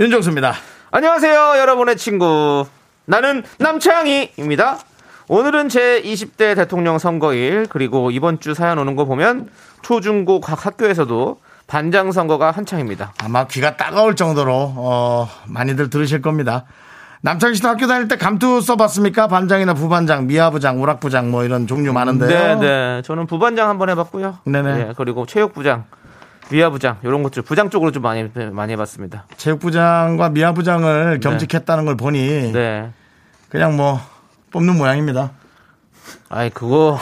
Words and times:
윤정수입니다. 0.00 0.54
안녕하세요, 0.92 1.54
여러분의 1.58 1.96
친구. 1.96 2.64
나는 3.04 3.42
남창희입니다. 3.58 4.78
오늘은 5.26 5.68
제 5.68 6.00
20대 6.02 6.54
대통령 6.54 6.98
선거일, 6.98 7.66
그리고 7.68 8.12
이번 8.12 8.38
주 8.38 8.54
사연 8.54 8.78
오는 8.78 8.94
거 8.94 9.06
보면 9.06 9.48
초중고 9.82 10.40
각 10.40 10.66
학교에서도 10.66 11.40
반장 11.66 12.12
선거가 12.12 12.52
한창입니다. 12.52 13.12
아마 13.24 13.48
귀가 13.48 13.76
따가울 13.76 14.14
정도로 14.14 14.52
어, 14.76 15.28
많이들 15.48 15.90
들으실 15.90 16.22
겁니다. 16.22 16.64
남창희 17.22 17.56
씨도 17.56 17.68
학교 17.68 17.88
다닐 17.88 18.06
때 18.06 18.16
감투 18.16 18.60
써봤습니까? 18.60 19.26
반장이나 19.26 19.74
부반장, 19.74 20.28
미화부장, 20.28 20.80
우락부장 20.80 21.32
뭐 21.32 21.42
이런 21.42 21.66
종류 21.66 21.92
많은데요. 21.92 22.28
네, 22.28 22.54
네. 22.60 23.02
저는 23.02 23.26
부반장 23.26 23.68
한번 23.68 23.90
해봤고요. 23.90 24.38
네네. 24.44 24.78
예, 24.78 24.92
그리고 24.96 25.26
체육부장, 25.26 25.86
미화부장, 26.50 26.98
이런 27.02 27.22
것들 27.22 27.42
부장 27.42 27.70
쪽으로 27.70 27.92
좀 27.92 28.02
많이, 28.02 28.28
많이 28.52 28.72
해봤습니다. 28.72 29.26
체육부장과 29.36 30.30
미화부장을 30.30 31.20
겸직했다는 31.20 31.84
걸 31.84 31.96
보니 31.96 32.52
네. 32.52 32.90
그냥 33.48 33.76
뭐 33.76 34.00
뽑는 34.50 34.76
모양입니다. 34.76 35.32
아이, 36.30 36.50
그거, 36.50 36.98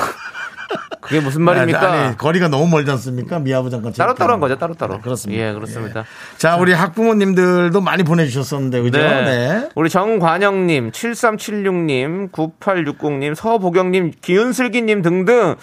그게 1.00 1.20
무슨 1.20 1.42
말입니까? 1.44 1.92
아니, 1.92 2.16
거리가 2.16 2.48
너무 2.48 2.66
멀지 2.68 2.90
않습니까? 2.90 3.38
미화부장과 3.38 3.92
따로따로 3.92 4.32
한 4.32 4.40
거죠, 4.40 4.58
따로따로. 4.58 4.94
네, 4.96 5.00
그렇습니다. 5.00 5.42
예, 5.42 5.52
그렇습니다. 5.52 6.04
자, 6.38 6.56
우리 6.56 6.72
학부모님들도 6.72 7.80
많이 7.80 8.02
보내주셨었는데, 8.02 8.82
그죠? 8.82 8.98
네. 8.98 9.22
네. 9.22 9.68
우리 9.76 9.88
정관영님, 9.88 10.90
7376님, 10.90 12.32
9860님, 12.32 13.34
서보경님, 13.34 14.12
기은슬기님 14.20 15.02
등등 15.02 15.54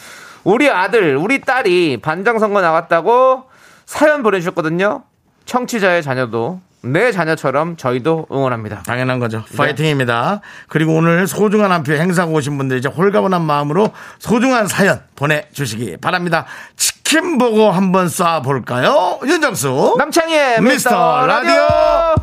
우리 0.45 0.69
아들, 0.69 1.15
우리 1.17 1.41
딸이 1.41 1.99
반장 2.01 2.39
선거 2.39 2.61
나갔다고 2.61 3.52
사연 3.85 4.23
보내주셨거든요. 4.23 5.03
청취자의 5.45 6.03
자녀도 6.03 6.61
내 6.81 7.11
자녀처럼 7.13 7.77
저희도 7.77 8.27
응원합니다. 8.31 8.83
당연한 8.83 9.19
거죠. 9.19 9.43
네. 9.49 9.57
파이팅입니다. 9.57 10.41
그리고 10.67 10.95
오늘 10.95 11.27
소중한 11.27 11.71
한 11.71 11.83
표 11.83 11.93
행사고 11.93 12.33
오신 12.33 12.57
분들 12.57 12.77
이제 12.77 12.89
홀가분한 12.89 13.41
마음으로 13.41 13.91
소중한 14.19 14.67
사연 14.67 15.01
보내주시기 15.15 15.97
바랍니다. 15.97 16.45
치킨 16.75 17.37
보고 17.37 17.71
한번 17.71 18.07
쏴볼까요? 18.07 19.25
윤정수. 19.25 19.95
남창희의 19.97 20.61
미스터 20.61 20.89
미스터 20.89 21.25
라디오. 21.25 21.51
라디오. 21.53 22.15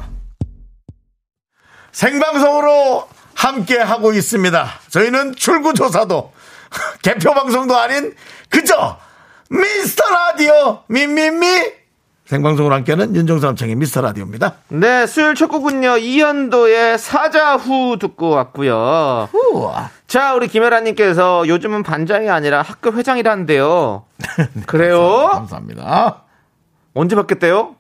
생방송으로 1.93 3.09
함께 3.35 3.79
하고 3.79 4.13
있습니다. 4.13 4.69
저희는 4.91 5.35
출구조사도 5.37 6.33
개표 7.03 7.33
방송도 7.35 7.77
아닌 7.77 8.15
그저 8.49 8.99
미스터 9.51 10.05
라디오 10.09 10.79
미미미 10.87 11.47
생방송으로 12.25 12.73
함께하는 12.77 13.17
윤정수 13.17 13.45
남창의 13.45 13.75
미스터 13.75 14.01
라디오입니다. 14.03 14.55
네, 14.69 15.05
수요일 15.07 15.35
첫 15.35 15.49
곡은요, 15.49 15.97
이현도의 15.97 16.97
사자후 16.97 17.99
듣고 17.99 18.29
왔고요. 18.31 19.29
우와. 19.53 19.91
자, 20.07 20.35
우리 20.35 20.47
김혜라님께서 20.47 21.49
요즘은 21.49 21.83
반장이 21.83 22.31
아니라 22.31 22.63
학교 22.63 22.93
회장이라는데요. 22.93 24.05
그래요? 24.69 25.31
감사합니다. 25.33 26.23
언제 26.95 27.17
바뀌었대요? 27.17 27.75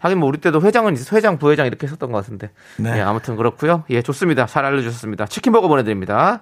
하긴 0.00 0.18
뭐 0.18 0.28
우리 0.28 0.38
때도 0.38 0.60
회장은 0.62 0.94
있어 0.94 1.14
회장 1.14 1.38
부회장 1.38 1.66
이렇게 1.68 1.86
했었던 1.86 2.10
것 2.10 2.18
같은데. 2.18 2.50
네. 2.78 2.96
예, 2.96 3.00
아무튼 3.00 3.36
그렇고요. 3.36 3.84
예, 3.90 4.02
좋습니다. 4.02 4.46
잘 4.46 4.64
알려주셨습니다. 4.64 5.26
치킨버거 5.26 5.68
보내드립니다. 5.68 6.40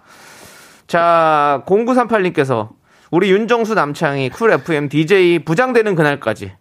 자, 0.86 1.62
0938님께서 1.66 2.70
우리 3.10 3.30
윤정수 3.30 3.74
남창희 3.74 4.30
쿨 4.30 4.50
FM 4.52 4.88
DJ 4.88 5.40
부장되는 5.40 5.94
그날까지 5.94 6.52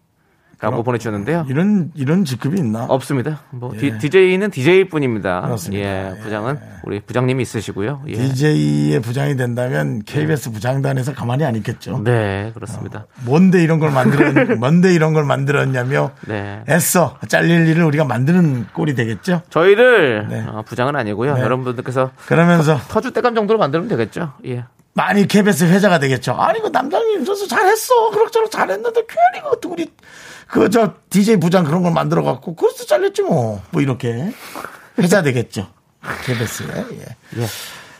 라고 0.59 0.81
보내주셨는데요. 0.81 1.45
이런 1.49 1.91
이런 1.93 2.25
직급이 2.25 2.57
있나? 2.57 2.85
없습니다. 2.85 3.41
뭐 3.51 3.71
예. 3.75 3.97
DJ는 3.99 4.49
DJ일 4.49 4.89
뿐입니다. 4.89 5.41
그렇습니다. 5.41 5.87
예, 5.87 6.15
예. 6.17 6.19
부장은 6.23 6.57
우리 6.83 6.99
부장님이 6.99 7.43
있으시고요. 7.43 8.01
예. 8.07 8.13
DJ의 8.13 8.99
부장이 9.01 9.35
된다면 9.35 10.01
KBS 10.03 10.51
부장단에서 10.51 11.13
가만히 11.13 11.43
안 11.45 11.55
있겠죠. 11.57 12.01
네, 12.03 12.51
그렇습니다. 12.55 13.05
뭔데 13.23 13.61
이런 13.61 13.77
걸 13.77 13.91
만들었, 13.91 14.33
뭔데 14.57 14.95
이런 14.95 15.13
걸 15.13 15.25
만들었냐며 15.25 16.11
네. 16.27 16.63
애써 16.67 17.19
잘릴 17.27 17.67
일을 17.67 17.83
우리가 17.83 18.05
만드는 18.05 18.67
꼴이 18.73 18.95
되겠죠. 18.95 19.43
저희를 19.51 20.27
네. 20.27 20.43
어, 20.47 20.63
부장은 20.65 20.95
아니고요. 20.95 21.35
네. 21.35 21.41
여러분들께서 21.41 22.09
그러면서 22.25 22.77
터주 22.89 23.13
때감 23.13 23.35
정도로 23.35 23.59
만들면 23.59 23.89
되겠죠. 23.89 24.33
예. 24.47 24.65
많이 24.97 25.27
KBS 25.27 25.65
회자가 25.65 25.99
되겠죠. 25.99 26.33
아니 26.33 26.59
그 26.59 26.69
남장님 26.69 27.23
저서 27.23 27.47
잘했어. 27.47 28.09
그럭저럭 28.09 28.49
잘했는데 28.49 29.01
괜히 29.07 29.43
그 29.61 29.67
우리 29.69 29.91
그저 30.47 30.93
DJ 31.11 31.37
부장 31.37 31.63
그런 31.63 31.83
걸 31.83 31.93
만들어 31.93 32.23
갖고 32.23 32.55
그래서 32.55 32.83
잘렸지 32.83 33.21
뭐. 33.21 33.61
뭐 33.69 33.81
이렇게 33.83 34.31
회자 34.97 35.21
되겠죠. 35.21 35.67
KBS에. 36.25 36.67
예. 37.37 37.45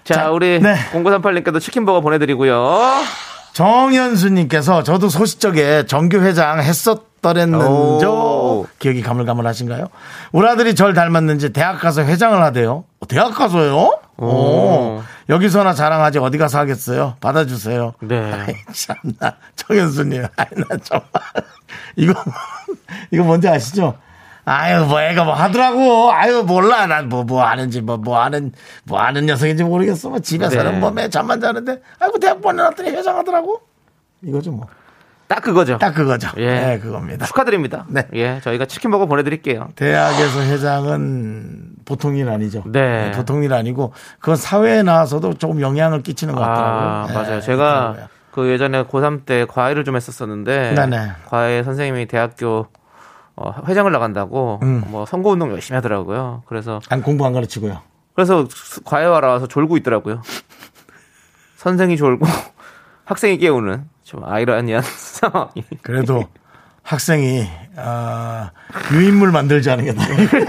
자, 0.03 0.13
자, 0.13 0.31
우리 0.31 0.59
네. 0.59 0.75
0938님께도 0.91 1.61
치킨버거 1.61 2.01
보내드리고요. 2.01 2.81
정현수님께서 3.53 4.81
저도 4.81 5.09
소시적에 5.09 5.85
정규회장 5.85 6.61
했었더랬는죠. 6.61 8.11
오. 8.11 8.67
기억이 8.79 9.03
가물가물하신가요? 9.03 9.87
우리 10.31 10.47
아들이 10.47 10.73
절 10.73 10.95
닮았는지 10.95 11.53
대학 11.53 11.79
가서 11.79 12.03
회장을 12.03 12.41
하대요. 12.41 12.85
어, 12.99 13.07
대학 13.07 13.35
가서요? 13.35 13.99
오. 14.17 15.01
여기서나 15.29 15.73
자랑하지 15.73 16.19
어디 16.19 16.37
가서 16.37 16.59
하겠어요? 16.59 17.15
받아주세요. 17.19 17.93
네. 18.01 18.31
아이, 18.33 18.55
참나. 18.73 19.35
정현수님. 19.55 20.23
아이, 20.37 20.47
나 20.69 20.77
정말. 20.83 21.07
이거, 21.97 22.13
이거 23.11 23.23
뭔지 23.23 23.47
아시죠? 23.47 23.97
아유, 24.45 24.85
뭐 24.85 25.01
애가 25.01 25.25
뭐 25.25 25.33
하더라고. 25.33 26.11
아유, 26.11 26.43
몰라. 26.47 26.87
난 26.87 27.09
뭐, 27.09 27.23
뭐 27.25 27.43
하는지, 27.45 27.81
뭐, 27.81 27.97
뭐 27.97 28.21
하는, 28.23 28.53
뭐 28.85 29.01
하는 29.01 29.25
녀석인지 29.25 29.63
모르겠어. 29.65 30.09
뭐 30.09 30.19
집에서는 30.19 30.71
네. 30.71 30.79
뭐 30.79 30.91
매 30.91 31.09
잠만 31.09 31.41
자는데, 31.41 31.81
아이고, 31.99 32.17
대학 32.19 32.41
보내놨더니 32.41 32.89
회장하더라고. 32.91 33.59
이거죠, 34.23 34.51
뭐. 34.51 34.67
딱 35.27 35.41
그거죠. 35.41 35.77
딱 35.77 35.93
그거죠. 35.93 36.29
예. 36.37 36.45
네, 36.45 36.79
그겁니다. 36.79 37.25
축하드립니다. 37.25 37.85
네. 37.89 38.07
예, 38.13 38.39
저희가 38.43 38.65
치킨버거 38.65 39.07
보내드릴게요. 39.07 39.69
대학에서 39.75 40.41
회장은 40.41 41.71
보통 41.85 42.15
일 42.15 42.29
아니죠. 42.29 42.63
네. 42.67 43.11
보통 43.11 43.43
일 43.43 43.53
아니고, 43.53 43.93
그건 44.19 44.35
사회에 44.37 44.83
나와서도 44.83 45.33
조금 45.35 45.59
영향을 45.61 46.01
끼치는 46.01 46.33
것 46.33 46.39
같더라고요. 46.39 46.89
아, 46.89 47.05
네, 47.07 47.13
맞아요. 47.13 47.41
제가 47.41 47.63
그렇더라고요. 47.93 48.07
그 48.31 48.49
예전에 48.49 48.83
고3 48.83 49.25
때 49.25 49.45
과외를 49.45 49.83
좀 49.83 49.95
했었었는데, 49.95 50.73
네네. 50.75 51.11
과외 51.25 51.63
선생님이 51.63 52.05
대학교 52.07 52.67
어, 53.35 53.53
회장을 53.67 53.91
나간다고 53.91 54.59
음. 54.63 54.83
뭐 54.87 55.05
선거 55.05 55.29
운동 55.29 55.51
열심히 55.51 55.75
하더라고요. 55.75 56.41
그래서 56.47 56.79
안 56.89 57.01
공부 57.03 57.25
안 57.25 57.33
가르치고요. 57.33 57.81
그래서 58.15 58.47
수- 58.49 58.81
과외하러 58.83 59.27
와서 59.27 59.47
졸고 59.47 59.77
있더라고요. 59.77 60.21
선생이 61.57 61.97
졸고 61.97 62.25
학생이 63.05 63.37
깨우는 63.37 63.85
좀 64.07 64.23
아이러니한 64.23 64.81
상황이. 64.95 65.63
그래도 65.81 66.23
학생이 66.81 67.45
아, 67.75 68.51
유인물 68.93 69.31
만들지 69.33 69.69
않은 69.69 69.83
게 69.83 69.93
다행이에요. 69.93 70.29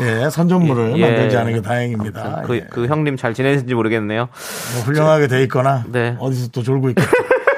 예, 0.00 0.28
선전물을 0.30 0.98
예. 0.98 1.00
만들지 1.00 1.36
않은 1.36 1.52
게 1.54 1.62
다행입니다. 1.62 2.42
그, 2.44 2.56
예. 2.56 2.66
그 2.68 2.86
형님 2.86 3.16
잘 3.16 3.34
지내시는지 3.34 3.72
모르겠네요. 3.74 4.28
뭐 4.74 4.82
훌륭하게 4.82 5.28
돼 5.28 5.42
있거나 5.44 5.84
네. 5.86 6.16
어디서 6.18 6.48
또 6.48 6.62
졸고 6.64 6.90
있고 6.90 7.02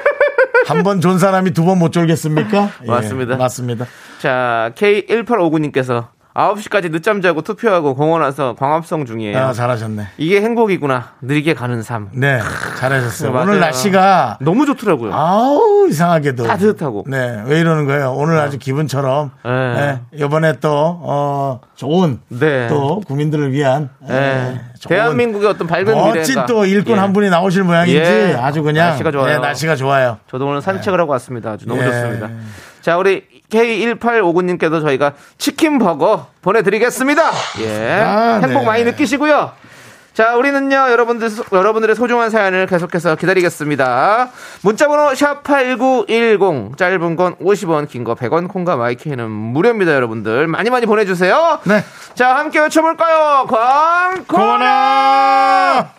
한번 0.67 1.01
존 1.01 1.17
사람이 1.17 1.51
두 1.51 1.63
번 1.65 1.79
못 1.79 1.91
졸겠습니까? 1.91 2.69
예, 2.83 2.87
맞습니다. 2.87 3.35
맞습니다. 3.37 3.85
자, 4.19 4.71
K1859님께서 4.75 6.09
9시까지 6.39 6.91
늦잠 6.91 7.21
자고 7.21 7.41
투표하고 7.41 7.95
공원 7.95 8.21
와서 8.21 8.55
광합성 8.57 9.05
중이에요. 9.05 9.37
아, 9.37 9.53
잘하셨네. 9.53 10.07
이게 10.17 10.41
행복이구나. 10.41 11.13
느리게 11.21 11.53
가는 11.53 11.81
삶. 11.83 12.09
네, 12.13 12.39
잘하셨어요. 12.77 13.31
맞아요. 13.31 13.43
오늘 13.47 13.59
날씨가 13.59 14.37
너무 14.41 14.65
좋더라고요. 14.65 15.13
아우 15.13 15.87
이상하게도 15.89 16.43
따뜻하고. 16.43 17.05
네, 17.07 17.43
왜 17.45 17.59
이러는 17.59 17.85
거예요? 17.85 18.13
오늘 18.13 18.39
아주 18.39 18.57
기분처럼 18.57 19.31
네. 19.43 19.51
네, 19.51 20.23
이번에 20.23 20.53
또 20.61 20.69
어, 21.01 21.59
좋은 21.75 22.19
네. 22.29 22.67
또 22.67 23.01
국민들을 23.01 23.51
위한 23.51 23.89
예. 24.07 24.13
네, 24.13 24.61
좋은 24.79 24.95
대한민국의 24.95 25.49
어떤 25.49 25.67
밝은 25.67 25.85
멋진 25.93 26.21
미래가 26.21 26.45
또 26.45 26.65
일꾼 26.65 26.95
예. 26.95 26.99
한 26.99 27.11
분이 27.11 27.29
나오실 27.29 27.63
모양인지 27.63 27.97
예. 27.97 28.37
아주 28.39 28.63
그냥 28.63 28.89
날씨가 28.89 29.11
좋아요. 29.11 29.27
네, 29.27 29.39
날씨가 29.39 29.75
좋아요. 29.75 30.17
저도 30.29 30.47
오늘 30.47 30.61
산책을 30.61 30.99
하고 30.99 31.11
왔습니다. 31.13 31.51
아주 31.51 31.67
너무 31.67 31.81
예. 31.81 31.85
좋습니다. 31.85 32.29
자, 32.81 32.97
우리 32.97 33.23
K1859님께도 33.49 34.81
저희가 34.81 35.13
치킨 35.37 35.79
버거 35.79 36.27
보내드리겠습니다. 36.41 37.23
예. 37.61 38.01
아, 38.01 38.39
행복 38.43 38.59
네. 38.61 38.65
많이 38.65 38.83
느끼시고요. 38.83 39.51
자, 40.13 40.35
우리는요, 40.35 40.75
여러분들, 40.75 41.29
여러분들의 41.53 41.95
소중한 41.95 42.29
사연을 42.29 42.65
계속해서 42.67 43.15
기다리겠습니다. 43.15 44.29
문자번호 44.63 45.11
샵8910, 45.11 46.75
짧은 46.77 47.15
건 47.15 47.35
50원, 47.37 47.87
긴 47.87 48.03
거 48.03 48.15
100원, 48.15 48.49
콩과 48.49 48.75
마이크는 48.75 49.29
무료입니다, 49.31 49.93
여러분들. 49.93 50.47
많이 50.47 50.69
많이 50.69 50.85
보내주세요. 50.85 51.59
네. 51.63 51.85
자, 52.15 52.35
함께 52.35 52.59
외쳐볼까요? 52.59 53.47
광고나! 54.27 55.98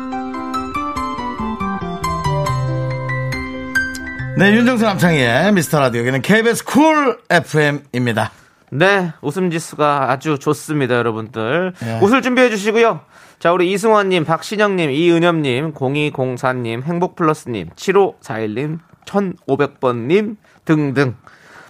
네, 4.41 4.53
윤정수 4.55 4.83
남창희의 4.85 5.53
미스터 5.53 5.79
라디오. 5.79 6.01
여기는 6.01 6.23
KBS 6.23 6.65
쿨 6.65 7.19
FM입니다. 7.29 8.31
네, 8.71 9.13
웃음 9.21 9.51
지수가 9.51 10.09
아주 10.09 10.39
좋습니다, 10.39 10.95
여러분들. 10.95 11.73
예. 11.85 11.99
웃을 12.01 12.23
준비해 12.23 12.49
주시고요. 12.49 13.01
자, 13.37 13.51
우리 13.51 13.71
이승원님, 13.71 14.25
박신영님, 14.25 14.89
이은엽님, 14.89 15.75
0204님, 15.75 16.81
행복플러스님, 16.81 17.69
7541님, 17.75 18.79
1500번님 19.05 20.37
등등. 20.65 21.13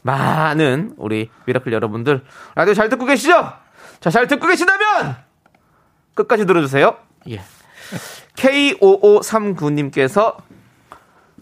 많은 0.04 0.94
우리 0.96 1.30
미라클 1.48 1.74
여러분들 1.74 2.24
라디오 2.56 2.74
잘 2.74 2.88
듣고 2.88 3.06
계시죠? 3.06 3.52
자, 4.00 4.10
잘 4.10 4.28
듣고 4.28 4.48
계시다면 4.48 5.18
끝까지 6.14 6.46
들어주세요. 6.46 6.96
예. 7.32 7.42
K5539님께서 8.38 10.38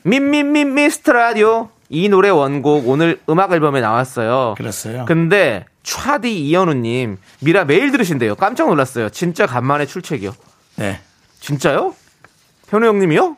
민민민 0.10 0.74
미스터 0.74 1.14
라디오 1.14 1.70
이 1.90 2.10
노래 2.10 2.30
원곡 2.30 2.88
오늘 2.88 3.20
음악 3.30 3.52
앨범에 3.52 3.80
나왔어요. 3.82 4.56
그랬어요. 4.58 5.06
근데 5.06 5.66
차디 5.84 6.48
이현우님 6.48 7.18
미라 7.42 7.66
매일 7.66 7.92
들으신대요. 7.92 8.36
깜짝 8.36 8.68
놀랐어요. 8.70 9.10
진짜 9.10 9.46
간만에 9.46 9.86
출첵이요. 9.86 10.34
네. 10.78 11.00
진짜요? 11.40 11.94
현우 12.70 12.88
형님이요? 12.88 13.38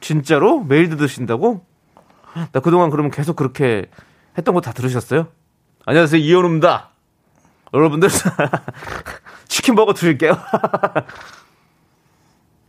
진짜로 0.00 0.60
매일 0.64 0.88
들으신다고? 0.90 1.64
나 2.52 2.60
그동안 2.60 2.90
그러면 2.90 3.10
계속 3.12 3.36
그렇게 3.36 3.86
했던 4.36 4.54
거 4.54 4.60
다 4.60 4.72
들으셨어요? 4.72 5.28
안녕하세요 5.86 6.20
이현우입니다. 6.20 6.88
여러분들 7.72 8.08
치킨 9.48 9.74
버거 9.76 9.94
드릴게요. 9.94 10.36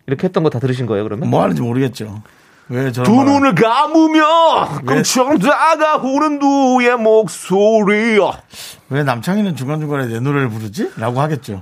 이렇게 0.07 0.28
했던 0.28 0.44
거 0.44 0.50
다 0.50 0.60
들으신 0.60 0.86
거예요 0.86 1.04
그러면? 1.04 1.30
뭐 1.30 1.42
하는지 1.44 1.62
모르겠죠. 1.62 2.22
왜 2.69 2.92
저런 2.92 3.06
두 3.12 3.19
말을- 3.22 3.25
눈을 3.25 3.56
감으며 3.56 4.81
껑청 4.88 5.38
다가오는 5.38 6.40
누의 6.40 6.98
목소리야 6.98 8.42
왜 8.90 9.04
남창희는 9.04 9.56
중간중간에 9.56 10.07
내 10.07 10.19
노래를 10.19 10.50
부르지? 10.50 10.92
라고 10.98 11.22
하겠죠. 11.22 11.62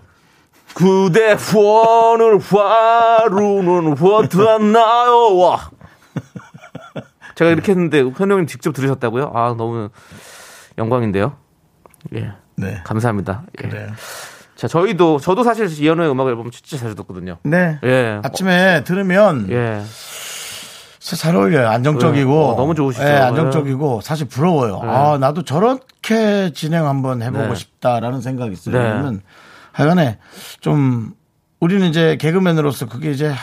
그대 0.76 1.34
후원을 1.34 2.40
화루는 2.40 3.96
어떠나요 4.02 5.38
와. 5.38 5.70
제가 7.36 7.52
이렇게 7.52 7.72
했는데 7.74 8.00
현우 8.02 8.34
형님 8.34 8.48
직접 8.48 8.74
들으셨다고요? 8.74 9.32
아 9.34 9.56
너무 9.58 9.90
영광인데요 10.78 11.36
예 12.16 12.32
네. 12.56 12.82
감사합니다 12.86 13.44
예. 13.64 13.68
그래요. 13.68 13.88
자 14.56 14.68
저희도 14.68 15.20
저도 15.20 15.44
사실 15.44 15.68
이현우의 15.68 16.12
음악 16.12 16.28
앨범 16.28 16.50
진짜 16.52 16.78
자주 16.78 16.96
듣거든요 16.96 17.38
네. 17.44 17.80
예. 17.84 18.20
아침에 18.24 18.84
들으면 18.84 19.48
예 19.50 19.82
진짜 21.04 21.22
잘 21.22 21.36
어울려요. 21.36 21.68
안정적이고. 21.68 22.32
네. 22.32 22.46
어, 22.46 22.56
너무 22.56 22.76
좋으시죠. 22.76 23.04
예, 23.04 23.10
안정적이고. 23.10 24.00
사실 24.00 24.26
부러워요. 24.26 24.80
아, 24.84 25.18
나도 25.18 25.44
저렇게 25.44 26.52
진행 26.54 26.88
한번 26.88 27.22
해 27.22 27.30
보고 27.30 27.46
네. 27.50 27.56
싶다라는 27.56 28.22
생각이 28.22 28.54
있어요. 28.54 28.78
네. 28.78 28.84
왜냐면 28.86 29.22
하여간에 29.74 30.18
좀 30.62 31.14
우리는 31.60 31.86
이제 31.90 32.16
개그맨으로서 32.16 32.86
그게 32.88 33.12
이제 33.12 33.28
하, 33.28 33.36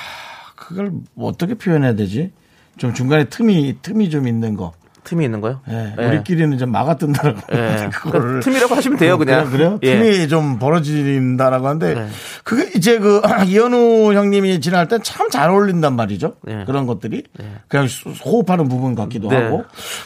그걸 0.57 0.91
뭐 1.12 1.29
어떻게 1.29 1.53
표현해야 1.53 1.95
되지? 1.97 2.33
좀 2.79 2.95
중간에 2.95 3.25
틈이, 3.25 3.81
틈이 3.83 4.09
좀 4.09 4.27
있는 4.27 4.57
거. 4.57 4.73
틈이 5.05 5.25
있는 5.25 5.41
거요? 5.41 5.61
예, 5.70 5.94
예. 5.99 6.06
우리끼리는 6.06 6.56
좀 6.58 6.70
막아뜬다라고. 6.73 7.38
예. 7.52 7.88
그러니까 7.93 8.41
틈이라고 8.41 8.75
하시면 8.75 8.99
돼요 8.99 9.17
그냥 9.19 9.50
그래요? 9.50 9.79
예. 9.82 9.97
틈이 9.99 10.29
좀 10.29 10.58
벌어진다라고 10.58 11.67
하는데 11.67 11.94
네. 11.94 12.08
그게 12.44 12.70
이제 12.76 12.99
그 12.99 13.20
이현우 13.47 14.12
형님이 14.14 14.61
지날 14.61 14.88
땐참잘 14.88 15.50
어울린단 15.50 15.94
말이죠. 15.97 16.35
네. 16.43 16.64
그런 16.67 16.87
것들이 16.87 17.25
그냥 17.69 17.87
수- 17.88 18.11
호흡하는 18.11 18.69
부분 18.69 18.94
같기도 18.94 19.29
네. 19.29 19.37
하고 19.37 19.64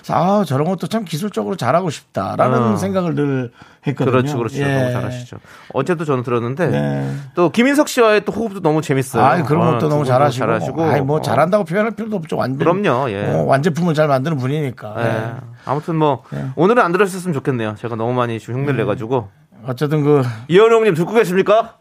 아 0.09 0.45
저런 0.47 0.67
것도 0.69 0.87
참 0.87 1.05
기술적으로 1.05 1.57
잘하고 1.57 1.91
싶다라는 1.91 2.59
어. 2.63 2.77
생각을 2.77 3.15
늘 3.15 3.51
했거든요. 3.87 4.11
그렇죠, 4.13 4.39
그렇죠. 4.39 4.63
예. 4.63 4.79
너무 4.79 4.93
잘하시죠. 4.93 5.37
어제도 5.73 6.05
저는 6.05 6.23
들었는데 6.23 6.67
네. 6.69 7.15
또 7.35 7.51
김인석 7.51 7.89
씨와의 7.89 8.25
또 8.25 8.33
호흡도 8.33 8.61
너무 8.61 8.81
재밌어요. 8.83 9.23
아, 9.23 9.43
그런 9.43 9.63
어, 9.63 9.71
것도 9.73 9.79
두 9.81 9.89
너무 9.89 10.05
잘하시고, 10.05 10.47
잘하시고. 10.47 10.83
아이 10.85 11.01
뭐 11.01 11.19
어. 11.19 11.21
잘한다고 11.21 11.65
표현할 11.65 11.93
필요도 11.93 12.17
없죠. 12.17 12.37
완전 12.37 12.59
그럼요, 12.59 13.11
예. 13.11 13.27
어, 13.27 13.43
완제품을 13.45 13.95
잘 13.95 14.09
만드는 14.09 14.37
분이니까. 14.39 14.95
예. 14.99 15.05
예. 15.05 15.33
아무튼 15.65 15.97
뭐 15.97 16.23
오늘은 16.57 16.83
안 16.83 16.93
들으셨으면 16.93 17.35
좋겠네요. 17.35 17.75
제가 17.79 17.97
너무 17.97 18.13
많이 18.13 18.39
지금 18.39 18.55
흉내를 18.57 18.77
내 18.79 18.85
가지고 18.85 19.29
어쨌든 19.67 20.03
그 20.03 20.23
이현우 20.49 20.75
형님 20.75 20.95
듣고 20.95 21.13
계십니까? 21.15 21.79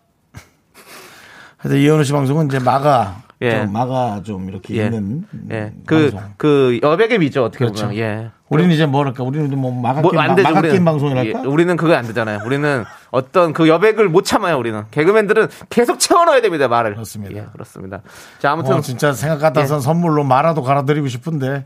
하여튼 1.57 1.79
이현우 1.81 2.03
씨 2.03 2.11
방송은 2.11 2.47
이제 2.47 2.59
마가 2.59 3.23
예. 3.41 3.61
좀 3.61 3.73
마가 3.73 4.21
좀 4.23 4.49
이렇게 4.49 4.75
예. 4.77 4.85
있는 4.85 5.25
예, 5.51 5.73
그 5.85 6.11
방송. 6.11 6.33
그 6.37 6.79
여백의 6.81 7.19
미죠 7.19 7.43
어떻게 7.43 7.65
그렇죠. 7.65 7.87
보면. 7.87 7.97
예. 7.99 8.31
우리는 8.53 8.71
이제 8.71 8.85
뭐랄까 8.85 9.23
우리는 9.23 9.57
뭐 9.57 9.71
마가 9.71 10.01
뭐 10.01 10.11
게임, 10.11 10.21
안 10.21 10.35
되죠. 10.35 10.49
우리는. 10.49 10.69
게임 10.69 10.85
방송이랄까? 10.85 11.43
예, 11.43 11.47
우리는 11.47 11.75
그거 11.75 11.93
안 11.95 12.05
되잖아요. 12.07 12.39
우리는 12.45 12.85
어떤 13.11 13.53
그 13.53 13.67
여백을 13.67 14.09
못 14.09 14.23
참아요. 14.23 14.57
우리는 14.57 14.83
개그맨들은 14.91 15.49
계속 15.69 15.99
채워넣어야 15.99 16.41
됩니다. 16.41 16.67
말을. 16.67 16.93
그렇습니다. 16.93 17.35
예, 17.41 17.45
그렇습니다. 17.51 18.01
자, 18.39 18.51
아무튼 18.51 18.75
어, 18.75 18.81
진짜 18.81 19.13
생각 19.13 19.39
같아서 19.39 19.77
예. 19.77 19.79
선물로 19.79 20.23
마라도 20.23 20.63
갈아드리고 20.63 21.07
싶은데 21.07 21.65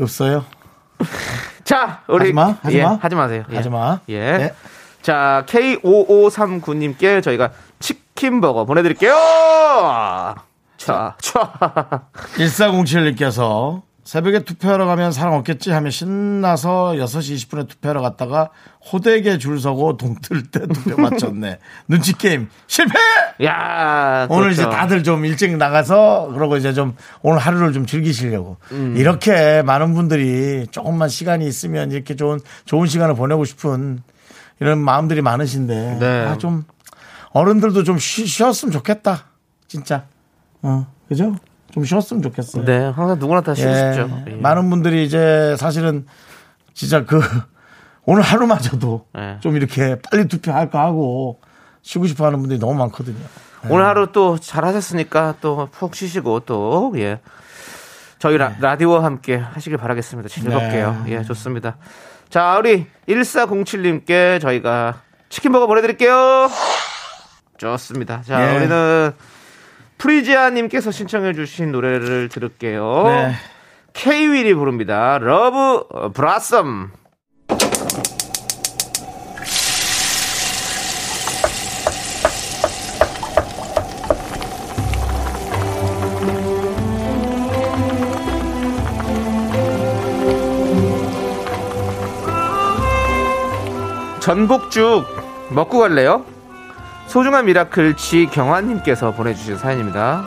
없어요. 0.00 0.44
자, 1.64 2.02
우리 2.08 2.26
하지마, 2.26 2.58
하지마. 2.62 2.92
예, 2.92 2.98
하지 3.00 3.14
마세요. 3.16 3.44
예. 3.50 3.56
하지마. 3.56 4.00
예. 4.08 4.20
네. 4.38 4.54
자, 5.02 5.44
K5539님께 5.48 7.22
저희가 7.22 7.50
치킨 7.80 8.40
버거 8.40 8.64
보내드릴게요. 8.64 9.14
자, 10.76 11.16
자. 11.20 11.52
1407님께서 12.36 13.82
새벽에 14.12 14.40
투표하러 14.40 14.84
가면 14.84 15.10
사람 15.10 15.32
없겠지 15.32 15.70
하며 15.70 15.88
신나서 15.88 16.96
6시 16.96 17.48
20분에 17.48 17.66
투표하러 17.66 18.02
갔다가 18.02 18.50
호되게 18.92 19.38
줄 19.38 19.58
서고 19.58 19.96
동틀 19.96 20.50
때 20.50 20.66
투표 20.66 21.00
마쳤네. 21.00 21.58
눈치 21.88 22.12
게임 22.12 22.50
실패! 22.66 22.92
야, 23.42 24.26
오늘 24.28 24.50
그렇죠. 24.50 24.60
이제 24.60 24.70
다들 24.70 25.02
좀 25.02 25.24
일찍 25.24 25.56
나가서 25.56 26.32
그러고 26.34 26.58
이제 26.58 26.74
좀 26.74 26.94
오늘 27.22 27.38
하루를 27.38 27.72
좀 27.72 27.86
즐기시려고 27.86 28.58
음. 28.72 28.98
이렇게 28.98 29.62
많은 29.62 29.94
분들이 29.94 30.66
조금만 30.70 31.08
시간이 31.08 31.46
있으면 31.46 31.90
이렇게 31.90 32.14
좋은 32.14 32.38
좋은 32.66 32.86
시간을 32.88 33.14
보내고 33.14 33.46
싶은 33.46 34.02
이런 34.60 34.78
마음들이 34.78 35.22
많으신데 35.22 35.96
네. 35.98 36.26
아, 36.26 36.36
좀 36.36 36.64
어른들도 37.30 37.82
좀 37.82 37.96
쉬, 37.96 38.26
쉬었으면 38.26 38.72
좋겠다 38.72 39.24
진짜 39.68 40.04
어 40.60 40.86
그죠 41.08 41.34
좀 41.72 41.84
쉬었으면 41.84 42.22
좋겠어요. 42.22 42.64
네, 42.64 42.78
항상 42.94 43.18
누구나 43.18 43.40
다 43.40 43.54
쉬고 43.54 43.70
예, 43.70 43.92
싶죠. 43.94 44.22
예. 44.28 44.34
많은 44.36 44.68
분들이 44.70 45.04
이제 45.04 45.56
사실은 45.58 46.06
진짜 46.74 47.04
그 47.04 47.20
오늘 48.04 48.22
하루마저도 48.22 49.06
예. 49.18 49.38
좀 49.40 49.56
이렇게 49.56 49.96
빨리 50.10 50.28
투표할까 50.28 50.80
하고 50.80 51.40
쉬고 51.82 52.06
싶어 52.06 52.26
하는 52.26 52.40
분들이 52.40 52.58
너무 52.58 52.74
많거든요. 52.74 53.16
오늘 53.68 53.84
하루 53.86 54.10
또 54.12 54.38
잘하셨으니까 54.38 55.36
또 55.40 55.68
푹 55.70 55.94
쉬시고 55.94 56.40
또, 56.40 56.92
예. 56.96 57.20
저희 58.18 58.36
라, 58.36 58.54
라디오와 58.60 59.02
함께 59.04 59.36
하시길 59.36 59.78
바라겠습니다. 59.78 60.28
즐겁게요. 60.28 61.02
네. 61.06 61.12
예, 61.12 61.22
좋습니다. 61.22 61.76
자, 62.28 62.56
우리 62.58 62.86
1407님께 63.08 64.40
저희가 64.40 65.00
치킨버거 65.28 65.66
보내드릴게요. 65.66 66.50
좋습니다. 67.58 68.22
자, 68.22 68.52
예. 68.52 68.56
우리는 68.56 69.12
프리지아님께서 70.02 70.90
신청해주신 70.90 71.70
노래를 71.70 72.28
들을게요. 72.28 73.04
네. 73.04 73.32
K-윌이 73.92 74.52
부릅니다. 74.54 75.18
Love 75.18 76.10
Blossom. 76.12 76.90
전복죽 94.18 95.04
먹고 95.50 95.78
갈래요? 95.78 96.24
소중한 97.12 97.44
미라클 97.44 97.94
지경환님께서 97.94 99.10
보내주신 99.10 99.58
사연입니다. 99.58 100.24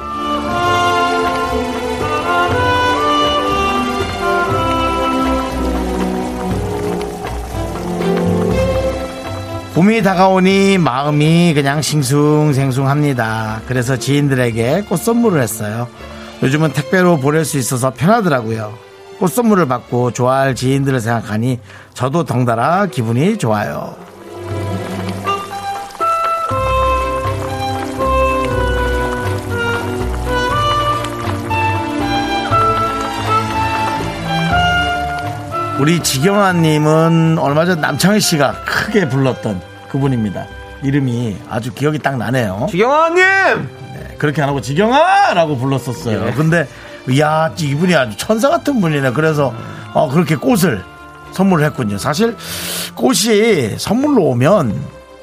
봄이 9.74 10.04
다가오니 10.04 10.78
마음이 10.78 11.56
그냥 11.56 11.82
싱숭생숭합니다. 11.82 13.62
그래서 13.68 13.98
지인들에게 13.98 14.84
꽃 14.88 14.98
선물을 14.98 15.42
했어요. 15.42 15.88
요즘은 16.44 16.74
택배로 16.74 17.18
보낼 17.18 17.46
수 17.46 17.58
있어서 17.58 17.90
편하더라고요. 17.96 18.78
꽃 19.18 19.32
선물을 19.32 19.68
받고 19.68 20.12
좋아할 20.12 20.54
지인들을 20.54 21.00
생각하니 21.00 21.60
저도 21.96 22.26
덩달아 22.26 22.86
기분이 22.92 23.40
좋아요. 23.40 24.15
우리 35.80 36.02
지경아님은 36.02 37.38
얼마 37.38 37.66
전 37.66 37.82
남창희 37.82 38.22
씨가 38.22 38.64
크게 38.66 39.10
불렀던 39.10 39.62
그분입니다. 39.90 40.46
이름이 40.84 41.38
아주 41.50 41.74
기억이 41.74 42.00
딱 42.00 42.18
나네요. 42.18 42.68
지경환님! 42.70 43.24
네, 43.94 44.16
그렇게 44.18 44.42
안 44.42 44.48
하고 44.48 44.62
지경아 44.62 45.34
라고 45.34 45.58
불렀었어요. 45.58 46.28
예. 46.28 46.32
근데 46.32 46.68
야 47.20 47.54
이분이 47.58 47.94
아주 47.94 48.16
천사 48.16 48.50
같은 48.50 48.80
분이네. 48.80 49.12
그래서 49.12 49.54
어, 49.94 50.10
그렇게 50.10 50.38
꽃을 50.38 50.82
선물을 51.34 51.66
했군요. 51.66 51.98
사실 51.98 52.38
꽃이 52.96 53.78
선물로 53.78 54.24
오면 54.24 54.80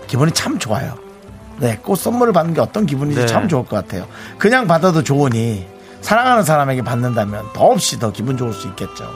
기분이 0.06 0.32
참 0.32 0.59
좋아요. 0.59 0.94
네, 1.61 1.78
꽃 1.82 1.97
선물을 1.97 2.35
받는 2.35 2.52
게 2.54 2.61
어떤 2.61 2.85
기분인지 2.85 3.21
네. 3.21 3.26
참 3.26 3.49
좋을 3.49 3.64
것 3.64 3.76
같아요. 3.76 4.06
그냥 4.37 4.66
받아도 4.66 5.02
좋으니 5.02 5.66
사랑하는 6.02 6.42
사람에게 6.42 6.82
받는다면 6.82 7.52
더없이 7.54 7.99
더 7.99 8.12
기분 8.12 8.37
좋을 8.37 8.52
수 8.52 8.66
있겠죠. 8.68 9.09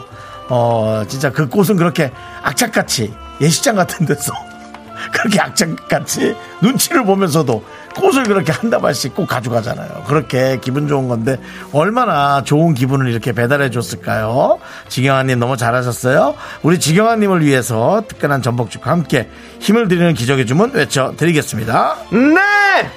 어, 0.48 1.02
진짜 1.08 1.30
그 1.30 1.48
꽃은 1.48 1.76
그렇게 1.76 2.12
악착같이 2.42 3.12
예식장 3.40 3.74
같은 3.74 4.06
데서 4.06 4.32
그렇게 5.12 5.40
악착같이 5.40 6.36
눈치를 6.62 7.04
보면서도 7.04 7.64
꽃을 7.96 8.24
그렇게 8.24 8.52
한 8.52 8.68
다발씩 8.70 9.14
꼭 9.14 9.26
가져가잖아요. 9.26 10.04
그렇게 10.06 10.58
기분 10.60 10.86
좋은 10.86 11.08
건데 11.08 11.38
얼마나 11.72 12.42
좋은 12.42 12.74
기분을 12.74 13.10
이렇게 13.10 13.32
배달해 13.32 13.70
줬을까요? 13.70 14.58
지경아님 14.88 15.38
너무 15.38 15.56
잘하셨어요. 15.56 16.34
우리 16.62 16.78
지경아님을 16.78 17.44
위해서 17.44 18.02
특별한 18.06 18.42
전복죽과 18.42 18.90
함께 18.90 19.30
힘을 19.60 19.88
드리는 19.88 20.12
기적의 20.14 20.46
주문 20.46 20.72
외쳐드리겠습니다. 20.72 21.96
네! 22.12 22.90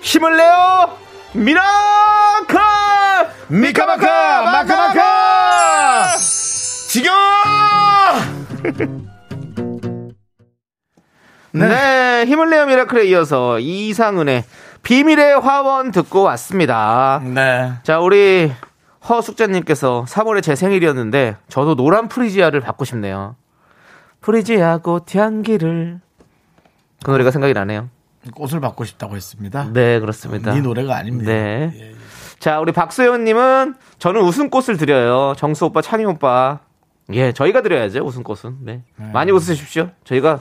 힘을 0.00 0.36
내요! 0.36 0.90
Miracle! 1.32 2.58
미카마카 3.48 4.42
마카마카 4.42 6.16
지경아 11.52 11.66
네. 11.68 12.24
힘을 12.26 12.50
내요 12.50 12.66
Miracle에 12.66 13.06
이어서 13.06 13.58
이상은의 13.58 14.44
비밀의 14.82 15.40
화원 15.40 15.90
듣고 15.90 16.22
왔습니다. 16.22 17.20
네. 17.22 17.72
자, 17.82 18.00
우리 18.00 18.52
허숙자님께서 19.08 20.04
3월에 20.08 20.42
제 20.42 20.54
생일이었는데 20.54 21.36
저도 21.48 21.74
노란 21.74 22.08
프리지아를 22.08 22.60
받고 22.60 22.84
싶네요. 22.84 23.36
프리지아 24.20 24.78
꽃 24.78 25.14
향기를 25.14 26.00
그 27.02 27.10
노래가 27.10 27.30
생각이 27.30 27.54
나네요. 27.54 27.88
꽃을 28.34 28.60
받고 28.60 28.84
싶다고 28.84 29.16
했습니다. 29.16 29.70
네, 29.72 29.98
그렇습니다. 29.98 30.52
네 30.52 30.60
노래가 30.60 30.96
아닙니다. 30.96 31.32
네. 31.32 31.72
예, 31.74 31.80
예. 31.90 31.94
자, 32.38 32.60
우리 32.60 32.72
박소연님은 32.72 33.74
저는 33.98 34.20
웃음꽃을 34.22 34.76
드려요. 34.76 35.34
정수 35.36 35.66
오빠, 35.66 35.80
찬이 35.80 36.04
오빠. 36.04 36.60
예, 37.12 37.32
저희가 37.32 37.62
드려야죠, 37.62 38.04
웃음꽃은. 38.04 38.58
네. 38.60 38.82
많이 38.96 39.32
웃으십시오. 39.32 39.90
저희가, 40.04 40.40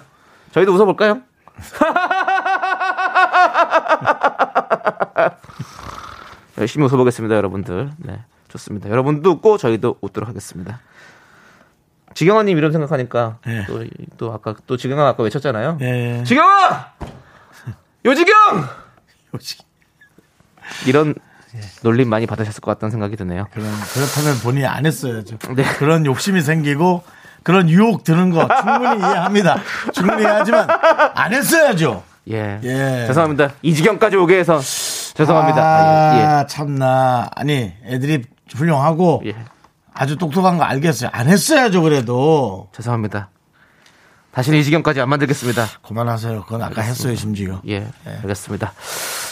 저희도 0.51 0.73
웃어 0.73 0.85
볼까요? 0.85 1.21
열심히 6.57 6.85
웃어 6.85 6.97
보겠습니다, 6.97 7.35
여러분들. 7.35 7.91
네. 7.97 8.19
좋습니다. 8.49 8.89
여러분도 8.89 9.31
웃고 9.31 9.57
저희도 9.57 9.97
웃도록 10.01 10.27
하겠습니다. 10.27 10.81
지경아 12.15 12.43
님 12.43 12.57
이름 12.57 12.71
생각하니까 12.71 13.37
예. 13.47 13.65
또, 13.67 13.85
또 14.17 14.33
아까 14.33 14.55
또 14.67 14.75
지경아 14.75 15.09
아까 15.09 15.23
외쳤잖아요. 15.23 15.77
예. 15.81 16.23
지경아! 16.25 16.93
요지경! 18.05 18.35
이런 20.87 21.13
놀림 21.81 22.09
많이 22.09 22.25
받으셨을 22.25 22.61
것 22.61 22.71
같다는 22.71 22.91
생각이 22.91 23.15
드네요. 23.15 23.47
그런, 23.51 23.67
그렇다면 23.93 24.39
본인이 24.39 24.65
안 24.65 24.85
했어야죠. 24.85 25.37
네. 25.55 25.63
그런 25.77 26.05
욕심이 26.05 26.41
생기고 26.41 27.03
그런 27.43 27.69
유혹 27.69 28.03
드는 28.03 28.31
거 28.31 28.47
충분히 28.61 28.99
이해합니다. 28.99 29.57
충분히 29.93 30.23
이해하지만 30.23 30.67
안 31.15 31.33
했어야죠. 31.33 32.03
예. 32.31 32.59
예. 32.63 33.05
죄송합니다. 33.07 33.51
이 33.61 33.73
지경까지 33.73 34.17
오게 34.17 34.37
해서 34.37 34.59
죄송합니다. 34.59 35.61
아, 35.61 36.45
참나. 36.45 37.29
아니, 37.35 37.73
애들이 37.85 38.23
훌륭하고 38.55 39.21
예. 39.25 39.29
예. 39.29 39.35
아주 39.93 40.17
똑똑한 40.17 40.57
거 40.57 40.63
알겠어요. 40.63 41.09
안 41.11 41.27
했어야죠, 41.27 41.81
그래도. 41.81 42.69
죄송합니다. 42.75 43.29
다시는 44.31 44.59
이 44.59 44.63
지경까지 44.63 45.01
안 45.01 45.09
만들겠습니다. 45.09 45.65
그만하세요. 45.81 46.43
그건 46.43 46.61
아까 46.61 46.81
했어요, 46.81 47.15
심지어. 47.15 47.61
예. 47.67 47.87
알겠습니다. 48.05 48.73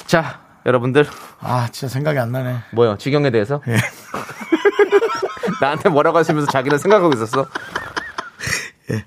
자, 0.07 0.39
여러분들 0.67 1.07
아, 1.39 1.67
진짜 1.71 1.91
생각이 1.91 2.19
안 2.19 2.31
나네. 2.31 2.57
뭐요? 2.74 2.97
지경에 2.97 3.31
대해서 3.31 3.62
예. 3.69 3.77
나한테 5.62 5.89
뭐라고 5.89 6.17
하시면서 6.17 6.51
자기는 6.51 6.77
생각하고 6.77 7.13
있었어. 7.13 7.47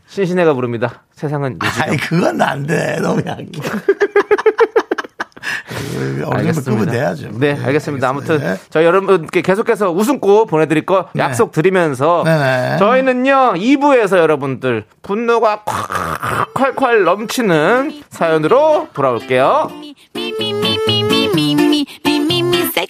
신신애가 0.09 0.55
부릅니다. 0.55 1.03
세상은 1.13 1.59
예. 1.63 1.83
아니. 1.83 1.97
그건 1.99 2.41
안 2.41 2.67
돼. 2.67 2.99
너무 3.01 3.23
약해. 3.27 3.45
급은 6.65 6.87
돼야죠. 6.87 7.29
네, 7.39 7.57
예, 7.59 7.65
알겠습니다. 7.65 8.09
아무튼 8.09 8.39
네. 8.39 8.57
저희 8.71 8.85
여러분께 8.85 9.43
계속해서 9.43 9.91
웃음꽃 9.91 10.49
보내드릴 10.49 10.87
거 10.87 11.09
네. 11.15 11.23
약속 11.23 11.53
드리면서 11.53 12.23
네네. 12.25 12.79
저희는요 12.79 13.55
2부에서 13.55 14.17
여러분들 14.19 14.85
분노가 15.03 15.65
콸콸콸 15.65 17.05
넘치는 17.05 18.03
사연으로 18.11 18.89
돌아올게요. 18.95 19.69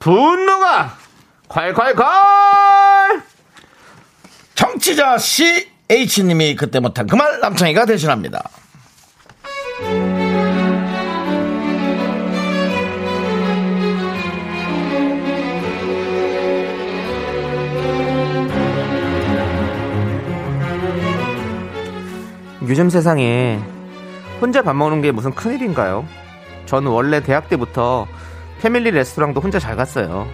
분노가 0.00 0.96
콸콸콸 1.48 3.22
정치자 4.54 5.18
CH님이 5.18 6.56
그때 6.56 6.80
못한 6.80 7.06
그 7.06 7.16
말 7.16 7.38
남창희가 7.40 7.84
대신합니다. 7.86 8.42
요즘 22.68 22.90
세상에 22.90 23.58
혼자 24.40 24.62
밥 24.62 24.74
먹는 24.74 25.00
게 25.00 25.12
무슨 25.12 25.32
큰일인가요? 25.34 26.06
저는 26.66 26.90
원래 26.90 27.20
대학 27.22 27.48
때부터 27.48 28.06
패밀리 28.60 28.90
레스토랑도 28.90 29.40
혼자 29.40 29.58
잘 29.58 29.74
갔어요. 29.74 30.28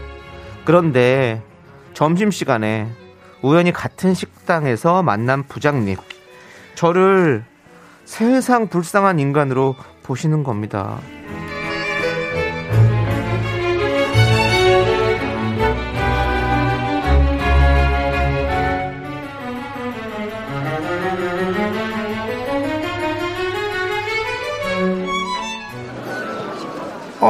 그런데 0.65 1.41
점심시간에 1.95 2.89
우연히 3.41 3.73
같은 3.73 4.15
식당에서 4.15 5.05
만난 5.05 5.45
부장님. 5.45 5.97
저를 6.75 7.45
세상 8.05 8.67
불쌍한 8.69 9.21
인간으로 9.21 9.77
보시는 10.03 10.43
겁니다. 10.43 10.99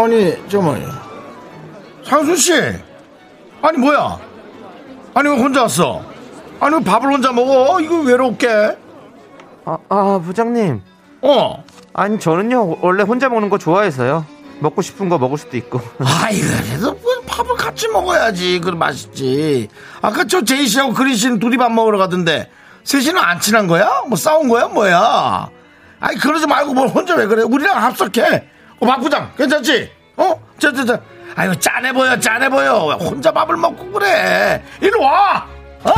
아니, 0.04 0.36
저 0.48 0.60
뭐야. 0.60 1.02
상순 2.04 2.36
씨. 2.36 2.52
아니, 3.62 3.78
뭐야. 3.78 4.18
아니, 5.14 5.28
왜 5.30 5.36
혼자 5.36 5.62
왔어? 5.62 6.02
아니, 6.60 6.76
왜 6.76 6.84
밥을 6.84 7.10
혼자 7.10 7.32
먹어? 7.32 7.80
이거 7.80 8.00
외롭게. 8.00 8.76
아, 9.64 9.78
아, 9.88 10.20
부장님. 10.22 10.82
어. 11.22 11.64
아니, 11.94 12.20
저는요, 12.20 12.78
원래 12.82 13.04
혼자 13.04 13.30
먹는 13.30 13.48
거 13.48 13.56
좋아해서요. 13.56 14.26
먹고 14.60 14.82
싶은 14.82 15.08
거 15.08 15.16
먹을 15.18 15.38
수도 15.38 15.56
있고. 15.56 15.80
아이, 15.98 16.40
그래도 16.40 16.92
뭐 16.92 17.12
밥을 17.26 17.56
같이 17.56 17.88
먹어야지. 17.88 18.60
그럼 18.60 18.78
맛있지. 18.78 19.68
아까 20.02 20.24
저 20.24 20.44
제이 20.44 20.66
씨하고 20.66 20.92
그리 20.92 21.16
씨는 21.16 21.38
둘이 21.38 21.56
밥 21.56 21.72
먹으러 21.72 21.96
가던데, 21.96 22.50
셋이는 22.84 23.16
안 23.18 23.40
친한 23.40 23.66
거야? 23.66 24.02
뭐 24.08 24.16
싸운 24.16 24.48
거야? 24.48 24.68
뭐야? 24.68 25.48
아니, 26.00 26.18
그러지 26.18 26.46
말고 26.46 26.74
뭘 26.74 26.88
혼자 26.88 27.14
왜 27.16 27.26
그래? 27.26 27.42
우리랑 27.42 27.82
합석해. 27.82 28.55
어, 28.80 28.86
박 28.86 29.00
부장, 29.00 29.32
괜찮지? 29.36 29.90
어? 30.16 30.40
저, 30.58 30.72
저, 30.72 30.84
저. 30.84 30.98
아유, 31.34 31.54
짠해 31.58 31.92
보여, 31.92 32.18
짠해 32.18 32.48
보여. 32.48 32.84
왜 32.86 32.94
혼자 32.94 33.30
밥을 33.32 33.56
먹고 33.56 33.90
그래? 33.92 34.62
이리 34.80 34.92
와! 34.98 35.46
어? 35.84 35.92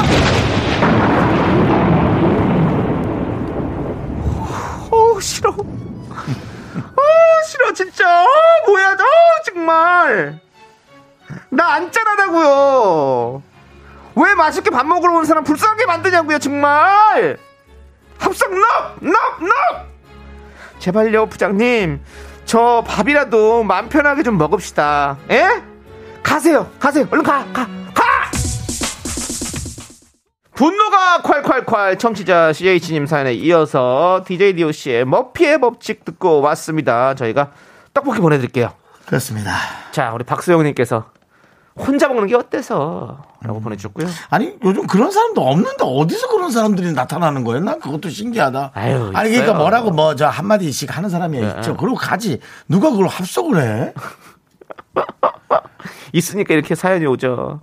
어, 4.90 5.20
싫어. 5.20 5.50
아, 5.50 7.42
싫어, 7.46 7.72
진짜. 7.72 8.08
아, 8.08 8.26
뭐야, 8.66 8.90
아, 8.90 8.96
정말. 9.44 10.40
나 11.50 11.72
안 11.74 11.90
짠하다고요. 11.92 13.42
왜 14.16 14.34
맛있게 14.34 14.70
밥 14.70 14.86
먹으러 14.86 15.12
온 15.14 15.24
사람 15.24 15.44
불쌍하게 15.44 15.86
만드냐고요, 15.86 16.38
정말. 16.38 17.38
합성 18.18 18.50
넉! 18.50 18.64
넉! 19.00 19.12
넉! 19.40 19.88
제발요, 20.78 21.26
부장님. 21.26 22.00
저 22.48 22.82
밥이라도 22.86 23.62
마음 23.62 23.90
편하게 23.90 24.22
좀 24.22 24.38
먹읍시다. 24.38 25.18
예? 25.30 25.62
가세요, 26.22 26.70
가세요. 26.80 27.06
얼른 27.10 27.22
가, 27.22 27.44
가, 27.52 27.66
가! 27.92 28.02
분노가 30.54 31.20
콸콸콸 31.22 31.98
청취자 31.98 32.54
CH님 32.54 33.04
사연에 33.04 33.34
이어서 33.34 34.24
DJ 34.26 34.54
DOC의 34.54 35.04
머피의 35.04 35.60
법칙 35.60 36.06
듣고 36.06 36.40
왔습니다. 36.40 37.14
저희가 37.14 37.50
떡볶이 37.92 38.18
보내드릴게요. 38.20 38.72
그렇습니다. 39.04 39.52
자, 39.92 40.12
우리 40.14 40.24
박수영님께서 40.24 41.04
혼자 41.78 42.08
먹는 42.08 42.26
게 42.26 42.34
어때서? 42.34 43.22
라고 43.40 43.60
보내주셨고요. 43.60 44.06
아니 44.30 44.56
요즘 44.64 44.86
그런 44.86 45.10
사람도 45.10 45.40
없는데 45.40 45.76
어디서 45.84 46.28
그런 46.28 46.50
사람들이 46.50 46.92
나타나는 46.92 47.44
거예요? 47.44 47.60
난 47.60 47.78
그것도 47.78 48.08
신기하다. 48.08 48.72
아유, 48.74 49.12
아니 49.14 49.30
있어요. 49.30 49.42
그러니까 49.44 49.54
뭐라고 49.54 49.90
뭐 49.92 50.14
저 50.16 50.26
한마디씩 50.26 50.96
하는 50.96 51.08
사람이 51.08 51.40
네. 51.40 51.54
있죠. 51.56 51.76
그리고 51.76 51.94
가지 51.94 52.40
누가 52.68 52.90
그걸 52.90 53.06
합석을 53.06 53.62
해? 53.62 53.94
있으니까 56.12 56.54
이렇게 56.54 56.74
사연이 56.74 57.06
오죠. 57.06 57.60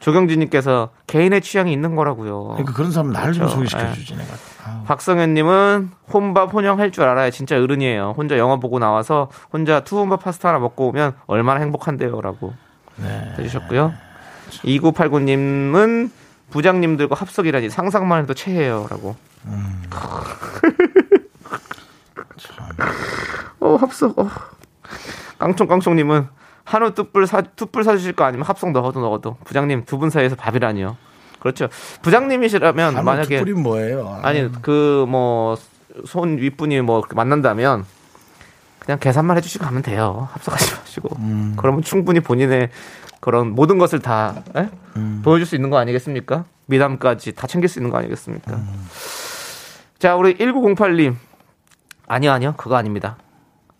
조경진님께서 0.00 0.90
개인의 1.06 1.42
취향이 1.42 1.70
있는 1.72 1.94
거라고요. 1.94 2.48
그러니까 2.52 2.72
그런 2.72 2.90
사람 2.90 3.12
나를 3.12 3.34
좀 3.34 3.42
그렇죠. 3.46 3.56
소개시켜 3.56 3.92
주지 3.92 4.14
내가. 4.16 4.32
아우. 4.66 4.84
박성현님은 4.84 5.90
혼밥 6.12 6.54
혼영 6.54 6.78
할 6.78 6.90
줄 6.90 7.04
알아야 7.04 7.30
진짜 7.30 7.56
어른이에요. 7.56 8.14
혼자 8.16 8.38
영화 8.38 8.56
보고 8.56 8.78
나와서 8.78 9.28
혼자 9.52 9.80
투혼밥 9.80 10.24
파스타 10.24 10.48
하나 10.48 10.58
먹고 10.58 10.88
오면 10.88 11.14
얼마나 11.26 11.60
행복한데요라고 11.60 12.54
네. 13.02 13.34
해주셨고요. 13.38 13.92
2989님은 14.64 16.10
부장님들과 16.50 17.14
합석이라니 17.14 17.70
상상만 17.70 18.22
해도 18.22 18.34
체해요라고. 18.34 19.16
음. 19.46 19.82
어 23.60 23.76
합석. 23.76 24.18
어. 24.18 24.28
깡총깡총님은 25.38 26.28
한우 26.64 26.94
뚝불 26.94 27.26
사 27.26 27.40
뚝불 27.42 27.84
사주실 27.84 28.12
거 28.12 28.24
아니면 28.24 28.46
합석 28.46 28.72
넣어도 28.72 29.00
넣어도 29.00 29.36
부장님 29.44 29.84
두 29.84 29.98
분 29.98 30.10
사이에서 30.10 30.36
밥이라니요. 30.36 30.96
그렇죠. 31.40 31.68
부장님이시라면 32.02 33.04
만약에 33.04 33.36
특불이 33.38 33.54
뭐예요? 33.54 34.20
아니 34.22 34.50
그 34.62 35.04
뭐 35.08 35.56
손 36.06 36.38
윗분이 36.38 36.80
뭐 36.82 37.02
만난다면 37.14 37.84
그냥 38.90 38.98
계산만 38.98 39.36
해주시고 39.36 39.64
가면 39.64 39.82
돼요. 39.82 40.28
합석하지 40.32 40.74
마시고. 40.74 41.16
음. 41.20 41.54
그러면 41.56 41.80
충분히 41.82 42.18
본인의 42.18 42.70
그런 43.20 43.52
모든 43.54 43.78
것을 43.78 44.00
다 44.00 44.42
에? 44.56 44.68
음. 44.96 45.22
보여줄 45.24 45.46
수 45.46 45.54
있는 45.54 45.70
거 45.70 45.78
아니겠습니까? 45.78 46.44
미담까지 46.66 47.36
다 47.36 47.46
챙길 47.46 47.68
수 47.68 47.78
있는 47.78 47.92
거 47.92 47.98
아니겠습니까? 47.98 48.52
음. 48.52 48.88
자, 50.00 50.16
우리 50.16 50.36
1908님. 50.36 51.14
아니요, 52.08 52.32
아니요. 52.32 52.54
그거 52.56 52.74
아닙니다. 52.74 53.16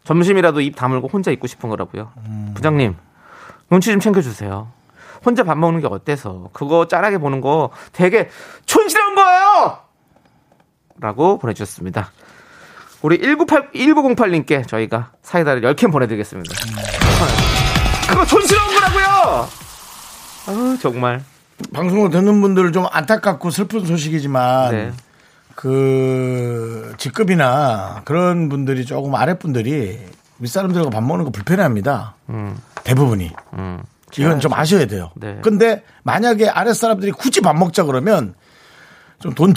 점심이라도 0.05 0.61
입 0.61 0.77
다물고 0.77 1.09
혼자 1.09 1.33
있고 1.33 1.49
싶은 1.49 1.69
거라고요. 1.71 2.13
음. 2.27 2.53
부장님, 2.55 2.95
눈치 3.69 3.91
좀 3.91 3.99
챙겨주세요. 3.99 4.71
혼자 5.27 5.43
밥 5.43 5.59
먹는 5.59 5.81
게 5.81 5.89
어때서? 5.89 6.51
그거 6.53 6.87
짠하게 6.87 7.19
보는 7.19 7.41
거 7.41 7.71
되게 7.93 8.29
촌스러운 8.65 9.17
거예요! 9.17 9.79
라고 11.01 11.39
보내주셨습니다. 11.39 12.13
우리 13.03 13.19
198, 13.19 13.71
1908님께 13.73 14.67
저희가 14.69 15.13
사이다를 15.23 15.63
10캔 15.63 15.91
보내드리겠습니다. 15.91 16.55
그거 18.09 18.27
촌스러운 18.27 18.75
거라고요! 18.75 19.49
아우, 20.49 20.79
정말. 20.79 21.23
방송을 21.73 22.11
듣는 22.11 22.41
분들 22.41 22.73
좀 22.73 22.87
안타깝고 22.91 23.51
슬픈 23.51 23.85
소식이지만 23.85 24.71
네. 24.73 24.93
그 25.55 26.95
직급이나 26.99 28.03
그런 28.05 28.49
분들이 28.49 28.85
조금 28.85 29.15
아랫분들이 29.15 29.99
윗사람들과 30.39 30.91
밥 30.91 31.03
먹는 31.03 31.27
거 31.27 31.31
불편해합니다. 31.31 32.15
대부분이. 32.85 33.31
음. 33.55 33.83
이건 34.19 34.41
좀 34.41 34.53
아셔야 34.55 34.87
돼요. 34.87 35.11
네. 35.15 35.39
근데 35.43 35.85
만약에 36.03 36.49
아랫사람들이 36.49 37.13
굳이 37.13 37.41
밥 37.43 37.57
먹자 37.57 37.85
그러면 37.85 38.35
좀 39.21 39.35
돈, 39.35 39.53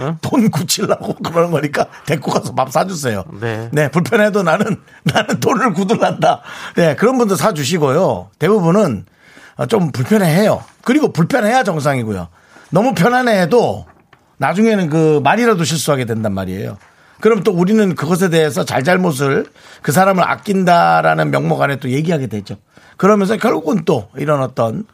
어? 0.00 0.16
돈 0.22 0.50
굳히려고 0.50 1.14
그러는 1.14 1.50
거니까 1.50 1.86
데리고 2.06 2.32
가서 2.32 2.54
밥 2.54 2.72
사주세요. 2.72 3.24
네. 3.72 3.90
불편해도 3.90 4.42
나는, 4.42 4.80
나는 5.04 5.40
돈을 5.40 5.74
굳을란다. 5.74 6.40
네, 6.76 6.96
그런 6.96 7.18
분들 7.18 7.36
사주시고요. 7.36 8.30
대부분은 8.38 9.04
어, 9.56 9.66
좀 9.66 9.92
불편해해요. 9.92 10.64
그리고 10.82 11.12
불편해야 11.12 11.64
정상이고요. 11.64 12.28
너무 12.70 12.94
편안해해도 12.94 13.86
나중에는 14.38 14.88
그 14.88 15.20
말이라도 15.22 15.64
실수하게 15.64 16.06
된단 16.06 16.32
말이에요. 16.32 16.78
그럼 17.20 17.42
또 17.42 17.52
우리는 17.52 17.94
그것에 17.94 18.30
대해서 18.30 18.64
잘잘못을 18.64 19.44
그 19.82 19.92
사람을 19.92 20.24
아낀다라는 20.26 21.30
명목 21.30 21.60
안에 21.60 21.76
또 21.76 21.90
얘기하게 21.90 22.28
되죠. 22.28 22.56
그러면서 22.96 23.36
결국은 23.36 23.84
또 23.84 24.08
이런 24.16 24.40
어떤 24.42 24.78
예, 24.78 24.84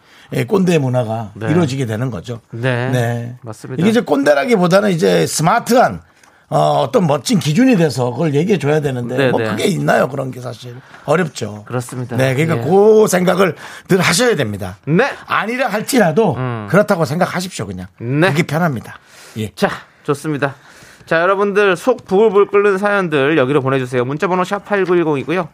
꼰대 0.46 0.78
문화가 0.78 1.30
네. 1.34 1.50
이루어지게 1.50 1.86
되는 1.86 2.10
거죠. 2.10 2.40
네. 2.50 3.36
맞습니다. 3.42 3.80
이게 3.80 3.90
이제 3.90 4.00
꼰대라기보다는 4.00 4.90
이제 4.90 5.26
스마트한 5.26 6.00
어, 6.48 6.90
떤 6.92 7.06
멋진 7.06 7.38
기준이 7.40 7.76
돼서 7.76 8.10
그걸 8.12 8.34
얘기해 8.34 8.58
줘야 8.58 8.80
되는데 8.80 9.16
네, 9.16 9.30
뭐 9.30 9.40
네. 9.40 9.48
그게 9.50 9.64
있나요? 9.64 10.08
그런 10.08 10.30
게 10.30 10.40
사실 10.40 10.76
어렵죠. 11.04 11.64
그렇습니다. 11.66 12.16
네, 12.16 12.34
그러니까 12.34 12.58
예. 12.58 12.70
그 12.70 13.08
생각을 13.08 13.56
늘 13.88 14.00
하셔야 14.00 14.36
됩니다. 14.36 14.76
네. 14.86 15.10
아니라 15.26 15.66
할지라도 15.68 16.36
그렇다고 16.68 17.04
생각하십시오, 17.04 17.66
그냥. 17.66 17.86
네. 17.98 18.28
그게 18.30 18.44
편합니다. 18.44 18.98
예. 19.38 19.50
자, 19.56 19.68
좋습니다. 20.04 20.54
자, 21.04 21.20
여러분들 21.20 21.76
속 21.76 22.04
부글부글 22.04 22.46
끓는 22.48 22.78
사연들 22.78 23.38
여기로 23.38 23.60
보내주세요. 23.60 24.04
문자번호 24.04 24.44
샵 24.44 24.64
8910이고요. 24.66 25.48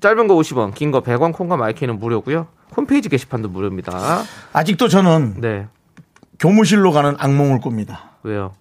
짧은 0.00 0.26
거 0.28 0.34
50원, 0.34 0.74
긴 0.74 0.90
거 0.90 1.02
100원, 1.02 1.32
콩과 1.32 1.56
마이크는 1.56 1.98
무료고요. 1.98 2.46
홈페이지 2.76 3.08
게시판도 3.08 3.48
무료입니다. 3.48 4.22
아직도 4.52 4.88
저는 4.88 5.40
네. 5.40 5.66
교무실로 6.38 6.92
가는 6.92 7.14
악몽을 7.18 7.60
꿉니다. 7.60 8.10
왜요? 8.22 8.52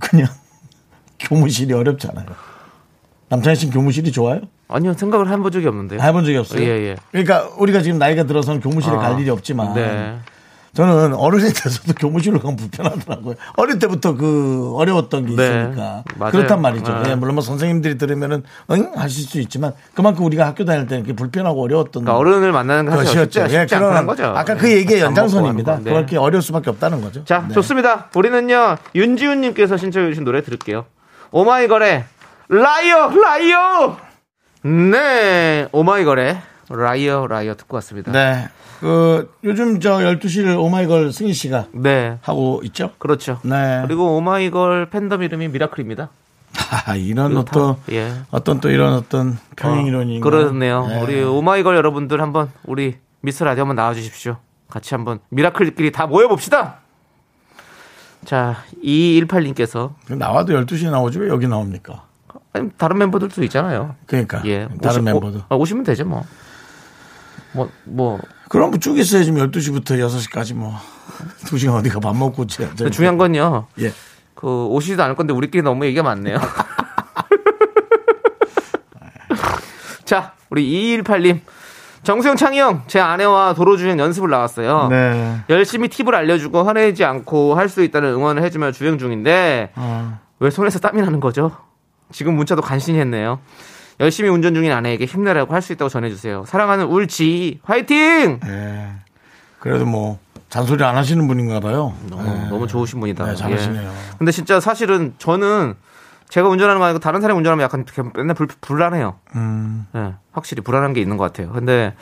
그냥 0.00 0.28
교무실이 1.18 1.72
어렵잖아요. 1.72 2.26
남창희 3.28 3.56
씨는 3.56 3.74
교무실이 3.74 4.12
좋아요? 4.12 4.42
아니요, 4.68 4.92
생각을 4.94 5.28
해본 5.30 5.50
적이 5.50 5.66
없는데요. 5.68 6.00
해본 6.00 6.24
적이 6.24 6.36
없어요. 6.38 6.62
예, 6.62 6.66
예. 6.68 6.96
그러니까 7.10 7.48
우리가 7.58 7.82
지금 7.82 7.98
나이가 7.98 8.22
들어서는 8.24 8.60
교무실에 8.60 8.94
아, 8.94 8.98
갈 8.98 9.20
일이 9.20 9.28
없지만 9.30 9.74
네. 9.74 10.18
저는 10.78 11.12
어른이 11.14 11.52
돼서도 11.52 11.94
교무실로 11.98 12.38
가면 12.38 12.54
불편하더라고요. 12.54 13.34
어릴 13.56 13.80
때부터 13.80 14.14
그 14.14 14.74
어려웠던 14.76 15.26
게 15.26 15.34
네, 15.34 15.42
있으니까. 15.42 16.04
맞아요. 16.16 16.30
그렇단 16.30 16.62
말이죠. 16.62 17.00
네. 17.02 17.10
예, 17.10 17.14
물론 17.16 17.34
뭐 17.34 17.42
선생님들이 17.42 17.98
들으면은 17.98 18.44
응 18.70 18.92
하실 18.94 19.24
수 19.24 19.40
있지만 19.40 19.72
그만큼 19.94 20.24
우리가 20.24 20.46
학교 20.46 20.64
다닐 20.64 20.86
때는 20.86 21.02
그게 21.02 21.16
불편하고 21.16 21.60
어려웠던 21.64 22.04
그러니까 22.04 22.16
어른을 22.16 22.52
만나는 22.52 22.84
게 22.84 22.90
사실 22.92 23.06
쉽지, 23.06 23.40
것이었죠. 23.40 23.56
예, 23.56 23.60
쉽지 23.62 23.74
않다는 23.74 24.06
거죠. 24.06 24.26
아까 24.26 24.54
네. 24.54 24.60
그 24.60 24.70
얘기의 24.70 25.00
밥 25.00 25.08
먹고 25.08 25.20
연장선입니다. 25.20 25.78
네. 25.82 25.90
그렇게 25.90 26.16
어려울 26.16 26.42
수밖에 26.42 26.70
없다는 26.70 27.00
거죠. 27.00 27.24
자, 27.24 27.44
네. 27.48 27.54
좋습니다. 27.54 28.06
우리는요, 28.14 28.76
윤지훈 28.94 29.40
님께서 29.40 29.76
신청해 29.76 30.10
주신 30.10 30.22
노래 30.22 30.42
들을게요. 30.42 30.84
오마이걸의 31.32 32.04
Liar, 32.50 33.10
Liar! 33.10 33.96
네, 34.62 35.66
오마이걸의 35.72 36.38
Liar, 36.70 37.26
Liar 37.26 37.54
듣고 37.54 37.76
왔습니다. 37.76 38.12
네. 38.12 38.48
그 38.80 39.32
요즘 39.44 39.80
저 39.80 39.98
12시를 39.98 40.58
오마이걸 40.58 41.12
승희 41.12 41.32
씨가 41.32 41.66
네, 41.72 42.18
하고 42.22 42.60
있죠. 42.64 42.92
그렇죠. 42.98 43.40
네. 43.42 43.82
그리고 43.86 44.16
오마이걸 44.16 44.90
팬덤 44.90 45.22
이름이 45.22 45.48
Miracle입니다. 45.48 46.10
아, 46.86 46.94
이런. 46.94 47.36
어떤 47.36 47.76
예. 47.90 48.12
어떤 48.30 48.60
또 48.60 48.70
이런 48.70 48.94
어떤 48.94 49.38
평행 49.56 49.84
어, 49.84 49.88
이론이 49.88 50.20
그렇네요. 50.20 50.86
네. 50.86 51.00
우리 51.02 51.22
오마이걸 51.22 51.76
여러분들 51.76 52.20
한번 52.20 52.50
우리 52.64 52.96
미스 53.20 53.42
라디오 53.42 53.62
한번 53.62 53.76
나와 53.76 53.94
주십시오. 53.94 54.36
같이 54.68 54.94
한번 54.94 55.18
Miracle끼리 55.30 55.92
다 55.92 56.06
모여 56.06 56.28
봅시다. 56.28 56.76
자, 58.24 58.56
2218님께서 58.84 59.92
나와도 60.08 60.52
12시에 60.52 60.90
나오지 60.90 61.18
왜 61.18 61.28
여기 61.28 61.46
나옵니까? 61.48 62.04
아니, 62.52 62.68
다른 62.76 62.98
멤버들도 62.98 63.42
있잖아요. 63.44 63.94
그러니까 64.06 64.42
예, 64.44 64.68
다른 64.82 65.02
오시- 65.02 65.04
멤버도. 65.04 65.42
오, 65.50 65.56
오시면 65.56 65.84
되죠, 65.84 66.04
뭐. 66.04 66.24
뭐, 67.52 67.70
뭐. 67.84 68.18
그럼 68.48 68.70
뭐 68.70 68.78
쭉 68.80 68.98
있어야지 68.98 69.30
12시부터 69.32 69.98
6시까지 69.98 70.54
뭐 70.54 70.74
2시간 71.44 71.74
어디가 71.76 72.00
밥 72.00 72.16
먹고 72.16 72.46
지 72.46 72.58
근데 72.58 72.90
중요한 72.90 73.18
건요. 73.18 73.66
예. 73.80 73.92
그 74.34 74.46
오시지도 74.66 75.02
않을 75.02 75.16
건데 75.16 75.32
우리끼리 75.32 75.62
너무 75.62 75.84
얘기가 75.86 76.02
많네요. 76.02 76.38
자, 80.04 80.32
우리 80.50 80.98
2218님. 81.02 81.40
정수영 82.04 82.36
창희 82.36 82.58
형, 82.58 82.84
제 82.86 83.00
아내와 83.00 83.52
도로 83.54 83.76
주행 83.76 83.98
연습을 83.98 84.30
나왔어요. 84.30 84.86
네. 84.88 85.40
열심히 85.50 85.88
팁을 85.88 86.14
알려주고 86.14 86.62
화내지 86.62 87.04
않고 87.04 87.54
할 87.56 87.68
수 87.68 87.82
있다는 87.82 88.10
응원을 88.14 88.42
해주며 88.44 88.72
주행 88.72 88.96
중인데 88.98 89.72
어. 89.76 90.18
왜 90.40 90.48
손에서 90.50 90.78
땀이 90.78 91.02
나는 91.02 91.20
거죠? 91.20 91.50
지금 92.12 92.34
문자도 92.34 92.62
간신히 92.62 92.98
했네요. 93.00 93.40
열심히 94.00 94.28
운전 94.30 94.54
중인 94.54 94.70
아내에게 94.72 95.04
힘내라고 95.06 95.54
할 95.54 95.62
수 95.62 95.72
있다고 95.72 95.88
전해주세요. 95.88 96.44
사랑하는 96.46 96.86
울지 96.86 97.60
화이팅! 97.64 98.40
예. 98.46 98.88
그래도 99.58 99.84
뭐 99.86 100.18
잔소리 100.50 100.82
안 100.84 100.96
하시는 100.96 101.26
분인가 101.26 101.60
봐요. 101.60 101.94
너무, 102.08 102.28
예. 102.28 102.48
너무 102.48 102.66
좋으신 102.66 103.00
분이다. 103.00 103.26
네, 103.26 103.34
잘하시네요. 103.34 103.82
예. 103.88 103.94
근데 104.18 104.32
진짜 104.32 104.60
사실은 104.60 105.14
저는 105.18 105.74
제가 106.28 106.48
운전하는 106.48 106.78
거 106.78 106.84
아니고 106.86 107.00
다른 107.00 107.20
사람이 107.20 107.38
운전하면 107.38 107.64
약간 107.64 107.84
맨날 108.14 108.34
불, 108.34 108.46
불안해요. 108.60 109.16
음. 109.34 109.86
예, 109.96 110.14
확실히 110.32 110.62
불안한 110.62 110.92
게 110.92 111.00
있는 111.00 111.16
것 111.16 111.24
같아요. 111.24 111.50
근데 111.52 111.94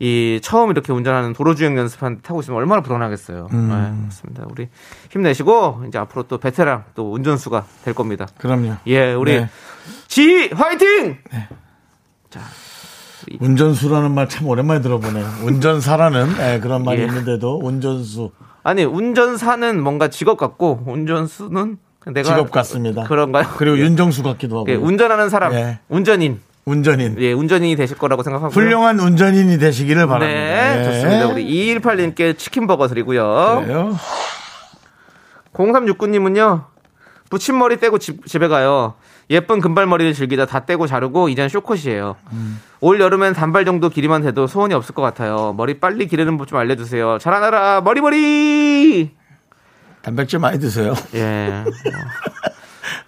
이 0.00 0.40
처음 0.42 0.70
이렇게 0.70 0.92
운전하는 0.92 1.32
도로주행 1.34 1.76
연습한 1.78 2.20
타고 2.22 2.40
있으면 2.40 2.58
얼마나 2.58 2.82
불안하겠어요. 2.82 3.48
음. 3.52 3.68
네, 3.68 4.04
맞습니다. 4.06 4.44
우리 4.50 4.68
힘내시고 5.10 5.84
이제 5.88 5.98
앞으로 5.98 6.24
또 6.24 6.38
베테랑 6.38 6.84
또 6.94 7.12
운전수가 7.12 7.64
될 7.84 7.94
겁니다. 7.94 8.26
그럼요. 8.38 8.76
예, 8.88 9.12
우리 9.12 9.40
네. 9.40 9.48
지 10.14 10.48
화이팅! 10.54 11.18
운전수라는 13.40 14.12
말 14.12 14.28
참 14.28 14.46
오랜만에 14.46 14.80
들어보네요. 14.80 15.26
운전사라는 15.42 16.34
예, 16.38 16.60
그런 16.60 16.84
말이 16.84 17.00
예. 17.00 17.06
있는데도 17.06 17.58
운전수 17.60 18.30
아니 18.62 18.84
운전사는 18.84 19.82
뭔가 19.82 20.06
직업 20.06 20.38
같고 20.38 20.84
운전수는 20.86 21.78
내가 22.12 22.22
직업 22.22 22.52
같습니다. 22.52 23.02
그런가요? 23.02 23.46
그리고 23.56 23.76
윤정수 23.76 24.22
같기도 24.22 24.58
하고 24.60 24.70
예, 24.70 24.76
운전하는 24.76 25.30
사람, 25.30 25.52
예. 25.54 25.80
운전인, 25.88 26.40
운전인 26.64 27.16
예, 27.18 27.32
운전인이 27.32 27.74
되실 27.74 27.98
거라고 27.98 28.22
생각하고요. 28.22 28.54
훌륭한 28.54 29.00
운전인이 29.00 29.58
되시기를 29.58 30.06
바랍니다. 30.06 30.32
네, 30.32 30.78
예. 30.78 30.84
좋습니다. 30.84 31.26
우리 31.26 31.44
2218님께 31.74 32.38
치킨버거 32.38 32.86
드리고요. 32.86 33.62
그래요? 33.64 33.96
0369님은요, 35.54 36.66
붙임머리 37.30 37.78
떼고 37.80 37.98
집, 37.98 38.24
집에 38.26 38.46
가요. 38.46 38.94
예쁜 39.30 39.60
금발머리를 39.60 40.12
즐기다 40.14 40.46
다 40.46 40.64
떼고 40.66 40.86
자르고 40.86 41.28
이젠 41.28 41.48
쇼컷이에요. 41.48 42.16
올 42.80 43.00
여름엔 43.00 43.32
단발 43.32 43.64
정도 43.64 43.88
길이만 43.88 44.22
돼도 44.22 44.46
소원이 44.46 44.74
없을 44.74 44.94
것 44.94 45.02
같아요. 45.02 45.54
머리 45.56 45.80
빨리 45.80 46.06
기르는 46.06 46.36
법 46.36 46.44
좀 46.46 46.58
알려주세요. 46.58 47.18
자라나라 47.18 47.80
머리머리! 47.80 49.10
단백질 50.02 50.38
많이 50.38 50.58
드세요. 50.58 50.92
예. 51.14 51.64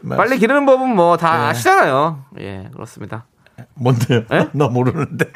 뭐, 0.00 0.16
빨리 0.16 0.38
기르는 0.38 0.64
법은 0.64 0.96
뭐다 0.96 1.36
네. 1.36 1.44
아시잖아요. 1.48 2.24
예, 2.38 2.70
그렇습니다. 2.72 3.26
뭔데요? 3.74 4.22
예? 4.32 4.48
나 4.56 4.68
모르는데. 4.68 5.26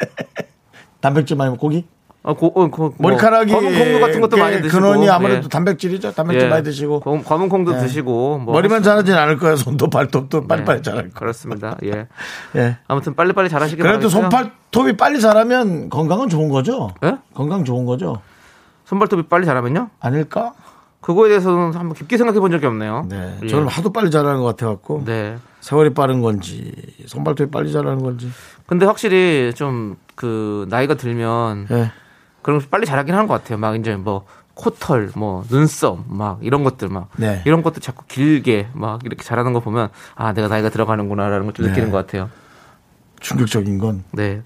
단백질 1.02 1.36
많이 1.36 1.50
먹고 1.50 1.60
고기? 1.60 1.86
어, 2.22 2.34
고, 2.34 2.48
어, 2.48 2.68
고, 2.68 2.94
뭐 2.98 3.10
머리카락이 3.10 3.50
검은 3.50 3.78
콩도 3.78 4.00
같은 4.00 4.20
것도 4.20 4.36
꽤 4.36 4.42
많이 4.42 4.60
드시고 4.60 4.78
근원이 4.78 5.08
아무래도 5.08 5.44
예. 5.44 5.48
단백질이죠. 5.48 6.12
단백질 6.12 6.46
예. 6.46 6.48
많이 6.50 6.62
드시고 6.62 7.00
검, 7.00 7.24
검은 7.24 7.48
콩도 7.48 7.74
예. 7.74 7.80
드시고 7.80 8.38
뭐 8.38 8.54
머리만 8.54 8.82
자라진 8.82 9.14
않을 9.14 9.38
거예요. 9.38 9.56
손도 9.56 9.88
발톱도 9.88 10.46
빨리빨리 10.46 10.78
네, 10.78 10.82
자랄 10.82 11.02
거예요. 11.04 11.14
그렇습니다. 11.14 11.78
예. 11.84 12.08
예. 12.56 12.78
아무튼 12.88 13.14
빨리빨리 13.14 13.48
잘하시길 13.48 13.82
그래도 13.82 14.08
바라겠고요. 14.08 14.22
손발톱이 14.22 14.96
빨리 14.98 15.20
자라면 15.20 15.88
건강은 15.88 16.28
좋은 16.28 16.50
거죠. 16.50 16.90
예? 17.04 17.16
건강 17.32 17.64
좋은 17.64 17.86
거죠. 17.86 18.20
손발톱이 18.84 19.22
빨리 19.24 19.46
자라면요? 19.46 19.88
아닐까? 20.00 20.52
그거에 21.00 21.30
대해서는 21.30 21.72
한번 21.72 21.94
깊게 21.94 22.18
생각해 22.18 22.38
본 22.40 22.50
적이 22.50 22.66
없네요. 22.66 23.06
네. 23.08 23.38
예. 23.42 23.46
저는 23.46 23.68
하도 23.68 23.94
빨리 23.94 24.10
자라는 24.10 24.40
것 24.40 24.44
같아 24.44 24.66
갖고 24.66 25.02
네. 25.06 25.38
세월이 25.60 25.94
빠른 25.94 26.20
건지 26.20 26.74
손발톱이 27.06 27.50
빨리 27.50 27.72
자라는 27.72 28.02
건지. 28.02 28.30
근데 28.66 28.84
확실히 28.84 29.54
좀 29.54 29.96
그 30.20 30.66
나이가 30.68 30.96
들면 30.96 31.66
예. 31.70 31.92
게 32.42 32.58
빨리 32.70 32.86
자라긴 32.86 33.14
하는 33.14 33.26
것 33.26 33.34
같아요. 33.34 33.58
막 33.58 33.76
이제 33.76 33.96
뭐 33.96 34.24
코털, 34.54 35.10
뭐 35.16 35.44
눈썹, 35.48 36.04
막 36.06 36.38
이런 36.42 36.64
것들 36.64 36.88
막 36.88 37.08
네. 37.16 37.42
이런 37.46 37.62
것도 37.62 37.80
자꾸 37.80 38.04
길게 38.06 38.68
막 38.74 39.00
이렇게 39.04 39.22
자라는 39.24 39.52
거 39.52 39.60
보면 39.60 39.88
아 40.14 40.32
내가 40.32 40.48
나이가 40.48 40.68
들어가는구나라는 40.70 41.44
걸 41.46 41.52
좀 41.54 41.64
네. 41.66 41.70
느끼는 41.70 41.90
것 41.90 41.96
같아요. 41.98 42.28
충격적인 43.20 43.78
건 43.78 44.04
네. 44.12 44.42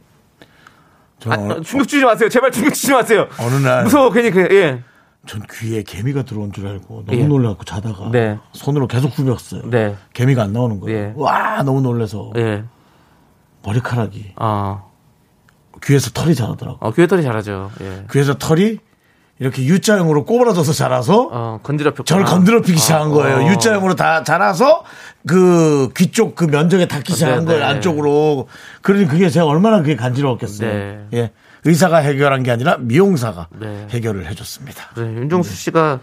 저는 1.21 1.51
아, 1.51 1.55
어, 1.55 1.61
충격 1.63 1.87
주지 1.89 2.05
마세요. 2.05 2.29
제발 2.29 2.51
충격 2.53 2.75
주지 2.75 2.93
마세요. 2.93 3.27
어느 3.39 3.55
날 3.57 3.85
무서워 3.85 4.11
괜히 4.11 4.31
그 4.31 4.41
예. 4.53 4.83
전 5.27 5.43
귀에 5.51 5.83
개미가 5.83 6.25
들어온 6.25 6.53
줄 6.53 6.67
알고 6.69 7.05
너무 7.07 7.19
예. 7.19 7.25
놀라고 7.27 7.65
자다가 7.65 8.11
네. 8.11 8.39
손으로 8.53 8.87
계속 8.87 9.09
후볐어요. 9.19 9.71
네. 9.71 9.97
개미가 10.13 10.43
안 10.43 10.53
나오는 10.53 10.79
거예요. 10.81 10.99
예. 10.99 11.13
와 11.17 11.63
너무 11.63 11.81
놀라서 11.81 12.31
예. 12.37 12.65
머리카락이 13.63 14.33
아. 14.37 14.83
귀에서 15.85 16.11
털이 16.11 16.35
자라더라고. 16.35 16.79
어, 16.81 16.93
귀에 16.93 17.07
털이 17.07 17.23
자라죠. 17.23 17.71
예. 17.81 18.05
귀에서 18.11 18.35
털이 18.35 18.79
이렇게 19.41 19.65
U자형으로 19.65 20.25
꼬부라져서 20.25 20.73
자라서 20.73 21.29
어, 21.33 21.61
건드려 21.63 21.93
저를 22.05 22.25
건드려 22.25 22.61
피기 22.63 22.79
시작한 22.79 23.11
거예요. 23.11 23.51
U자형으로 23.51 23.95
다 23.97 24.23
자라서 24.23 24.85
그 25.27 25.89
귀 25.95 26.13
쪽 26.13 26.35
그 26.37 26.45
면적에 26.45 26.87
닿기 26.87 27.13
시작한 27.13 27.41
네, 27.41 27.45
거예요. 27.47 27.61
네. 27.61 27.67
안쪽으로. 27.67 28.49
그러니 28.83 29.07
그게 29.07 29.29
제가 29.29 29.47
얼마나 29.47 29.79
그게 29.79 29.97
간지러웠겠어요. 29.97 30.73
네. 30.73 31.07
예. 31.15 31.33
의사가 31.65 31.99
해결한 31.99 32.43
게 32.43 32.51
아니라 32.51 32.77
미용사가 32.79 33.49
네. 33.59 33.87
해결을 33.91 34.27
해줬습니다. 34.27 34.91
네, 34.97 35.03
윤종수 35.03 35.55
씨가 35.55 35.99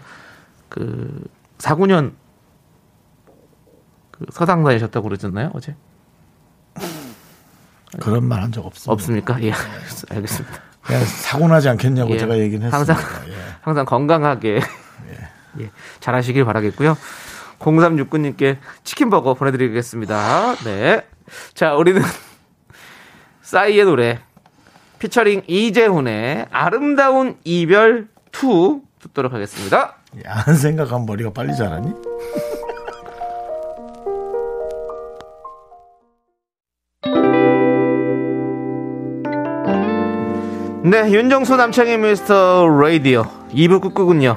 그 0.68 1.22
4, 1.58 1.76
9년 1.76 2.12
그 4.10 4.26
서당 4.32 4.64
다니셨다고 4.64 5.08
그러셨나요? 5.08 5.50
어제? 5.54 5.74
그런 8.00 8.24
말 8.24 8.40
한 8.40 8.52
적 8.52 8.64
없습니다. 8.66 8.92
없습니까? 8.92 9.42
예. 9.42 9.52
알겠습니다. 10.10 10.56
그냥 10.82 11.04
사고 11.04 11.46
나지 11.48 11.68
않겠냐고 11.68 12.12
예. 12.14 12.18
제가 12.18 12.38
얘기는 12.38 12.64
했습니다. 12.66 12.94
항상 12.94 13.28
예. 13.30 13.34
항상 13.60 13.84
건강하게 13.84 14.60
예. 15.60 15.70
잘하시길 16.00 16.44
바라겠고요. 16.44 16.96
0369님께 17.58 18.58
치킨 18.82 19.08
버거 19.10 19.34
보내드리겠습니다. 19.34 20.56
네. 20.64 21.06
자, 21.54 21.74
우리는 21.74 22.02
싸이의 23.42 23.84
노래 23.84 24.18
피처링 24.98 25.42
이재훈의 25.46 26.46
아름다운 26.50 27.36
이별 27.44 28.08
2 28.34 28.80
듣도록 29.00 29.32
하겠습니다. 29.32 29.96
야한 30.26 30.56
생각하면 30.56 31.06
머리가 31.06 31.30
빨리 31.32 31.54
자라니? 31.56 31.92
네, 40.84 41.10
윤정수 41.12 41.56
남창희 41.56 41.96
미스터 41.98 42.66
라디오 42.68 43.22
2부 43.50 43.80
끝곡은요. 43.80 44.36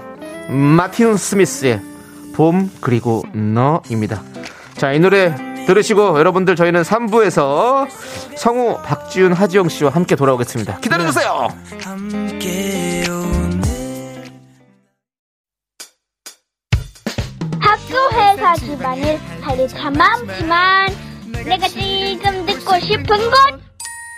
마틴 0.50 1.18
스미스의 1.18 1.82
봄 2.36 2.70
그리고 2.82 3.24
너입니다. 3.34 4.22
자, 4.78 4.92
이 4.94 5.00
노래 5.00 5.34
들으시고 5.66 6.20
여러분들 6.20 6.56
저희는 6.56 6.84
3부에서 6.84 7.88
성우 8.38 8.82
박지윤 8.84 9.34
하지영 9.34 9.70
씨와 9.70 9.90
함께 9.90 10.16
돌아오겠습니다. 10.16 10.78
기다려 10.82 11.06
주세요. 11.08 11.48
학교회사 17.60 18.56
집안일 18.58 19.20
할일 19.42 19.68
참 19.68 19.94
많지만 19.94 20.90
내가 21.44 21.68
지금 21.68 22.46
듣고 22.46 22.80
싶은 22.80 23.06
건 23.06 23.65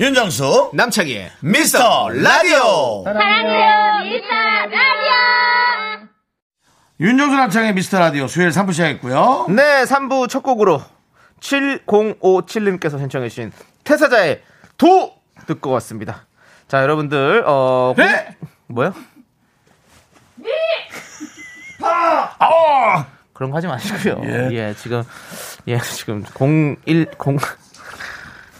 윤정수 0.00 0.70
남창희의 0.72 1.30
미스터 1.40 2.08
라디오 2.08 3.02
사랑해요 3.04 4.04
미스터 4.04 4.34
라디오 4.34 6.08
윤정수 7.00 7.36
남창의 7.36 7.74
미스터 7.74 7.98
라디오 7.98 8.26
수요일 8.26 8.48
3부 8.50 8.72
시작했고요 8.72 9.46
네 9.50 9.84
3부 9.84 10.30
첫 10.30 10.42
곡으로 10.42 10.82
7057님께서 11.40 12.98
신청해 12.98 13.28
주신 13.28 13.52
태사자의 13.84 14.40
도 14.78 15.12
듣고 15.46 15.70
왔습니다 15.72 16.26
자 16.66 16.80
여러분들 16.82 17.42
어 17.46 17.92
공- 17.94 18.02
네? 18.06 18.36
뭐요? 18.68 18.94
아! 21.82 23.06
그런 23.34 23.50
거 23.50 23.56
하지 23.58 23.66
마시고요 23.66 24.20
예. 24.24 24.48
예, 24.52 24.74
지금 24.78 25.02
예 25.68 25.78
지금 25.78 26.24
010 26.24 27.18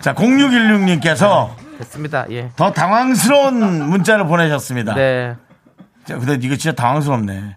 자 0.01 0.15
0616님께서 0.15 1.51
됐습니다. 1.79 2.27
예. 2.31 2.51
더 2.57 2.73
당황스러운 2.73 3.89
문자를 3.89 4.27
보내셨습니다. 4.27 4.95
네, 4.95 5.37
자, 6.05 6.19
근데 6.19 6.39
이거 6.41 6.57
진짜 6.57 6.75
당황스럽네. 6.75 7.57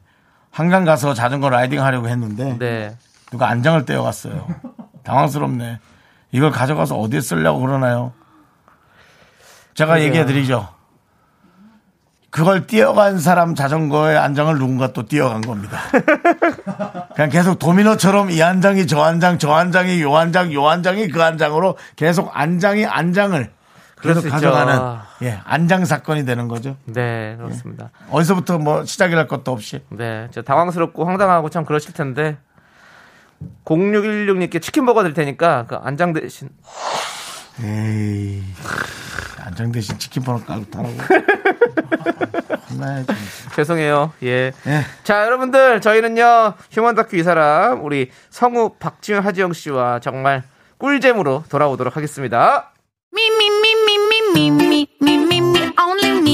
한강 0.52 0.86
가서 0.86 1.14
자전거 1.14 1.50
라이딩 1.50 1.82
하려고 1.82 2.08
했는데 2.10 2.58
네. 2.60 2.96
누가 3.32 3.50
안장을 3.50 3.86
떼어갔어요. 3.86 4.48
당황스럽네. 5.04 5.80
이걸 6.32 6.52
가져가서 6.52 6.98
어디에 6.98 7.22
쓰려고 7.22 7.60
그러나요? 7.60 8.14
제가 9.74 10.02
얘기해 10.02 10.26
드리죠 10.26 10.68
그걸 12.34 12.66
띄어간 12.66 13.20
사람 13.20 13.54
자전거의 13.54 14.18
안장을 14.18 14.58
누군가 14.58 14.92
또 14.92 15.06
띄어간 15.06 15.42
겁니다. 15.42 15.78
그냥 17.16 17.30
계속 17.30 17.60
도미노처럼 17.60 18.32
이 18.32 18.42
안장이 18.42 18.88
저 18.88 19.02
안장, 19.04 19.38
저 19.38 19.52
안장이 19.52 20.02
요 20.02 20.16
안장, 20.16 20.52
요 20.52 20.68
안장이 20.68 21.10
그 21.10 21.22
안장으로 21.22 21.78
계속 21.96 22.32
안장이 22.34 22.88
안장을 22.88 23.52
계속 24.02 24.22
수 24.22 24.30
가져가는. 24.32 24.98
예, 25.22 25.40
안장 25.46 25.86
사건이 25.86 26.26
되는 26.26 26.48
거죠. 26.48 26.76
네, 26.86 27.36
그렇습니다. 27.38 27.92
어디서부터 28.10 28.58
뭐 28.58 28.84
시작이랄 28.84 29.28
것도 29.28 29.52
없이. 29.52 29.82
네, 29.90 30.28
저 30.32 30.42
당황스럽고 30.42 31.06
황당하고 31.06 31.50
참 31.50 31.64
그러실 31.64 31.94
텐데 31.94 32.38
0616님께 33.64 34.60
치킨 34.60 34.88
버거 34.88 35.04
드릴 35.04 35.14
테니까 35.14 35.66
그 35.68 35.76
안장 35.76 36.14
대신 36.14 36.50
에이, 37.62 38.44
안장 39.40 39.72
대신 39.72 39.98
치킨 40.00 40.24
번호 40.24 40.44
깔고 40.44 40.66
타라고. 40.72 40.96
혼나야지. 42.72 43.14
죄송해요. 43.56 44.14
예. 44.24 44.52
예. 44.66 44.86
자, 45.04 45.26
여러분들 45.26 45.82
저희는요 45.82 46.54
휴먼 46.72 46.96
다큐 46.96 47.18
이 47.18 47.24
사람 47.24 47.84
우리 47.84 48.10
성우 48.30 48.76
박지현 48.80 49.24
하지영 49.24 49.54
씨와 49.54 50.00
정말 50.00 50.44
꿀잼으로 50.80 51.44
돌아오도록 51.50 51.96
하겠습니다. 51.96 52.72
Me, 53.14 53.28
only 55.78 56.10
me, 56.10 56.34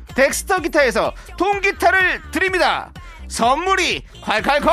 덱스터 0.15 0.59
기타에서 0.59 1.13
통기타를 1.37 2.21
드립니다. 2.31 2.91
선물이 3.27 4.03
콸콸콸! 4.23 4.71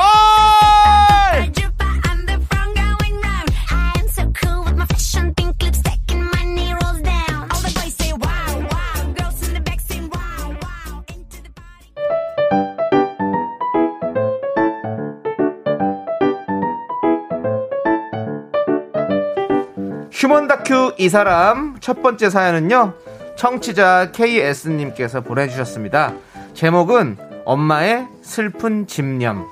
휴먼 20.11 20.49
다큐 20.49 20.93
이 20.97 21.07
사람 21.07 21.77
첫 21.79 22.01
번째 22.01 22.29
사연은요. 22.29 22.93
청취자 23.39 24.11
KS님께서 24.11 25.21
보내주셨습니다. 25.21 26.13
제목은 26.53 27.15
엄마의 27.45 28.05
슬픈 28.21 28.85
집념. 28.85 29.47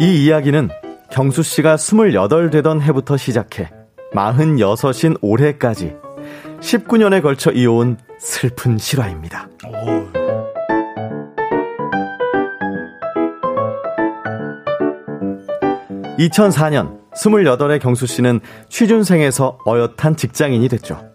이 0.00 0.24
이야기는 0.24 0.70
경수 1.10 1.42
씨가 1.42 1.74
28 1.76 2.48
되던 2.50 2.80
해부터 2.80 3.18
시작해 3.18 3.68
46인 4.14 5.18
올해까지 5.20 5.94
19년에 6.60 7.22
걸쳐 7.22 7.52
이어온 7.52 7.98
슬픈 8.18 8.78
실화입니다. 8.78 9.48
2004년 16.18 16.98
28의 17.14 17.80
경수 17.80 18.06
씨는 18.06 18.40
취준생에서 18.68 19.58
어엿한 19.66 20.16
직장인이 20.16 20.68
됐죠. 20.68 21.10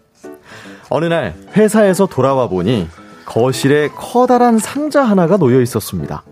어느 0.88 1.04
날 1.06 1.34
회사에서 1.56 2.06
돌아와 2.06 2.48
보니 2.48 2.88
거실에 3.24 3.88
커다란 3.88 4.58
상자 4.58 5.02
하나가 5.02 5.36
놓여 5.36 5.60
있었습니다. 5.60 6.22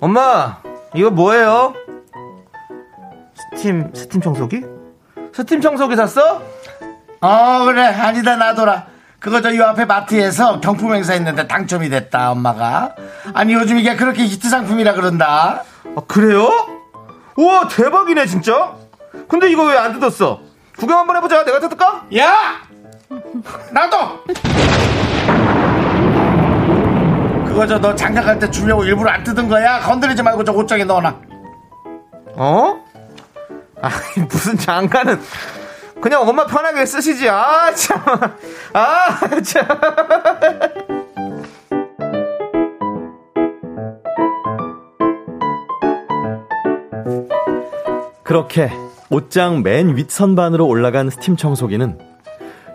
엄마 0.00 0.58
이거 0.94 1.10
뭐예요? 1.10 1.74
스팀 3.56 3.90
스팀 3.94 4.20
청소기? 4.20 4.62
스팀 5.34 5.60
청소기 5.60 5.96
샀어? 5.96 6.42
어 7.20 7.64
그래 7.64 7.82
아니다 7.82 8.36
놔둬라. 8.36 8.86
그거 9.18 9.42
저 9.42 9.54
요 9.54 9.64
앞에 9.64 9.84
마트에서 9.84 10.60
경품 10.60 10.94
행사 10.94 11.12
했는데 11.12 11.46
당첨이 11.46 11.90
됐다 11.90 12.30
엄마가. 12.32 12.94
아니 13.34 13.52
요즘 13.52 13.78
이게 13.78 13.96
그렇게 13.96 14.24
히트 14.24 14.48
상품이라 14.48 14.94
그런다. 14.94 15.64
아, 15.96 16.00
그래요? 16.06 16.48
우와 17.36 17.68
대박이네 17.68 18.26
진짜 18.26 18.74
근데 19.28 19.50
이거 19.50 19.64
왜 19.64 19.76
안 19.78 19.92
뜯었어? 19.92 20.40
구경 20.78 20.98
한번 20.98 21.16
해보자 21.16 21.44
내가 21.44 21.58
뜯을까? 21.60 22.06
야! 22.16 22.34
나도! 23.72 24.24
그거 27.46 27.66
저 27.66 27.78
너 27.78 27.94
장가 27.94 28.22
갈 28.22 28.38
때 28.38 28.48
주려고 28.50 28.84
일부러 28.84 29.10
안 29.10 29.22
뜯은 29.24 29.48
거야? 29.48 29.80
건드리지 29.80 30.22
말고 30.22 30.44
저 30.44 30.52
옷장에 30.52 30.84
넣어놔. 30.84 31.14
어? 32.36 32.84
아니 33.82 34.26
무슨 34.28 34.56
장가는 34.56 35.20
그냥 36.00 36.26
엄마 36.26 36.46
편하게 36.46 36.86
쓰시지 36.86 37.28
아참아 37.28 38.36
참. 39.44 39.66
그렇게 48.30 48.70
옷장 49.08 49.64
맨 49.64 49.96
윗선반으로 49.96 50.64
올라간 50.64 51.10
스팀 51.10 51.36
청소기는 51.36 51.98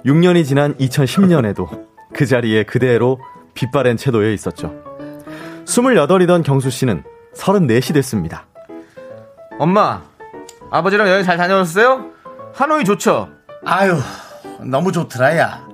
6년이 0.06 0.44
지난 0.44 0.76
2010년에도 0.76 1.86
그 2.13 2.26
자리에 2.26 2.63
그대로 2.63 3.22
빗바랜 3.54 3.96
채 3.96 4.12
놓여 4.12 4.32
있었죠. 4.32 4.74
28이던 5.63 6.44
경수 6.44 6.70
씨는 6.70 7.06
34이 7.38 7.94
됐습니다. 7.94 8.48
엄마 9.58 10.04
아버지랑 10.72 11.08
여행 11.08 11.24
잘 11.24 11.38
다녀오셨어요? 11.38 12.04
하노이 12.54 12.84
좋죠? 12.84 13.30
아유, 13.63 13.96
너무 14.60 14.91
좋더라, 14.91 15.38
야. 15.38 15.64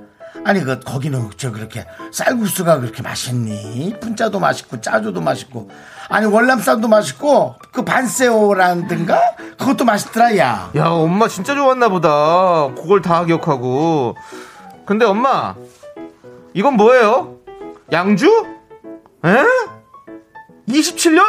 아니, 0.44 0.64
그, 0.64 0.80
거기는 0.80 1.30
저 1.38 1.52
그렇게 1.52 1.86
쌀국수가 2.12 2.80
그렇게 2.80 3.02
맛있니? 3.02 3.96
분짜도 4.00 4.40
맛있고, 4.40 4.82
짜조도 4.82 5.22
맛있고. 5.22 5.70
아니, 6.10 6.26
월남쌈도 6.26 6.88
맛있고, 6.88 7.56
그 7.72 7.84
반새우라든가? 7.84 9.36
그것도 9.58 9.86
맛있더라, 9.86 10.38
야. 10.38 10.72
야, 10.76 10.86
엄마 10.88 11.28
진짜 11.28 11.54
좋았나 11.54 11.90
보다. 11.90 12.74
그걸 12.76 13.02
다 13.02 13.24
기억하고. 13.26 14.16
근데 14.86 15.06
엄마, 15.06 15.56
이건 16.54 16.76
뭐예요? 16.76 17.38
양주? 17.92 18.28
에? 19.26 19.44
27년? 20.68 21.24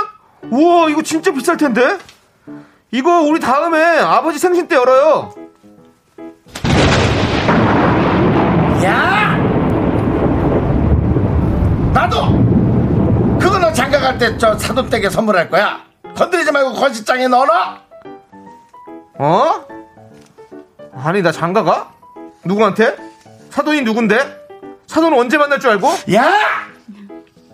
우와, 0.50 0.88
이거 0.88 1.02
진짜 1.02 1.32
비쌀 1.32 1.56
텐데? 1.56 1.98
이거 2.90 3.20
우리 3.20 3.40
다음에 3.40 3.98
아버지 3.98 4.38
생신 4.38 4.68
때 4.68 4.76
열어요. 4.76 5.34
야! 8.84 9.36
나도! 11.92 13.38
그거 13.40 13.58
너 13.58 13.72
장가 13.72 13.98
갈 14.00 14.18
때 14.18 14.36
저 14.38 14.56
사돈댁에 14.58 15.10
선물할 15.10 15.48
거야. 15.50 15.80
건드리지 16.16 16.52
말고 16.52 16.72
거실장에 16.74 17.28
넣어놔! 17.28 17.80
어? 19.18 19.64
아니, 20.94 21.22
나 21.22 21.32
장가가? 21.32 21.92
누구한테? 22.44 22.96
사돈이 23.50 23.82
누군데? 23.82 24.18
사돈은 24.86 25.18
언제 25.18 25.38
만날 25.38 25.58
줄 25.60 25.70
알고? 25.70 25.88
야! 26.14 26.32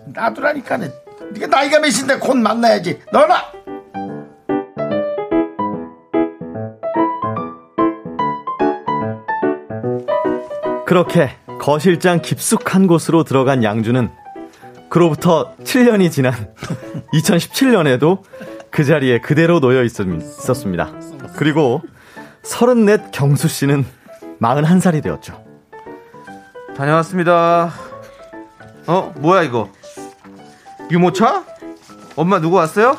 놔두라니까. 0.07 0.77
네가 0.77 1.47
나이가 1.47 1.79
몇인데 1.79 2.17
곧 2.17 2.37
만나야지. 2.37 3.01
넣어 3.11 3.27
그렇게 10.89 11.29
거실장 11.61 12.19
깊숙한 12.19 12.87
곳으로 12.87 13.23
들어간 13.23 13.63
양주는 13.63 14.09
그로부터 14.89 15.53
7년이 15.57 16.11
지난 16.11 16.33
2017년에도 17.13 18.23
그 18.71 18.83
자리에 18.83 19.21
그대로 19.21 19.59
놓여 19.59 19.83
있었습니다. 19.83 20.89
그리고 21.35 21.83
34 22.41 23.11
경수 23.11 23.47
씨는 23.47 23.85
41살이 24.41 25.03
되었죠. 25.03 25.43
다녀왔습니다. 26.75 27.71
어, 28.87 29.13
뭐야, 29.19 29.43
이거? 29.43 29.69
유모차? 30.89 31.45
엄마 32.15 32.41
누구 32.41 32.55
왔어요? 32.55 32.97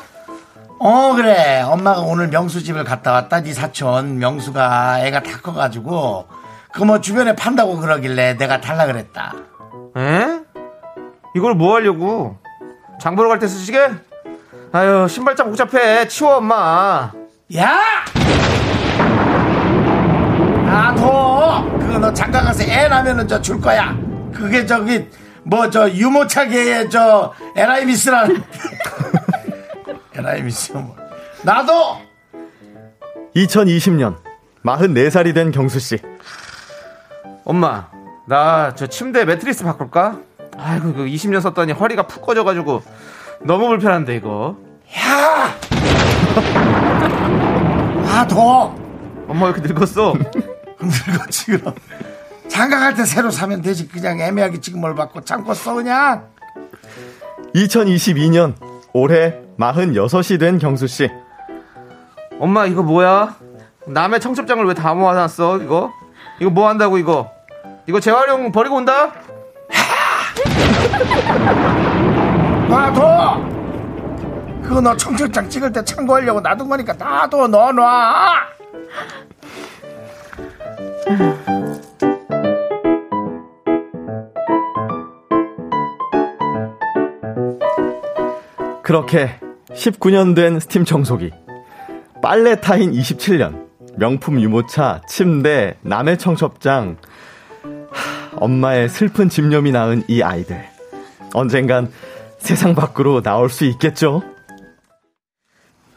어 0.79 1.13
그래 1.13 1.61
엄마가 1.61 1.99
오늘 1.99 2.29
명수 2.29 2.63
집을 2.63 2.85
갔다 2.85 3.11
왔다 3.11 3.43
네 3.43 3.53
사촌 3.53 4.17
명수가 4.17 5.05
애가 5.05 5.21
다 5.21 5.39
커가지고 5.39 6.40
그 6.73 6.83
뭐 6.83 7.01
주변에 7.01 7.35
판다고 7.35 7.77
그러길래 7.77 8.37
내가 8.37 8.61
달라 8.61 8.85
그랬다 8.85 9.33
에? 9.97 10.39
이걸 11.35 11.53
뭐 11.55 11.75
하려고? 11.75 12.37
장 12.99 13.15
보러 13.15 13.29
갈 13.29 13.39
때 13.39 13.47
쓰시게? 13.47 13.89
아유, 14.73 15.05
신발장 15.09 15.47
복잡해. 15.47 16.07
치워, 16.07 16.37
엄마. 16.37 17.11
야! 17.57 17.79
나도 20.65 21.77
그거 21.79 21.99
너 21.99 22.13
장가 22.13 22.41
가서 22.41 22.63
애 22.63 22.87
나면은 22.87 23.27
저 23.27 23.41
줄 23.41 23.59
거야 23.59 23.97
그게 24.33 24.65
저기 24.65 25.09
뭐 25.43 25.69
저 25.69 25.89
유모차계의 25.89 26.89
저 26.89 27.33
에라이미스라는 27.55 28.43
에라이미스 30.15 30.71
뭐 30.77 30.95
나도 31.43 31.97
2020년 33.35 34.15
44살이 34.63 35.33
된 35.33 35.51
경수 35.51 35.79
씨. 35.79 35.97
엄마, 37.43 37.87
나 38.27 38.73
저 38.75 38.87
침대 38.87 39.25
매트리스 39.25 39.63
바꿀까? 39.63 40.19
아이고, 40.57 40.93
그 40.93 41.05
20년 41.05 41.41
썼더니 41.41 41.73
허리가 41.73 42.03
푹 42.07 42.25
꺼져가지고 42.25 42.83
너무 43.43 43.67
불편한데, 43.69 44.15
이거. 44.15 44.57
야! 44.97 45.53
나도 48.05 48.75
엄마 49.27 49.45
왜 49.47 49.51
이렇게 49.53 49.61
늙었어? 49.67 50.13
늙었지 50.81 51.45
그럼 51.57 51.73
장가 52.47 52.79
갈 52.79 52.95
때 52.95 53.05
새로 53.05 53.31
사면 53.31 53.61
되지 53.61 53.87
그냥 53.87 54.19
애매하게 54.19 54.59
지금 54.59 54.81
뭘 54.81 54.93
받고 54.95 55.21
참고 55.21 55.53
써 55.53 55.73
그냥 55.73 56.25
2022년 57.55 58.55
올해 58.93 59.39
46이 59.57 60.39
된 60.39 60.57
경수 60.59 60.87
씨. 60.87 61.09
엄마, 62.39 62.65
이거 62.65 62.83
뭐야? 62.83 63.35
남의 63.87 64.19
청첩장을 64.19 64.65
왜 64.65 64.73
다 64.73 64.93
모아놨어, 64.93 65.59
이거? 65.59 65.91
이거 66.41 66.49
뭐 66.49 66.67
한다고, 66.67 66.97
이거? 66.97 67.31
이거 67.85 67.99
재활용 67.99 68.51
버리고 68.51 68.77
온다? 68.77 69.13
놔둬 72.67 73.47
그거 74.63 74.81
너 74.81 74.97
청첩장 74.97 75.47
찍을 75.49 75.71
때 75.71 75.83
참고하려고 75.83 76.41
놔둔 76.41 76.67
거니까 76.67 76.93
놔둬 76.93 77.47
넣어놔 77.47 78.33
그렇게 88.81 89.39
19년 89.73 90.35
된 90.35 90.59
스팀 90.59 90.85
청소기, 90.85 91.31
빨래 92.21 92.59
타인 92.59 92.91
27년, 92.91 93.67
명품 94.01 94.41
유모차, 94.41 95.01
침대, 95.07 95.77
남의 95.81 96.17
청첩장, 96.17 96.97
하, 97.91 98.37
엄마의 98.37 98.89
슬픈 98.89 99.29
집념이 99.29 99.71
낳은 99.71 100.05
이 100.07 100.23
아이들. 100.23 100.65
언젠간 101.35 101.91
세상 102.39 102.73
밖으로 102.73 103.21
나올 103.21 103.47
수 103.51 103.63
있겠죠? 103.65 104.23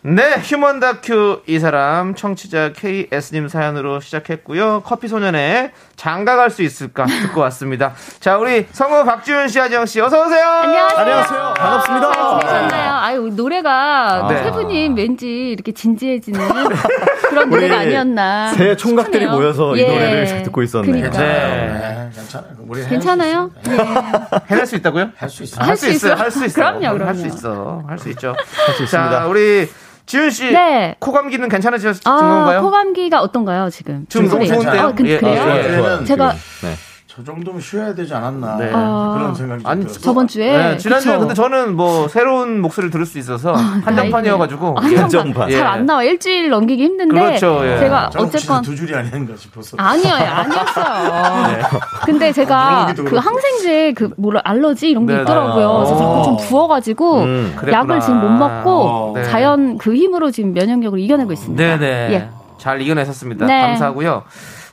네, 0.02 0.34
휴먼 0.34 0.80
다큐 0.80 1.40
이 1.46 1.58
사람 1.58 2.14
청취자 2.14 2.74
KS님 2.74 3.48
사연으로 3.48 4.00
시작했고요. 4.00 4.82
커피 4.84 5.08
소년의 5.08 5.72
장가 5.96 6.36
갈 6.36 6.50
수 6.50 6.62
있을까 6.62 7.06
듣고 7.06 7.40
왔습니다. 7.40 7.94
자, 8.20 8.36
우리 8.36 8.66
성우 8.70 9.06
박지훈 9.06 9.48
씨, 9.48 9.58
하정 9.58 9.86
씨, 9.86 10.02
어서 10.02 10.26
오세요. 10.26 10.46
안녕하세요. 10.46 10.98
안녕하세요. 11.00 11.54
반갑습니다. 11.56 12.83
노래가 13.30 14.26
네. 14.28 14.42
세 14.44 14.50
분이 14.50 14.88
왠지 14.96 15.50
이렇게 15.50 15.72
진지해지는 15.72 16.40
그런 17.30 17.50
노래가 17.50 17.78
아니었나. 17.78 18.48
새 18.54 18.76
총각들이 18.76 19.20
싶네요. 19.20 19.36
모여서 19.38 19.76
이 19.76 19.80
예. 19.80 19.88
노래를 19.88 20.42
듣고 20.44 20.62
있었네요. 20.62 21.10
그러니까. 21.10 21.18
네. 21.18 22.10
괜찮아 22.14 22.44
우리 22.66 22.84
괜찮아요? 22.86 23.50
해낼 24.50 24.66
수 24.66 24.76
있다고요? 24.76 25.10
할 25.16 25.28
수 25.28 25.42
있어 25.42 25.62
할수 25.62 25.90
있어요. 25.90 26.14
할 26.14 26.30
수 26.30 26.44
있어. 26.44 26.54
그럼요, 26.54 26.80
그럼요. 26.80 27.04
할 27.04 27.14
수 27.16 27.26
있어. 27.26 27.82
할 27.86 27.98
수 27.98 28.08
있죠. 28.10 28.34
수 28.76 28.82
있습니다. 28.84 29.10
자, 29.10 29.26
우리 29.26 29.68
지훈 30.06 30.30
씨. 30.30 30.50
네. 30.52 30.94
코 30.98 31.12
감기는 31.12 31.48
괜찮으신 31.48 31.92
아, 32.04 32.16
건가요? 32.18 32.62
코 32.62 32.70
감기가 32.70 33.20
어떤가요, 33.22 33.70
지금? 33.70 34.04
지금 34.08 34.28
너무? 34.28 34.46
좋은데요? 34.46 34.82
아, 34.82 34.92
그, 34.92 35.06
예, 35.08 35.18
그래요? 35.18 35.42
예, 35.48 35.72
예. 35.72 35.76
좋아요. 35.78 36.04
제가 36.04 36.32
네. 36.62 36.74
저 37.16 37.22
정도면 37.22 37.60
쉬어야 37.60 37.94
되지 37.94 38.12
않았나 38.12 38.56
네. 38.56 38.72
아. 38.74 39.14
그런 39.16 39.34
생각이 39.36 39.62
아니, 39.64 39.82
들었어 39.82 40.00
저번 40.00 40.26
주에 40.26 40.56
네, 40.56 40.76
지난주에 40.76 41.12
그쵸? 41.12 41.20
근데 41.20 41.34
저는 41.34 41.76
뭐 41.76 42.08
새로운 42.08 42.60
목소리를 42.60 42.90
들을 42.90 43.06
수 43.06 43.20
있어서 43.20 43.52
한정판이어가지고 43.52 44.74
예. 44.90 44.96
한정판. 44.96 45.48
예. 45.50 45.58
잘안 45.58 45.86
나와. 45.86 46.02
일주일 46.02 46.50
넘기기 46.50 46.82
힘든데. 46.82 47.14
그렇죠, 47.14 47.60
예. 47.64 47.78
제가 47.78 48.10
어쨌건. 48.16 48.62
두 48.62 48.74
줄이 48.74 48.92
아닌가 48.96 49.34
싶어서 49.36 49.76
아니요, 49.78 50.12
아니었어요. 50.12 51.62
근데 52.04 52.32
제가 52.32 52.92
그. 52.96 53.16
항생제 53.16 53.92
그 53.92 54.10
뭐라 54.16 54.40
알러지 54.42 54.90
이런 54.90 55.06
게 55.06 55.14
네, 55.14 55.22
있더라고요. 55.22 55.68
네. 55.68 55.76
그래서 55.76 55.96
자꾸 55.96 56.22
좀 56.24 56.34
어. 56.34 56.36
부어가지고 56.38 57.22
음. 57.22 57.56
약을 57.70 58.00
지금 58.00 58.20
못 58.22 58.28
먹고 58.28 58.70
어. 58.70 59.12
네. 59.14 59.22
자연 59.22 59.78
그 59.78 59.94
힘으로 59.94 60.32
지금 60.32 60.52
면역력을 60.52 60.98
이겨내고 60.98 61.32
있습니다. 61.32 61.62
네네. 61.62 62.12
예. 62.12 62.28
잘 62.58 62.80
이겨내셨습니다. 62.80 63.46
네. 63.46 63.60
감사하고요. 63.60 64.24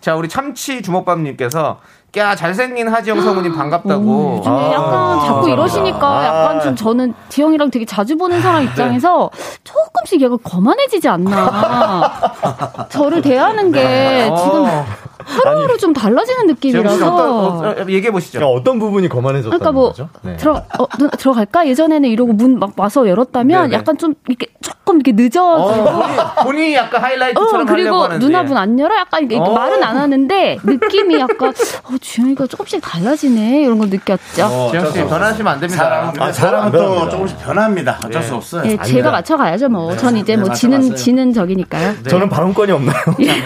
자, 0.02 0.16
우리 0.16 0.28
참치 0.28 0.82
주먹밥님께서 0.82 1.80
야 2.18 2.36
잘생긴 2.36 2.90
하지영 2.90 3.22
성우님 3.22 3.56
반갑다고. 3.56 4.36
요즘에 4.40 4.54
아, 4.54 4.72
약간 4.74 5.20
자꾸 5.26 5.50
이러시니까 5.50 6.08
아. 6.10 6.26
약간 6.26 6.60
좀 6.62 6.76
저는 6.76 7.14
지영이랑 7.30 7.72
되게 7.72 7.86
자주 7.86 8.18
보는 8.18 8.42
사람 8.42 8.64
입장에서 8.66 9.30
조금씩 9.64 10.22
얘가 10.22 10.36
거만해지지 10.44 11.08
않나. 11.08 12.12
저를 12.90 13.22
대하는 13.22 13.72
게 13.72 14.24
지금 14.26 14.66
어, 14.66 14.86
하루하루 15.32 15.78
좀 15.78 15.94
달라지는 15.94 16.40
씨 16.40 16.44
어떤 16.44 16.48
느낌이라서. 16.48 17.16
어, 17.62 17.76
얘기해 17.90 18.12
보시죠. 18.12 18.40
그러니까 18.40 18.60
어떤 18.60 18.80
부분이 18.80 19.08
거만해졌다는 19.10 19.58
그러니까 19.60 19.72
뭐 19.72 19.90
거죠? 19.90 20.10
네. 20.22 20.36
들어 20.38 20.64
어, 20.78 20.88
누나 20.98 21.10
들어갈까 21.12 21.68
예전에는 21.68 22.10
이러고 22.10 22.34
문 22.34 22.52
막 22.62 22.74
와서 22.78 23.08
열었다면 23.08 23.62
네네. 23.70 23.74
약간 23.76 23.98
좀 23.98 24.14
이렇게 24.28 24.48
조금 24.62 24.98
이렇게 24.98 25.14
늦어지고 25.14 25.44
어, 25.44 25.74
본인, 25.74 26.18
본인이 26.44 26.76
약간 26.76 27.02
어, 27.02 27.06
하이라이트처럼 27.06 27.68
하려고 27.68 27.74
그리고 27.74 28.04
하는데. 28.04 28.26
누나분 28.26 28.58
안 28.58 28.78
열어? 28.80 28.96
약간 28.98 29.24
이렇게 29.24 29.38
어. 29.50 29.54
말은 29.54 29.82
안 29.84 29.98
하는데 29.98 30.58
느낌이 30.64 31.20
약간 31.20 31.50
어 31.84 31.98
주영이가 32.00 32.46
조금씩 32.48 32.82
달라지네 32.82 33.64
이런 33.64 33.80
걸 33.80 33.90
느꼈죠. 33.90 34.70
지영 34.72 34.92
씨 34.92 35.04
변하시면 35.06 35.54
안 35.54 35.60
됩니다. 35.60 36.12
근데 36.12 36.24
아, 36.24 36.32
사람은 36.32 36.72
또 36.72 36.78
변합니다. 36.78 37.10
조금씩 37.10 37.40
변합니다 37.40 38.00
어쩔 38.06 38.22
네. 38.22 38.28
수 38.28 38.36
없어요 38.36 38.64
예, 38.66 38.78
제가 38.78 39.12
맞춰 39.12 39.38
가야죠 39.38 39.70
뭐. 39.70 39.96
전 39.98 40.16
이제 40.18 40.36
네, 40.36 40.42
뭐 40.42 40.52
지는. 40.54 40.96
지는 40.96 41.34
적이니까요. 41.34 41.94
네. 42.04 42.10
저는 42.10 42.30
발언권이 42.30 42.72
없나요? 42.72 42.96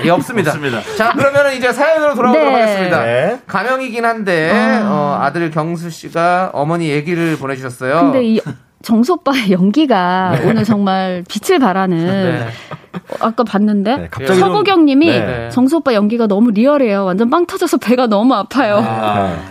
예, 0.03 0.09
없습니다. 0.09 0.51
자, 0.97 1.13
그러면 1.15 1.53
이제 1.53 1.71
사연으로 1.75 2.15
돌아오도록 2.15 2.53
네. 2.53 2.61
하겠습니다. 2.61 3.03
네. 3.03 3.39
가명이긴 3.47 4.05
한데 4.05 4.51
어, 4.85 5.19
아들 5.21 5.51
경수 5.51 5.89
씨가 5.89 6.51
어머니 6.53 6.89
얘기를 6.89 7.37
보내주셨어요. 7.37 8.11
근데 8.11 8.23
이 8.23 8.41
정수 8.85 9.13
오빠의 9.13 9.51
연기가 9.51 10.35
오늘 10.45 10.63
정말 10.63 11.23
빛을 11.27 11.57
발하는 11.59 11.97
네. 11.97 12.47
어, 12.93 13.15
아까 13.19 13.43
봤는데 13.43 13.97
네, 13.97 14.07
갑자기 14.11 14.39
좀- 14.39 14.47
서보경님이 14.47 15.07
네. 15.07 15.49
정수 15.51 15.77
오빠 15.77 15.93
연기가 15.95 16.27
너무 16.27 16.51
리얼해요. 16.51 17.03
완전 17.03 17.29
빵 17.31 17.45
터져서 17.47 17.77
배가 17.77 18.05
너무 18.07 18.33
아파요. 18.35 18.85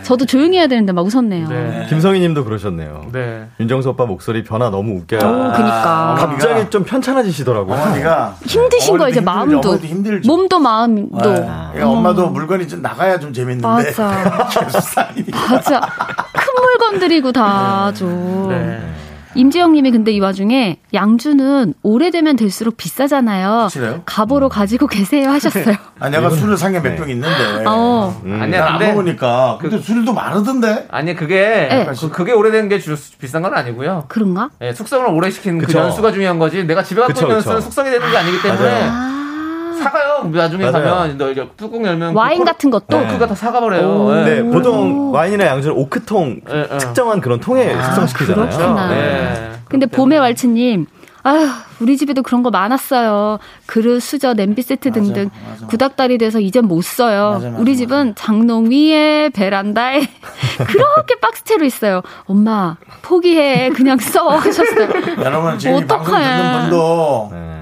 저도 0.03 0.25
조용히 0.25 0.57
해야 0.59 0.67
되는데 0.69 0.93
막 0.93 1.05
웃었네요. 1.05 1.49
네. 1.49 1.87
김성희 1.89 2.21
님도 2.21 2.45
그러셨네요. 2.45 3.07
네. 3.13 3.47
윤정수 3.61 3.91
오빠 3.91 4.07
목소리 4.07 4.45
변화 4.45 4.71
너무 4.71 4.99
웃겨요. 5.01 5.21
오, 5.21 5.53
그니까 5.53 6.15
갑자기 6.19 6.71
좀 6.71 6.85
편찮아지시더라고요. 6.85 7.75
어머니가 7.77 8.37
힘드신 8.47 8.97
거예요, 8.97 9.11
이제. 9.11 9.21
마음도. 9.21 9.77
힘들죠. 9.77 10.27
몸도 10.31 10.59
마음도. 10.61 11.19
그러니까 11.19 11.73
엄마도 11.89 12.29
물건이 12.29 12.69
좀 12.69 12.81
나가야 12.83 13.19
좀 13.19 13.33
재밌는데 13.33 13.67
맞아. 13.67 14.09
맞아. 15.51 15.81
큰 16.33 16.55
물건 16.63 16.99
들이고 17.01 17.33
다 17.33 17.93
줘. 17.95 18.07
네. 19.35 19.41
임지영 19.41 19.73
님이 19.73 19.91
근데 19.91 20.13
이 20.13 20.21
와중에 20.21 20.79
양주는 20.93 21.75
오래되면 21.83 22.37
될수록 22.37 22.77
비싸잖아요. 22.77 23.69
그래요? 23.73 24.03
가보로 24.05 24.49
가지고 24.49 24.87
계세요 24.87 25.31
하셨어요. 25.31 25.75
아 25.99 26.09
내가 26.09 26.31
술을 26.31 26.57
산게몇병 26.57 27.11
있는데 27.11 27.65
어. 27.67 28.21
아니야, 28.25 28.65
난안 28.65 28.79
근데 28.79 28.93
먹으니까 28.93 29.59
근데 29.61 29.79
술도 29.79 30.13
많은데 30.13 30.87
아니 30.91 31.15
그게 31.15 31.69
네. 31.71 31.87
그, 31.99 32.11
그게 32.11 32.33
오래된 32.33 32.69
게 32.69 32.79
주, 32.79 32.97
비싼 33.19 33.43
건 33.43 33.55
아니고요. 33.55 34.05
그런가? 34.09 34.51
예, 34.61 34.73
숙성을 34.73 35.07
오래 35.09 35.31
시킨 35.31 35.59
그 35.59 35.67
그쵸. 35.67 35.79
연수가 35.79 36.13
중요한 36.13 36.39
거지. 36.39 36.65
내가 36.65 36.83
집에 36.83 37.01
갖고 37.01 37.19
있는. 37.21 37.35
연수는 37.37 37.61
숙성이 37.61 37.91
되는 37.91 38.11
게 38.11 38.17
아니기 38.17 38.41
때문에 38.43 38.89
아. 38.91 39.24
사가요. 39.83 40.31
나중에 40.33 40.71
맞아요. 40.71 40.85
가면 40.95 41.19
너 41.19 41.31
이제 41.31 41.49
뚜껑 41.57 41.85
열면 41.85 42.15
와인 42.15 42.39
그 42.41 42.45
같은 42.45 42.71
것도? 42.71 42.87
또 42.89 43.07
그거 43.09 43.27
다 43.27 43.35
사가버려요. 43.35 44.21
예. 44.21 44.25
네, 44.25 44.43
보통 44.43 45.13
와인이나 45.13 45.47
양주는 45.47 45.77
오크통 45.77 46.41
예, 46.51 46.69
예. 46.73 46.79
특정한 46.79 47.21
그런 47.21 47.41
통에 47.41 47.75
숙성시키잖아요. 47.83 48.49
그렇구나. 48.51 48.93
예. 48.97 49.51
근데 49.69 49.87
봄의. 49.87 50.19
왈츠님, 50.19 50.87
아휴, 51.25 51.49
우리 51.81 51.97
집에도 51.97 52.23
그런 52.23 52.43
거 52.43 52.51
많았어요. 52.51 53.39
그릇, 53.67 54.01
수저, 54.01 54.35
냄비 54.35 54.63
세트 54.63 54.93
등등. 54.93 55.31
구닥다리 55.69 56.19
돼서 56.19 56.39
이젠 56.39 56.67
못 56.67 56.83
써요. 56.85 57.33
맞아, 57.35 57.49
맞아, 57.51 57.61
우리 57.61 57.77
집은 57.77 58.15
장롱 58.15 58.71
위에, 58.71 59.31
베란다에 59.31 60.01
그렇게 60.67 61.19
박스채로 61.21 61.65
있어요. 61.65 62.03
엄마, 62.27 62.77
포기해. 63.03 63.71
그냥 63.71 63.99
써. 63.99 64.29
하셨어요. 64.39 64.89
여러분 65.19 65.59
지금 65.59 65.79
이 65.79 65.87
방송 65.87 66.15
어떡해. 66.15 66.23
듣는 66.37 66.61
분도 66.61 67.29
네. 67.33 67.54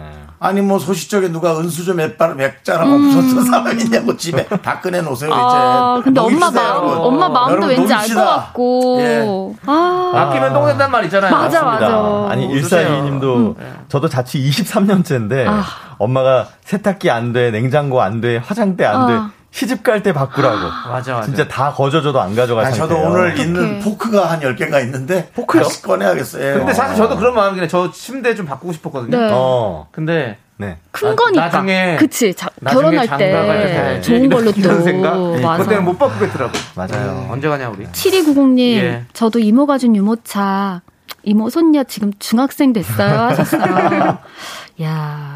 아니 0.42 0.60
뭐 0.60 0.78
소시적에 0.80 1.28
누가 1.28 1.56
은수저 1.56 1.94
몇발 1.94 2.34
맥자라고 2.34 2.92
없었던 2.92 3.44
사람 3.44 3.78
있냐고 3.78 4.16
집에 4.16 4.44
다 4.44 4.80
꺼내 4.80 5.00
놓으세요 5.00 5.30
이제. 5.30 5.38
음. 5.38 5.40
아, 5.40 6.00
근데 6.02 6.20
엄마 6.20 6.50
마음. 6.50 6.82
엄마 6.98 7.28
마음도 7.28 7.68
왠지 7.68 7.94
알 7.94 8.08
것. 8.08 8.14
같고. 8.24 8.98
예. 9.00 9.24
아, 9.66 10.12
아끼면 10.14 10.52
똥 10.52 10.66
된단 10.66 10.90
말 10.90 11.04
있잖아요. 11.04 11.30
맞아, 11.30 11.62
맞아. 11.62 11.88
맞습니다. 11.90 12.32
아니, 12.32 12.46
웃으세요. 12.58 12.88
1422님도 12.88 13.56
저도 13.88 14.08
자취 14.08 14.42
23년째인데 14.42 15.46
아. 15.46 15.62
엄마가 15.98 16.48
세탁기 16.64 17.08
안 17.08 17.32
돼, 17.32 17.52
냉장고 17.52 18.02
안 18.02 18.20
돼, 18.20 18.38
화장대 18.38 18.84
안 18.84 19.06
돼. 19.06 19.41
아. 19.52 19.54
시집 19.54 19.82
갈 19.82 20.02
때 20.02 20.12
바꾸라고. 20.12 20.56
맞아, 20.90 21.14
맞아. 21.14 21.26
진짜 21.26 21.46
다 21.46 21.72
거저줘도 21.72 22.20
안 22.20 22.34
가져갈 22.34 22.64
아, 22.66 22.70
저도. 22.70 22.96
오늘 22.96 23.38
있는 23.38 23.80
포크가 23.80 24.30
한 24.30 24.40
10개가 24.40 24.82
있는데 24.84 25.28
포크요? 25.34 25.62
다시 25.64 25.82
꺼내야겠어요. 25.82 26.44
예. 26.48 26.52
근데 26.54 26.72
사실 26.72 26.96
저도 26.96 27.16
그런 27.16 27.34
마음이긴 27.34 27.64
해. 27.64 27.68
저 27.68 27.90
침대 27.92 28.34
좀 28.34 28.46
바꾸고 28.46 28.72
싶었거든요. 28.72 29.16
네. 29.18 29.28
어. 29.32 29.86
근데 29.92 30.38
네. 30.56 30.78
큰 30.90 31.10
나- 31.10 31.16
거니까. 31.16 31.50
나중에- 31.50 31.98
그치. 31.98 32.32
자, 32.34 32.48
결혼할 32.66 33.06
때 33.08 33.16
때. 33.18 34.00
좋은 34.00 34.28
걸로 34.30 34.52
또. 34.52 34.80
생각? 34.82 35.18
맞아. 35.42 35.62
그때는 35.64 35.84
못 35.84 35.98
바꾸겠더라고. 35.98 36.52
맞아요. 36.74 37.28
언제 37.30 37.48
가냐 37.48 37.68
우리? 37.68 37.86
7290님, 37.86 38.58
예. 38.78 39.04
저도 39.12 39.38
이모가 39.38 39.78
준 39.78 39.94
유모차, 39.96 40.80
이모 41.24 41.50
손녀 41.50 41.84
지금 41.84 42.12
중학생 42.18 42.72
됐어요. 42.72 43.18
하셨어요. 43.20 44.18
야 44.82 45.34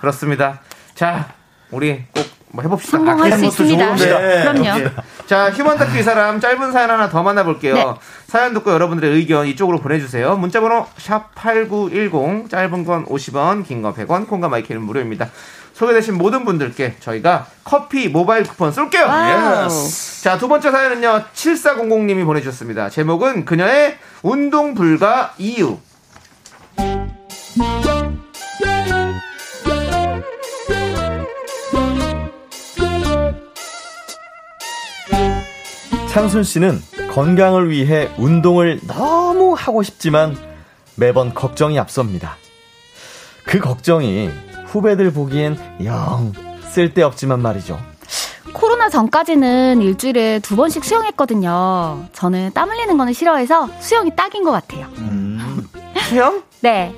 그렇습니다. 0.00 0.60
자, 0.94 1.28
우리 1.70 2.04
꼭 2.14 2.26
뭐 2.52 2.62
해봅시다. 2.62 2.98
성공할 2.98 3.30
수 3.30 3.34
아끼는 3.34 3.50
것도 3.50 3.62
있습니다. 3.64 3.96
좋은데. 3.96 4.42
그럼요. 4.42 4.80
예. 4.80 4.92
자, 5.26 5.50
휴먼 5.50 5.78
다큐 5.78 5.98
이 5.98 6.02
사람 6.02 6.38
짧은 6.38 6.72
사연 6.72 6.90
하나 6.90 7.08
더 7.08 7.22
만나볼게요. 7.22 7.74
네. 7.74 7.84
사연 8.26 8.52
듣고 8.54 8.70
여러분들의 8.70 9.10
의견 9.14 9.46
이쪽으로 9.46 9.80
보내주세요. 9.80 10.36
문자번호 10.36 10.86
샵 10.98 11.34
#8910 11.34 12.50
짧은 12.50 12.84
건 12.84 13.06
50원, 13.06 13.66
긴 13.66 13.82
건 13.82 13.94
100원, 13.94 14.28
콩과 14.28 14.48
마이크는 14.48 14.82
무료입니다. 14.82 15.30
소개되신 15.72 16.18
모든 16.18 16.44
분들께 16.44 16.96
저희가 17.00 17.46
커피 17.64 18.08
모바일 18.08 18.42
쿠폰 18.42 18.70
쏠게요. 18.70 19.06
Yes. 19.64 20.22
자, 20.22 20.36
두 20.36 20.46
번째 20.46 20.70
사연은요. 20.70 21.24
7400님이 21.34 22.26
보내주셨습니다. 22.26 22.90
제목은 22.90 23.46
그녀의 23.46 23.96
운동 24.22 24.74
불가 24.74 25.32
이유. 25.38 25.78
창순 36.12 36.44
씨는 36.44 36.78
건강을 37.10 37.70
위해 37.70 38.10
운동을 38.18 38.80
너무 38.86 39.54
하고 39.56 39.82
싶지만 39.82 40.36
매번 40.94 41.32
걱정이 41.32 41.78
앞섭니다. 41.78 42.36
그 43.46 43.58
걱정이 43.58 44.28
후배들 44.66 45.10
보기엔 45.14 45.56
영 45.84 46.34
쓸데없지만 46.68 47.40
말이죠. 47.40 47.80
코로나 48.52 48.90
전까지는 48.90 49.80
일주일에 49.80 50.40
두 50.40 50.54
번씩 50.54 50.84
수영했거든요. 50.84 52.04
저는 52.12 52.50
땀 52.52 52.68
흘리는 52.68 52.98
거는 52.98 53.14
싫어해서 53.14 53.70
수영이 53.80 54.14
딱인 54.14 54.44
것 54.44 54.50
같아요. 54.50 54.88
수영? 56.10 56.42
네. 56.60 56.94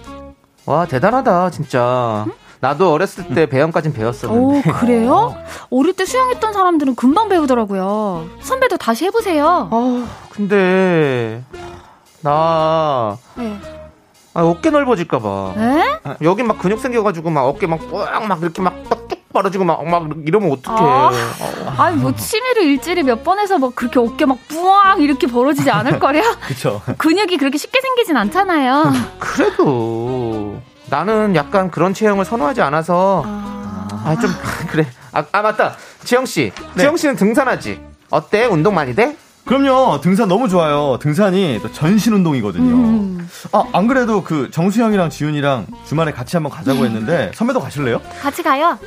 와, 0.66 0.86
대단하다, 0.86 1.50
진짜. 1.50 2.26
나도 2.64 2.90
어렸을 2.92 3.28
때 3.34 3.44
배영까진 3.44 3.90
오, 3.90 3.94
배웠었는데. 3.94 4.70
그래요? 4.72 5.36
어릴 5.70 5.92
때 5.92 6.06
수영했던 6.06 6.54
사람들은 6.54 6.94
금방 6.94 7.28
배우더라고요. 7.28 8.26
선배도 8.40 8.78
다시 8.78 9.04
해보세요. 9.04 9.68
아, 9.70 10.06
근데 10.30 11.42
나 12.22 13.18
네. 13.36 13.58
아, 14.32 14.42
어깨 14.42 14.70
넓어질까봐. 14.70 15.52
네? 15.56 16.00
여기 16.22 16.42
막 16.42 16.58
근육 16.58 16.80
생겨가지고 16.80 17.28
막 17.28 17.42
어깨 17.44 17.66
막꽉막 17.66 18.40
이렇게 18.40 18.62
막뚝뚝 18.62 19.28
벌어지고 19.34 19.64
막, 19.64 19.84
막 19.86 20.08
이러면 20.26 20.50
어떡해. 20.52 20.80
아. 20.80 21.10
어. 21.40 21.74
아니, 21.76 21.96
뭐, 21.98 22.14
취미를 22.14 22.62
일주일에 22.62 23.02
몇 23.02 23.22
번 23.24 23.38
해서 23.40 23.58
막 23.58 23.74
그렇게 23.76 24.00
어깨 24.00 24.24
막 24.24 24.38
뿌앙 24.48 25.02
이렇게 25.02 25.26
벌어지지 25.26 25.70
않을 25.70 25.98
거래요? 25.98 26.24
그쵸? 26.48 26.80
근육이 26.96 27.36
그렇게 27.36 27.58
쉽게 27.58 27.80
생기진 27.82 28.16
않잖아요. 28.16 28.84
그래도 29.18 30.56
나는 30.98 31.34
약간 31.34 31.72
그런 31.72 31.92
체형을 31.92 32.24
선호하지 32.24 32.62
않아서 32.62 33.24
아 33.26 34.14
좀 34.20 34.30
그래. 34.70 34.86
아, 35.10 35.24
아, 35.32 35.42
맞다. 35.42 35.74
지영 36.04 36.24
씨, 36.24 36.52
지영 36.78 36.96
씨는 36.96 37.16
등산하지. 37.16 37.80
어때? 38.10 38.44
운동 38.44 38.74
많이 38.76 38.94
돼? 38.94 39.16
그럼요. 39.44 40.00
등산 40.00 40.28
너무 40.28 40.48
좋아요. 40.48 40.96
등산이 41.00 41.58
또 41.62 41.72
전신 41.72 42.12
운동이거든요. 42.12 42.74
음. 42.74 43.28
아, 43.50 43.64
안 43.72 43.88
그래도 43.88 44.22
그 44.22 44.50
정수형이랑 44.52 45.10
지훈이랑 45.10 45.66
주말에 45.84 46.12
같이 46.12 46.36
한번 46.36 46.52
가자고 46.52 46.84
했는데 46.84 47.32
선배도 47.34 47.58
가실래요? 47.60 48.00
같이 48.22 48.42
가요. 48.44 48.78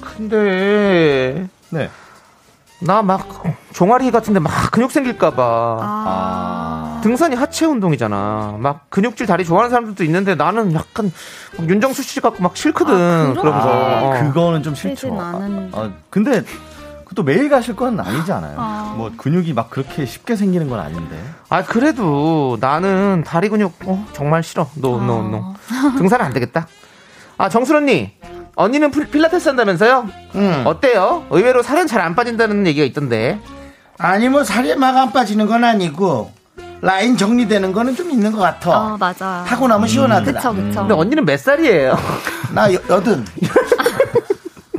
근데 0.00 1.46
네. 1.68 1.90
나 2.80 3.02
막 3.02 3.42
종아리 3.72 4.10
같은데 4.10 4.38
막 4.40 4.50
근육 4.70 4.90
생길까봐. 4.92 5.78
아. 5.82 7.00
등산이 7.02 7.34
하체 7.36 7.66
운동이잖아. 7.66 8.56
막 8.58 8.88
근육질 8.90 9.26
다리 9.26 9.44
좋아하는 9.44 9.70
사람들도 9.70 10.04
있는데 10.04 10.34
나는 10.34 10.72
약간 10.74 11.10
막 11.56 11.68
윤정수 11.68 12.02
씨 12.02 12.20
같고 12.20 12.42
막 12.42 12.56
싫거든. 12.56 12.94
아, 12.94 13.34
거. 13.34 13.40
그렇게. 13.40 13.58
어. 13.58 14.14
그거는 14.22 14.62
좀 14.62 14.74
싫죠. 14.74 15.20
않은. 15.20 15.70
아, 15.74 15.90
근데 16.10 16.42
그것도 17.04 17.22
매일 17.24 17.48
가실 17.48 17.74
건 17.74 17.98
아니지 17.98 18.30
않아요? 18.32 18.54
아. 18.58 18.94
뭐 18.96 19.10
근육이 19.16 19.52
막 19.54 19.70
그렇게 19.70 20.04
쉽게 20.06 20.36
생기는 20.36 20.68
건 20.68 20.78
아닌데. 20.80 21.16
아 21.48 21.64
그래도 21.64 22.58
나는 22.60 23.24
다리 23.26 23.48
근육 23.48 23.74
어, 23.86 24.06
정말 24.12 24.42
싫어. 24.42 24.68
No 24.74 25.22
no 25.30 25.40
no. 25.40 25.54
등산 25.98 26.20
안 26.20 26.32
되겠다. 26.32 26.66
아 27.38 27.48
정순 27.48 27.76
언니. 27.76 28.12
언니는 28.58 28.90
필- 28.90 29.06
필라테스 29.08 29.48
한다면서요? 29.50 30.08
응. 30.34 30.62
어때요? 30.66 31.24
의외로 31.30 31.62
살은 31.62 31.86
잘 31.86 32.00
안 32.00 32.14
빠진다는 32.16 32.66
얘기가 32.66 32.84
있던데. 32.86 33.38
아니 33.98 34.28
뭐 34.28 34.42
살이 34.44 34.74
막 34.74 34.96
안 34.96 35.12
빠지는 35.12 35.46
건 35.46 35.62
아니고 35.64 36.32
라인 36.80 37.16
정리되는 37.16 37.72
거는 37.72 37.94
좀 37.94 38.10
있는 38.10 38.32
것 38.32 38.38
같아. 38.38 38.70
어, 38.94 38.96
맞아. 38.98 39.44
하고 39.46 39.68
나면 39.68 39.86
시원하더라. 39.86 40.40
그쵸, 40.40 40.54
그쵸. 40.54 40.80
근데 40.80 40.94
언니는 40.94 41.24
몇 41.24 41.38
살이에요? 41.38 41.96
나 42.52 42.72
여, 42.74 42.78
여든. 42.88 43.24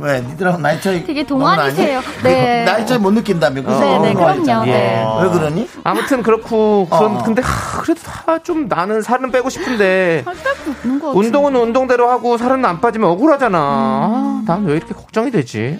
왜 0.00 0.20
니들하고 0.20 0.58
나이 0.58 0.80
차이 0.80 1.04
되게 1.04 1.24
동안이세요. 1.24 2.00
네. 2.22 2.64
나이 2.66 2.86
차이 2.86 2.98
못 2.98 3.10
느낀다며. 3.12 3.62
그래서 3.62 3.80
네, 3.80 3.98
네, 4.08 4.14
거 4.14 4.20
그럼요. 4.20 4.40
있잖아. 4.40 4.64
네. 4.64 5.04
왜 5.22 5.28
그러니? 5.28 5.68
아무튼 5.84 6.22
그렇고 6.22 6.86
그럼 6.90 7.16
어. 7.16 7.22
근데 7.22 7.42
하, 7.42 7.80
그래도 7.82 8.00
다 8.02 8.38
좀 8.42 8.68
나는 8.68 9.02
살은 9.02 9.30
빼고 9.32 9.50
싶은데 9.50 10.24
없는 10.26 10.98
것 11.00 11.08
같은데. 11.08 11.18
운동은 11.26 11.54
운동대로 11.56 12.08
하고 12.10 12.38
살은 12.38 12.64
안 12.64 12.80
빠지면 12.80 13.08
억울하잖아. 13.10 13.58
아, 13.58 14.42
난왜 14.46 14.76
이렇게 14.76 14.94
걱정이 14.94 15.30
되지? 15.30 15.78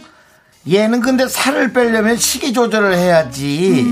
얘는 0.70 1.00
근데 1.00 1.26
살을 1.26 1.72
빼려면 1.72 2.16
식이 2.16 2.52
조절을 2.52 2.94
해야지. 2.94 3.86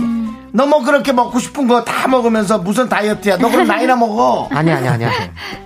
너뭐 0.53 0.83
그렇게 0.85 1.12
먹고 1.12 1.39
싶은 1.39 1.66
거 1.66 1.83
다 1.85 2.09
먹으면서 2.09 2.59
무슨 2.59 2.89
다이어트야? 2.89 3.39
너 3.39 3.49
그럼 3.51 3.66
나이나 3.66 3.97
먹어. 3.97 4.49
아니 4.53 4.70
아니 4.70 4.87
아니야. 4.87 5.11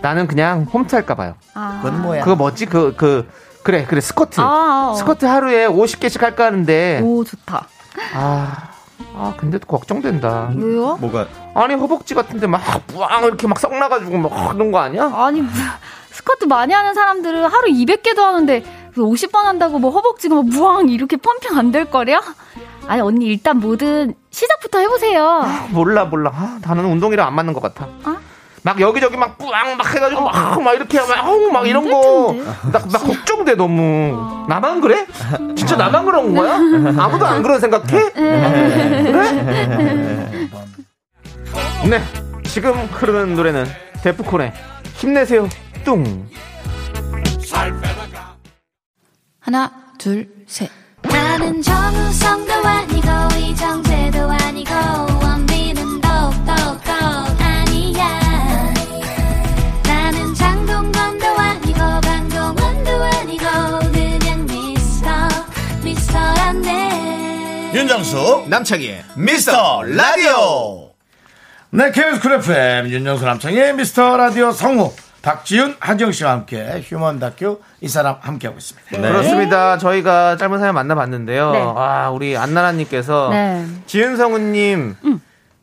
나는 0.00 0.26
그냥 0.28 0.66
홈트할까 0.72 1.14
봐요. 1.16 1.34
그건 1.82 2.02
뭐야? 2.02 2.22
그거 2.24 2.36
뭐지? 2.36 2.66
그그 2.66 2.94
그 2.96 3.28
래 3.70 3.84
그래 3.84 4.00
스쿼트. 4.00 4.40
아, 4.40 4.88
어. 4.90 4.94
스쿼트 4.94 5.24
하루에 5.24 5.66
50개씩 5.68 6.20
할까 6.20 6.46
하는데 6.46 7.00
오, 7.02 7.22
좋다. 7.24 7.68
아, 8.14 8.68
아 9.14 9.34
근데 9.36 9.58
또 9.58 9.66
걱정된다. 9.66 10.50
왜요? 10.56 10.96
뭐가 11.00 11.26
아니 11.54 11.74
허벅지 11.74 12.14
같은데 12.14 12.46
막 12.46 12.60
뿌앙 12.88 13.24
이렇게 13.24 13.46
막 13.46 13.58
썩나가지고 13.60 14.18
막 14.18 14.52
그런 14.52 14.72
거 14.72 14.78
아니야? 14.78 15.10
아니, 15.14 15.42
뭐, 15.42 15.50
스쿼트 16.10 16.44
많이 16.46 16.72
하는 16.72 16.94
사람들은 16.94 17.44
하루 17.44 17.68
200개도 17.68 18.18
하는데 18.18 18.64
50번 18.96 19.42
한다고 19.44 19.78
뭐 19.78 19.90
허벅지가 19.90 20.34
막 20.36 20.44
무왕 20.46 20.88
이렇게 20.88 21.16
펌핑 21.16 21.56
안 21.56 21.70
될 21.72 21.84
거려? 21.90 22.20
아니, 22.88 23.00
언니 23.00 23.26
일단 23.26 23.58
뭐든 23.60 24.14
시작부터 24.30 24.78
해보세요. 24.80 25.42
몰라 25.70 26.04
몰라. 26.06 26.30
아, 26.34 26.58
나는 26.66 26.84
운동이랑 26.86 27.26
안 27.28 27.34
맞는 27.34 27.52
것 27.54 27.62
같아. 27.62 27.84
어? 28.04 28.16
막 28.64 28.80
여기저기 28.80 29.16
막 29.16 29.36
뿌앙 29.38 29.76
막 29.76 29.92
해가지고 29.94 30.20
막, 30.22 30.62
막 30.62 30.74
이렇게 30.74 31.00
막, 31.00 31.26
어우, 31.26 31.50
막 31.50 31.66
이런 31.66 31.82
될 31.84 31.92
거. 31.92 32.36
나, 32.72 32.78
나 32.78 32.98
걱정돼 32.98 33.56
너무. 33.56 34.46
나만 34.48 34.80
그래? 34.80 35.06
진짜 35.56 35.76
나만 35.76 36.04
그런 36.04 36.34
거야? 36.34 36.54
아무도 37.02 37.26
안 37.26 37.42
그런 37.42 37.58
생각해? 37.58 38.12
그래? 38.12 38.12
네. 41.90 42.02
지금 42.44 42.72
흐르는 42.86 43.34
노래는 43.34 43.66
데프콘의 44.02 44.52
힘내세요 44.94 45.48
뚱. 45.84 46.28
하나, 49.40 49.72
둘, 49.98 50.28
셋. 50.46 50.70
나는 51.02 51.60
정우성도 51.60 52.52
아니고 52.52 53.08
이정재도 53.38 54.30
아니고 54.30 55.11
윤정수 67.92 68.46
남창희의 68.48 69.04
미스터 69.16 69.82
라디오 69.82 70.92
네 71.68 71.90
KBS 71.92 72.20
쿨 72.22 72.32
FM 72.32 72.88
윤정수 72.88 73.22
남창희의 73.26 73.74
미스터 73.74 74.16
라디오 74.16 74.50
성우 74.50 74.94
박지훈 75.20 75.76
한정 75.78 76.10
씨와 76.10 76.30
함께 76.30 76.82
휴먼 76.86 77.18
다큐 77.18 77.60
이 77.82 77.88
사람 77.88 78.16
함께하고 78.22 78.56
있습니다 78.58 78.98
그렇습니다. 78.98 79.76
저희가 79.76 80.38
짧은 80.38 80.58
사연 80.58 80.74
만나봤는데요. 80.74 81.52
네. 81.52 81.58
아, 81.60 82.08
우리 82.10 82.34
안나라님께서 82.34 83.28
네. 83.30 83.66
지은성우님 83.84 84.96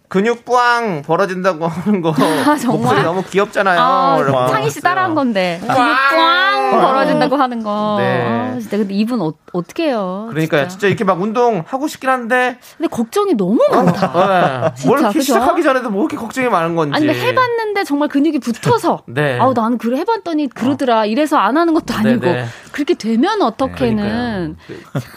근육 0.10 0.44
뿌앙 0.44 1.04
벌어진다고 1.04 1.68
하는 1.68 2.02
거 2.02 2.10
아, 2.18 2.56
정말? 2.56 2.80
목소리 2.82 3.04
너무 3.04 3.24
귀엽잖아요. 3.24 3.80
아, 3.80 4.48
창희 4.50 4.70
씨. 4.72 4.82
따라한 4.82 5.14
건데. 5.14 5.60
근육 5.62 5.76
꽝! 5.78 6.72
꽝 6.72 6.82
벌어진다고 6.82 7.36
하는 7.36 7.64
거. 7.64 7.98
네. 8.00 8.26
아, 8.28 8.58
진짜 8.60 8.78
근데 8.78 8.94
이분 8.96 9.22
어, 9.22 9.32
어떻게 9.54 9.88
해요? 9.88 10.28
그러니까 10.32 10.68
진짜. 10.68 10.88
이렇게 10.88 11.04
막 11.04 11.22
운동 11.22 11.64
하고 11.68 11.88
싶긴 11.88 12.10
한데 12.10 12.58
근데 12.78 12.88
걱정이 12.90 13.36
너무 13.36 13.60
많다. 13.72 14.64
네. 14.66 14.72
진짜, 14.76 14.88
뭘 14.88 15.00
이렇게? 15.00 15.20
시작하기 15.22 15.62
전에도 15.62 15.92
뭐 15.92 16.02
이렇게 16.04 16.18
걱정이 16.18 16.50
많은 16.50 16.76
건지. 16.76 16.96
아니, 16.96 17.06
근데 17.06 17.20
해봤는데 17.28 17.84
정말 17.84 18.10
근육이 18.10 18.40
붙어서. 18.40 19.04
네. 19.08 19.38
아우, 19.40 19.54
나는 19.54 19.78
그래 19.78 20.00
해봤더니 20.00 20.50
그러더라. 20.50 21.06
이래서 21.06 21.38
안 21.38 21.56
하는 21.56 21.74
것도 21.76 21.94
아니고. 21.94 22.26
네, 22.26 22.34
네. 22.34 22.46
그렇게 22.72 22.96
되면 22.96 23.42
어떻게는. 23.44 24.58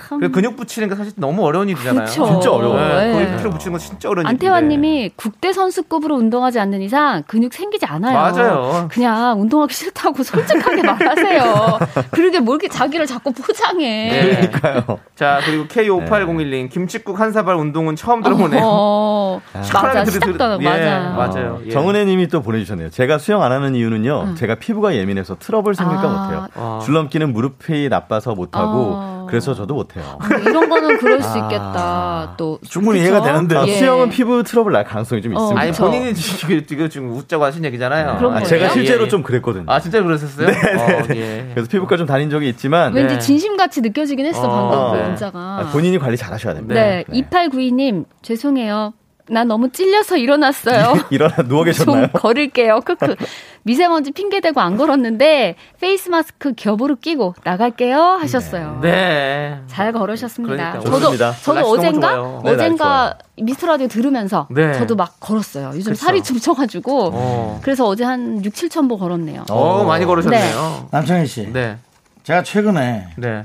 참. 0.09 0.21
그 0.21 0.31
근육 0.31 0.57
붙이는 0.57 0.89
게 0.91 0.95
사실 0.97 1.13
너무 1.17 1.45
어려운 1.47 1.69
일이잖아요. 1.71 2.05
그쵸. 2.05 2.27
진짜 2.27 2.53
어려워요. 2.53 2.95
네. 2.99 3.25
네. 3.25 3.37
필요 3.39 3.51
붙이는 3.51 3.73
거 3.73 3.79
진짜 3.79 4.09
어려운 4.11 4.27
일인데. 4.27 4.47
안태환님 4.47 4.82
이 4.85 5.11
국대 5.17 5.53
선수급으로 5.53 6.17
운동하지 6.17 6.59
않는 6.61 6.83
이상 6.83 7.23
근육 7.27 7.53
생기지 7.55 7.87
않아요. 7.87 8.15
맞아요. 8.15 8.89
그냥 8.91 9.41
운동하기 9.41 9.75
싫다고 9.75 10.23
솔직하게 10.25 10.83
말하세요. 10.83 11.79
그러게 12.11 12.41
뭘 12.41 12.57
이렇게 12.57 12.69
자기를 12.69 13.07
자꾸 13.07 13.33
포장해. 13.33 14.11
네. 14.11 14.51
가요? 14.51 14.83
자 15.15 15.41
그리고 15.45 15.65
K5801님 15.67 16.71
김치국 16.71 17.19
한 17.21 17.33
사발 17.33 17.57
운동은 17.57 17.97
처음 17.97 18.23
들어보네요. 18.23 18.61
어, 18.65 19.41
시원하게 19.63 19.99
맞아. 19.99 20.05
들이- 20.11 20.13
시작도 20.15 20.45
안 20.45 20.51
하고, 20.53 20.63
예, 20.63 20.69
맞아. 20.69 21.15
맞아요. 21.17 21.61
예. 21.67 21.71
정은혜 21.71 22.05
님이 22.05 22.29
또 22.29 22.43
보내 22.43 22.59
주셨네요. 22.61 22.91
제가 22.91 23.19
수영 23.19 23.43
안 23.43 23.53
하는 23.53 23.75
이유는요. 23.75 24.35
제가 24.37 24.57
피부가 24.57 24.95
예민해서 24.95 25.37
트러블 25.39 25.75
생길까 25.75 26.03
아. 26.03 26.09
못해요. 26.23 26.49
아. 26.55 26.81
줄넘기는 26.85 27.33
무릎이 27.33 27.89
나빠서 27.89 28.35
못 28.35 28.57
하고 28.57 28.93
아. 28.97 29.27
그래서 29.29 29.55
저도 29.55 29.75
못 29.75 29.97
해요. 29.97 30.19
근데 30.21 30.51
이런 30.51 30.69
거는 30.69 30.99
그럴 30.99 31.23
수 31.23 31.39
있겠다. 31.39 32.35
또 32.37 32.59
충분히 32.69 32.99
그쵸? 33.01 33.13
이해가 33.13 33.25
되는데요. 33.27 33.61
아, 33.61 33.67
예. 33.67 33.73
수영은 33.77 34.11
피부 34.11 34.43
트러블 34.43 34.72
날 34.73 34.85
가능성이 34.85 35.23
좀 35.23 35.37
어, 35.37 35.41
있습니다. 35.41 35.61
아니 35.61 35.71
그쵸. 35.71 35.85
본인이 35.85 36.15
지금, 36.15 36.67
지금 36.67 36.89
지금 36.89 37.11
웃자고 37.11 37.45
하신 37.45 37.65
얘기잖아요. 37.65 38.17
그런 38.19 38.35
아? 38.35 38.43
제가 38.43 38.71
실제로 38.71 39.03
예, 39.03 39.05
예. 39.05 39.09
좀 39.09 39.23
그랬거든요. 39.23 39.65
아 39.69 39.81
진짜 39.81 40.03
그러셨어요? 40.03 40.49
네, 40.49 41.17
예. 41.17 41.51
그래서 41.55 41.69
피부과 41.71 41.97
좀 41.97 42.07
다닌 42.07 42.31
적이 42.31 42.49
있지만 42.51 42.93
왠지 42.95 43.15
네. 43.15 43.21
진심같이 43.21 43.81
느껴지긴 43.81 44.27
했어 44.27 44.43
어, 44.43 44.71
방금 44.71 44.99
네. 45.01 45.09
문자가. 45.09 45.39
아, 45.39 45.71
본인이 45.73 45.99
관리 45.99 46.17
잘 46.17 46.33
하셔야 46.33 46.55
됩니다. 46.55 46.75
네, 46.75 47.05
2892님 47.09 48.05
죄송해요. 48.23 48.95
나 49.29 49.45
너무 49.45 49.71
찔려서 49.71 50.17
일어났어요. 50.17 50.95
일어나 51.11 51.37
누워 51.49 51.65
계셨나요? 51.65 52.09
좀 52.09 52.13
걸을게요. 52.21 52.81
크크. 52.81 53.15
미세먼지 53.63 54.11
핑계 54.11 54.41
대고 54.41 54.61
안 54.61 54.77
걸었는데 54.77 55.55
face 55.81 56.09
mask 56.09 56.53
겹으로 56.55 56.97
끼고 56.97 57.35
나갈게요 57.45 57.97
하셨어요. 57.97 58.81
네. 58.83 59.61
잘 59.69 59.93
걸으셨습니다. 59.93 60.55
그러니까 60.57 60.81
저도 60.81 60.99
좋습니다. 61.01 61.33
저도 61.43 61.61
어젠가. 61.69 62.41
네, 62.45 62.51
어젠가 62.51 63.19
미스터 63.41 63.69
라디오 63.69 63.87
들으면서 63.87 64.49
네. 64.51 64.73
저도 64.75 64.97
막 64.97 65.17
걸었어요. 65.21 65.69
요즘 65.75 65.93
그쵸. 65.93 66.05
살이 66.05 66.23
좀 66.23 66.39
쪄가지고 66.41 67.11
어. 67.15 67.61
그래서 67.63 67.87
어제 67.87 68.03
한 68.05 68.45
6, 68.45 68.53
7천 68.53 68.89
보 68.89 68.99
걸었네요. 68.99 69.45
어, 69.51 69.85
많이 69.85 70.05
걸으셨네요. 70.05 70.89
남창희 70.91 71.27
씨 71.27 71.53
네. 71.53 71.77
제가 72.25 72.43
최근에 72.43 73.09
네. 73.17 73.43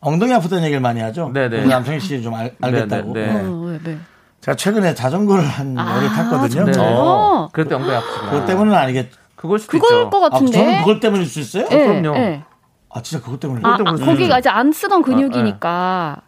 엉덩이 0.00 0.32
아프다는 0.34 0.64
얘기를 0.64 0.80
많이 0.80 1.00
하죠 1.00 1.30
네네. 1.32 1.64
남창희 1.66 2.00
씨 2.00 2.20
좀 2.22 2.34
알, 2.34 2.52
알겠다고 2.60 3.12
네, 3.14 3.26
네. 3.32 3.40
어. 3.44 3.80
제가 4.42 4.56
최근에 4.56 4.94
자전거를 4.94 5.44
한 5.44 5.76
열흘 5.76 6.08
탔거든요 6.08 6.64
네. 6.64 6.72
어, 6.78 7.48
그럴 7.52 7.68
때 7.68 7.76
엉덩이 7.76 7.94
아프구나. 7.96 8.30
그것 8.32 8.46
때문은 8.46 8.74
아니겠죠 8.74 9.16
그걸 9.36 9.58
수도 9.58 9.70
그거일 9.72 10.00
있죠. 10.02 10.10
것 10.10 10.24
아, 10.24 10.28
같은데. 10.30 10.52
저는 10.52 10.78
그것 10.80 11.00
때문일 11.00 11.26
수 11.26 11.40
있어요? 11.40 11.66
예, 11.70 11.86
그럼요. 11.86 12.16
예. 12.16 12.42
아 12.90 13.02
진짜 13.02 13.24
그것 13.24 13.40
때문에 13.40 13.60
아, 13.64 13.78
아, 13.84 13.94
거기가 13.94 14.38
이제 14.38 14.48
안 14.50 14.70
쓰던 14.72 15.02
근육이니까. 15.02 16.20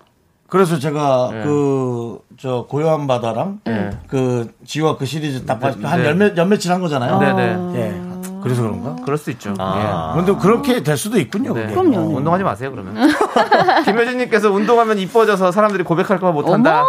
그래서 0.49 0.79
제가 0.79 1.31
네. 1.33 1.45
그저 1.45 2.67
고요한 2.69 3.07
바다랑 3.07 3.61
네. 3.65 3.91
그 4.07 4.53
지와 4.65 4.97
그 4.97 5.07
시리즈 5.07 5.45
딱 5.47 5.59
봤을 5.59 5.81
네. 5.81 6.45
며칠 6.45 6.73
한 6.73 6.81
거잖아요. 6.81 7.19
네네. 7.19 7.79
예. 7.79 8.03
그래서 8.43 8.62
그런가? 8.62 8.97
그럴 9.05 9.17
수 9.19 9.31
있죠. 9.33 9.55
아. 9.59 10.15
근데 10.17 10.35
그렇게 10.41 10.83
될 10.83 10.97
수도 10.97 11.19
있군요. 11.19 11.53
예. 11.59 11.67
네. 11.67 11.73
그럼요. 11.73 11.99
어. 11.99 12.17
운동하지 12.17 12.45
마세요 12.45 12.71
그러면. 12.71 13.09
김효진님께서 13.85 14.51
운동하면 14.51 14.99
이뻐져서 14.99 15.51
사람들이 15.51 15.83
고백할까 15.83 16.27
봐 16.27 16.33
못한다. 16.33 16.85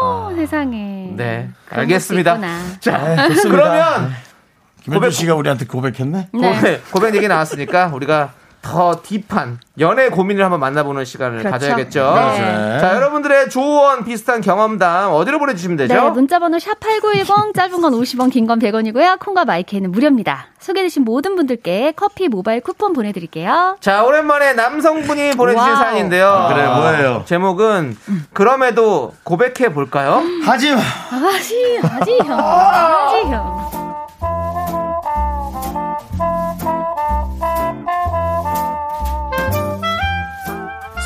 어머, 0.00 0.34
세상에. 0.34 1.10
네, 1.16 1.48
알겠습니다. 1.70 2.36
것도 2.36 2.46
있구나. 2.46 2.80
자, 2.80 3.28
그러면 3.42 4.12
고백- 4.92 5.10
씨가 5.12 5.34
우리한테 5.34 5.66
고백했네. 5.66 6.28
네. 6.32 6.54
고백, 6.54 6.90
고백 6.92 7.14
얘기 7.16 7.28
나왔으니까 7.28 7.88
우리가 7.94 8.32
더 8.60 9.00
딥한 9.02 9.60
연애 9.78 10.08
고민을 10.08 10.42
한번 10.44 10.60
만나보는 10.60 11.04
시간을 11.04 11.38
그렇죠. 11.38 11.50
가져야겠죠. 11.52 12.14
네. 12.14 12.78
자, 12.80 12.94
여러분들의 12.96 13.50
조언 13.50 14.04
비슷한 14.04 14.40
경험담 14.40 15.12
어디로 15.12 15.38
보내주시면 15.38 15.76
되죠? 15.76 15.94
네, 15.94 16.10
문자번호 16.10 16.58
샵8910, 16.58 17.54
짧은 17.54 17.80
건 17.80 17.92
50원, 17.92 18.32
긴 18.32 18.46
건 18.48 18.58
100원이고요. 18.58 19.20
콩과 19.20 19.44
마이크는 19.44 19.92
무료입니다. 19.92 20.46
소개되신 20.58 21.04
모든 21.04 21.36
분들께 21.36 21.92
커피 21.96 22.28
모바일 22.28 22.60
쿠폰 22.60 22.92
보내드릴게요. 22.92 23.76
자, 23.80 24.02
오랜만에 24.02 24.54
남성분이 24.54 25.32
보내주신. 25.36 25.76
사연인데요. 25.76 26.46
그래, 26.52 26.66
뭐예요? 26.66 27.22
제목은 27.26 27.96
그럼에도 28.32 29.14
고백해 29.22 29.72
볼까요? 29.72 30.22
하지 30.44 30.72
마. 30.74 30.80
하지, 30.80 31.78
하지, 31.82 32.18
형. 32.24 32.38
하지, 32.38 33.16
형. 33.32 33.77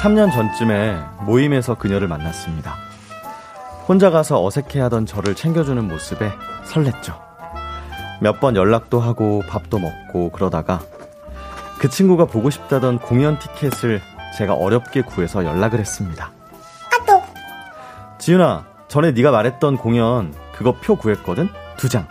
3년 0.03 0.32
전쯤에 0.32 1.00
모임에서 1.20 1.76
그녀를 1.76 2.09
만났습니다. 2.09 2.74
혼자 3.86 4.11
가서 4.11 4.44
어색해하던 4.44 5.07
저를 5.07 5.34
챙겨주는 5.36 5.86
모습에 5.86 6.32
설렜죠. 6.64 7.20
몇 8.20 8.40
번 8.40 8.57
연락도 8.57 9.00
하고 9.00 9.42
밥도 9.48 9.78
먹고 9.78 10.30
그러다가 10.30 10.80
그 11.78 11.88
친구가 11.88 12.26
보고 12.26 12.50
싶다던 12.50 12.98
공연 12.98 13.38
티켓을 13.38 14.00
제가 14.36 14.55
어렵게 14.55 15.03
구해서 15.03 15.44
연락을 15.44 15.78
했습니다. 15.78 16.32
지윤아, 18.18 18.64
전에 18.86 19.11
네가 19.11 19.32
말했던 19.32 19.76
공연 19.78 20.32
그거 20.53 20.72
표 20.80 20.94
구했거든? 20.96 21.48
두 21.76 21.88
장. 21.88 22.07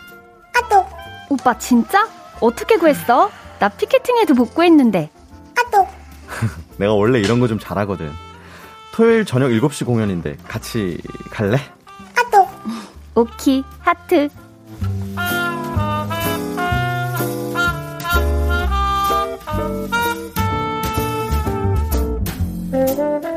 오빠, 1.30 1.58
진짜? 1.58 2.10
어떻게 2.42 2.76
구했어? 2.76 3.30
나 3.60 3.70
피켓팅에도 3.70 4.34
복구했는데. 4.34 5.10
내가 6.82 6.94
원래 6.94 7.20
이런 7.20 7.40
거 7.40 7.48
좀 7.48 7.60
잘하거든. 7.60 8.12
토요일 8.94 9.24
저녁 9.24 9.50
7시 9.50 9.86
공연인데 9.86 10.38
같이 10.48 10.98
갈래? 11.30 11.58
오키, 13.14 13.64
하트. 13.80 14.30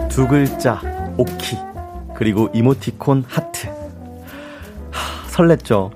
두 0.09 0.28
글자 0.28 0.80
오키 1.16 1.57
그리고 2.14 2.49
이모티콘 2.55 3.24
하트 3.26 3.66
하, 4.90 5.28
설렜죠 5.30 5.90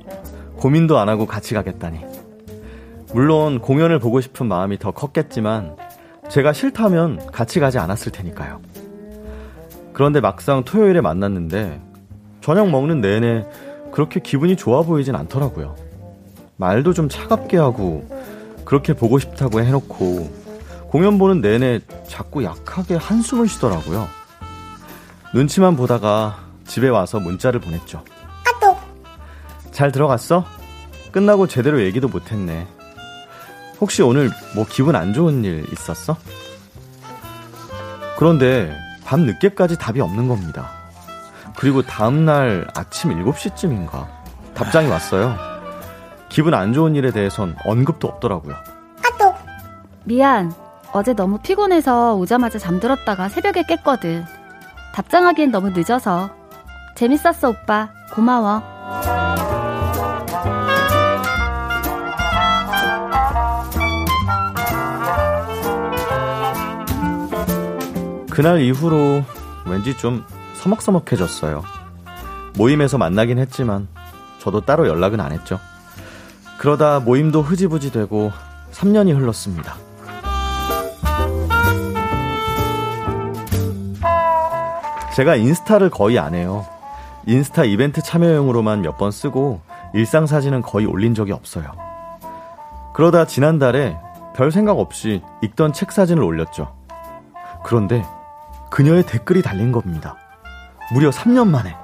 고민도 0.57 0.99
안 0.99 1.09
하고 1.09 1.27
같이 1.27 1.55
가겠다니 1.55 2.01
물론 3.15 3.61
공연을 3.61 4.01
보고 4.01 4.21
싶은 4.21 4.47
마음이 4.47 4.79
더 4.79 4.91
컸겠지만 4.91 5.77
제가 6.31 6.53
싫다면 6.53 7.27
같이 7.33 7.61
가지 7.61 7.79
않았을 7.79 8.13
테니까요 8.13 8.61
그런데 9.93 10.21
막상 10.21 10.65
토요일에 10.65 11.01
만났는데 11.01 11.81
저녁 12.41 12.71
먹는 12.71 13.01
내내 13.01 13.47
그렇게 13.93 14.21
기분이 14.21 14.57
좋아 14.57 14.83
보이진 14.83 15.15
않더라고요 15.15 15.75
말도 16.57 16.93
좀 16.93 17.09
차갑게 17.09 17.57
하고 17.57 18.07
그렇게 18.65 18.93
보고 18.93 19.19
싶다고 19.19 19.61
해놓고 19.61 20.49
공연 20.89 21.19
보는 21.19 21.41
내내 21.41 21.81
자꾸 22.07 22.45
약하게 22.45 22.97
한숨을 22.97 23.47
쉬더라고요. 23.47 24.09
눈치만 25.35 25.77
보다가 25.77 26.39
집에 26.67 26.89
와서 26.89 27.21
문자를 27.21 27.61
보냈죠. 27.61 28.03
잘 29.71 29.93
들어갔어? 29.93 30.45
끝나고 31.13 31.47
제대로 31.47 31.83
얘기도 31.83 32.09
못했네. 32.09 32.67
혹시 33.81 34.03
오늘 34.03 34.31
뭐 34.55 34.67
기분 34.69 34.97
안 34.97 35.13
좋은 35.13 35.45
일 35.45 35.65
있었어? 35.73 36.17
그런데 38.19 38.77
밤 39.05 39.21
늦게까지 39.21 39.79
답이 39.79 40.01
없는 40.01 40.29
겁니다. 40.29 40.71
그리고 41.57 41.83
다음날 41.83 42.69
아침 42.75 43.11
7시쯤인가 43.25 44.07
답장이 44.55 44.89
왔어요. 44.89 45.37
기분 46.29 46.55
안 46.55 46.73
좋은 46.73 46.95
일에 46.95 47.11
대해선 47.11 47.57
언급도 47.65 48.09
없더라고요. 48.09 48.55
미안. 50.09 50.53
어제 50.93 51.13
너무 51.13 51.39
피곤해서 51.39 52.15
오자마자 52.15 52.59
잠들었다가 52.59 53.29
새벽에 53.29 53.63
깼거든. 53.65 54.25
답장하기엔 54.95 55.51
너무 55.51 55.69
늦어서. 55.71 56.31
재밌었어, 56.97 57.51
오빠. 57.51 57.91
고마워. 58.15 58.63
그날 68.39 68.61
이후로 68.61 69.25
왠지 69.67 69.97
좀 69.97 70.25
서먹서먹해졌어요. 70.55 71.65
모임에서 72.57 72.97
만나긴 72.97 73.37
했지만 73.37 73.89
저도 74.39 74.61
따로 74.61 74.87
연락은 74.87 75.19
안 75.19 75.33
했죠. 75.33 75.59
그러다 76.61 77.01
모임도 77.01 77.43
흐지부지 77.43 77.91
되고 77.91 78.31
3년이 78.71 79.13
흘렀습니다. 79.17 79.75
제가 85.17 85.35
인스타를 85.35 85.91
거의 85.91 86.21
안 86.21 86.37
해요. 86.37 86.65
인스타 87.27 87.65
이벤트 87.65 88.01
참여용으로만 88.01 88.83
몇 88.83 88.99
번 88.99 89.11
쓰고 89.11 89.63
일상 89.95 90.29
사진은 90.29 90.63
거의 90.63 90.87
올린 90.87 91.13
적이 91.13 91.33
없어요. 91.33 91.73
그러다 92.95 93.25
지난달에 93.25 93.97
별 94.37 94.53
생각 94.53 94.79
없이 94.79 95.23
읽던 95.43 95.73
책 95.73 95.91
사진을 95.91 96.23
올렸죠. 96.23 96.73
그런데 97.65 98.05
그녀의 98.71 99.05
댓글이 99.05 99.43
달린 99.43 99.73
겁니다. 99.73 100.17
무려 100.93 101.11
3년 101.11 101.49
만에. 101.49 101.77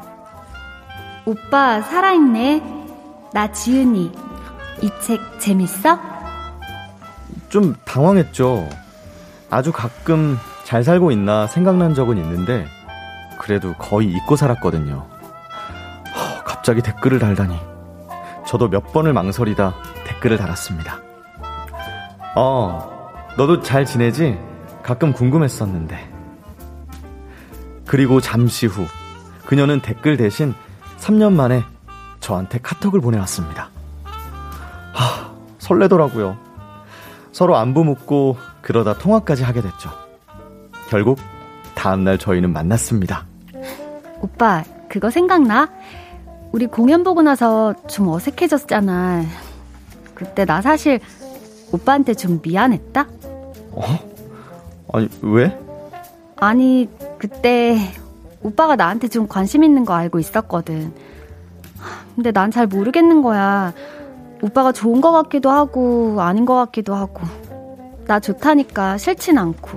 오빠, 1.26 1.80
살아있네. 1.80 2.62
나 3.32 3.50
지은이. 3.50 4.12
이 4.82 4.90
책 5.00 5.20
재밌어? 5.40 5.98
좀 7.48 7.74
당황했죠. 7.84 8.68
아주 9.50 9.72
가끔 9.72 10.36
잘 10.64 10.82
살고 10.82 11.10
있나 11.12 11.46
생각난 11.46 11.94
적은 11.94 12.18
있는데, 12.18 12.66
그래도 13.38 13.72
거의 13.74 14.08
잊고 14.08 14.36
살았거든요. 14.36 15.06
허, 16.14 16.42
갑자기 16.44 16.82
댓글을 16.82 17.18
달다니. 17.18 17.58
저도 18.46 18.68
몇 18.68 18.92
번을 18.92 19.12
망설이다 19.12 19.74
댓글을 20.06 20.36
달았습니다. 20.36 20.98
어, 22.36 23.10
너도 23.36 23.62
잘 23.62 23.84
지내지? 23.84 24.38
가끔 24.82 25.12
궁금했었는데. 25.12 26.13
그리고 27.86 28.20
잠시 28.20 28.66
후, 28.66 28.86
그녀는 29.46 29.80
댓글 29.80 30.16
대신 30.16 30.54
3년 30.98 31.32
만에 31.32 31.62
저한테 32.20 32.58
카톡을 32.62 33.00
보내왔습니다. 33.00 33.68
하, 34.92 35.30
설레더라고요. 35.58 36.36
서로 37.32 37.56
안부 37.56 37.84
묻고 37.84 38.38
그러다 38.62 38.94
통화까지 38.94 39.42
하게 39.42 39.60
됐죠. 39.60 39.90
결국 40.88 41.18
다음날 41.74 42.16
저희는 42.18 42.52
만났습니다. 42.52 43.26
오빠, 44.20 44.64
그거 44.88 45.10
생각나? 45.10 45.68
우리 46.52 46.66
공연 46.66 47.02
보고 47.02 47.20
나서 47.20 47.74
좀 47.88 48.08
어색해졌잖아. 48.08 49.24
그때 50.14 50.44
나 50.44 50.62
사실 50.62 51.00
오빠한테 51.72 52.14
좀 52.14 52.40
미안했다? 52.42 53.06
아니, 54.92 55.08
왜? 55.22 55.58
아니, 56.36 56.88
그때 57.28 57.78
오빠가 58.42 58.76
나한테 58.76 59.08
좀 59.08 59.26
관심 59.26 59.64
있는 59.64 59.86
거 59.86 59.94
알고 59.94 60.18
있었거든. 60.18 60.92
근데 62.14 62.32
난 62.32 62.50
잘 62.50 62.66
모르겠는 62.66 63.22
거야. 63.22 63.72
오빠가 64.42 64.72
좋은 64.72 65.00
거 65.00 65.10
같기도 65.10 65.50
하고, 65.50 66.20
아닌 66.20 66.44
거 66.44 66.54
같기도 66.56 66.94
하고. 66.94 67.22
나 68.06 68.20
좋다니까 68.20 68.98
싫진 68.98 69.38
않고. 69.38 69.70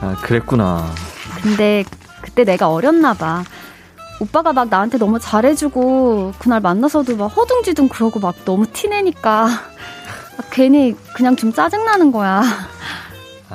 아, 0.00 0.16
그랬구나. 0.22 0.86
근데 1.40 1.84
그때 2.20 2.42
내가 2.42 2.70
어렸나 2.70 3.14
봐. 3.14 3.44
오빠가 4.20 4.52
막 4.52 4.68
나한테 4.70 4.98
너무 4.98 5.20
잘해주고 5.20 6.32
그날 6.40 6.60
만나서도 6.60 7.16
막 7.16 7.26
허둥지둥 7.28 7.88
그러고 7.88 8.18
막 8.18 8.34
너무 8.44 8.66
티내니까 8.66 9.44
아, 9.46 10.42
괜히 10.50 10.96
그냥 11.14 11.36
좀 11.36 11.52
짜증나는 11.52 12.10
거야. 12.10 12.42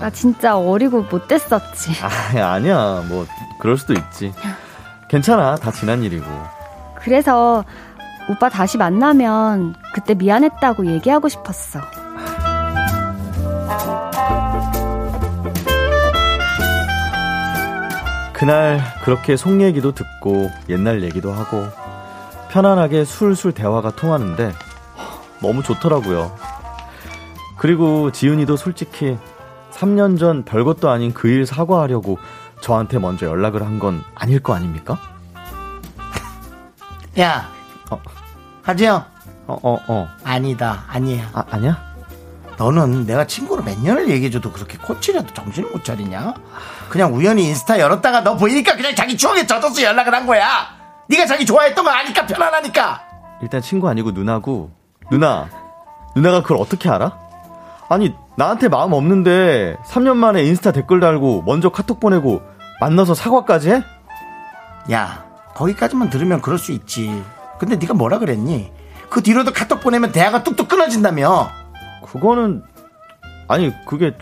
나 0.01 0.09
진짜 0.09 0.57
어리고 0.57 1.01
못됐었지. 1.03 1.91
아, 2.03 2.53
아니야. 2.53 3.03
뭐, 3.07 3.25
그럴 3.59 3.77
수도 3.77 3.93
있지. 3.93 4.33
괜찮아. 5.07 5.55
다 5.55 5.71
지난 5.71 6.03
일이고. 6.03 6.25
그래서 6.95 7.63
오빠 8.29 8.49
다시 8.49 8.77
만나면 8.77 9.75
그때 9.93 10.13
미안했다고 10.13 10.85
얘기하고 10.85 11.29
싶었어. 11.29 11.81
그날 18.33 18.79
그렇게 19.03 19.35
속 19.35 19.59
얘기도 19.61 19.93
듣고 19.93 20.49
옛날 20.69 21.03
얘기도 21.03 21.33
하고 21.33 21.67
편안하게 22.49 23.03
술술 23.03 23.51
대화가 23.51 23.91
통하는데 23.91 24.45
허, 24.45 25.45
너무 25.45 25.61
좋더라고요. 25.61 26.33
그리고 27.57 28.13
지은이도 28.13 28.55
솔직히 28.55 29.17
3년 29.79 30.19
전 30.19 30.43
별것도 30.43 30.89
아닌 30.89 31.13
그 31.13 31.27
일 31.29 31.45
사과하려고 31.45 32.17
저한테 32.61 32.99
먼저 32.99 33.25
연락을 33.27 33.61
한 33.65 33.79
건 33.79 34.03
아닐 34.15 34.39
거 34.41 34.53
아닙니까? 34.53 34.99
야, 37.19 37.49
어. 37.89 38.01
하지영. 38.63 39.05
어, 39.47 39.57
어, 39.63 39.79
어. 39.87 40.07
아니다, 40.23 40.83
아니야. 40.87 41.29
아, 41.33 41.43
아니야? 41.49 41.77
너는 42.57 43.05
내가 43.05 43.25
친구로 43.25 43.63
몇 43.63 43.79
년을 43.79 44.09
얘기해줘도 44.09 44.51
그렇게 44.51 44.77
코치라도 44.77 45.33
정신을 45.33 45.69
못 45.71 45.83
차리냐? 45.85 46.33
그냥 46.89 47.15
우연히 47.15 47.45
인스타 47.47 47.79
열었다가 47.79 48.21
너 48.21 48.35
보이니까 48.35 48.75
그냥 48.75 48.93
자기 48.95 49.15
추억에 49.15 49.47
젖어서 49.47 49.81
연락을 49.81 50.13
한 50.13 50.27
거야. 50.27 50.67
네가 51.07 51.25
자기 51.25 51.45
좋아했던 51.45 51.85
거 51.85 51.89
아니까 51.89 52.25
편안하니까. 52.25 53.01
일단 53.41 53.61
친구 53.61 53.87
아니고 53.87 54.11
누나고 54.11 54.71
누나 55.09 55.47
누나가 56.15 56.41
그걸 56.41 56.57
어떻게 56.57 56.89
알아? 56.89 57.17
아니 57.87 58.13
나한테 58.39 58.69
마음 58.69 58.93
없는데 58.93 59.75
3년 59.85 60.15
만에 60.15 60.43
인스타 60.43 60.71
댓글 60.71 61.01
달고 61.01 61.43
먼저 61.45 61.67
카톡 61.67 61.99
보내고 61.99 62.41
만나서 62.79 63.13
사과까지 63.13 63.69
해? 63.69 63.83
야, 64.93 65.25
거기까지만 65.55 66.09
들으면 66.09 66.39
그럴 66.41 66.57
수 66.57 66.71
있지. 66.71 67.21
근데 67.59 67.75
네가 67.75 67.93
뭐라 67.95 68.17
그랬니? 68.17 68.71
그 69.09 69.21
뒤로도 69.21 69.51
카톡 69.51 69.81
보내면 69.81 70.13
대화가 70.13 70.43
뚝뚝 70.43 70.69
끊어진다며. 70.69 71.49
그거는 72.07 72.63
아니 73.49 73.73
그게 73.85 74.15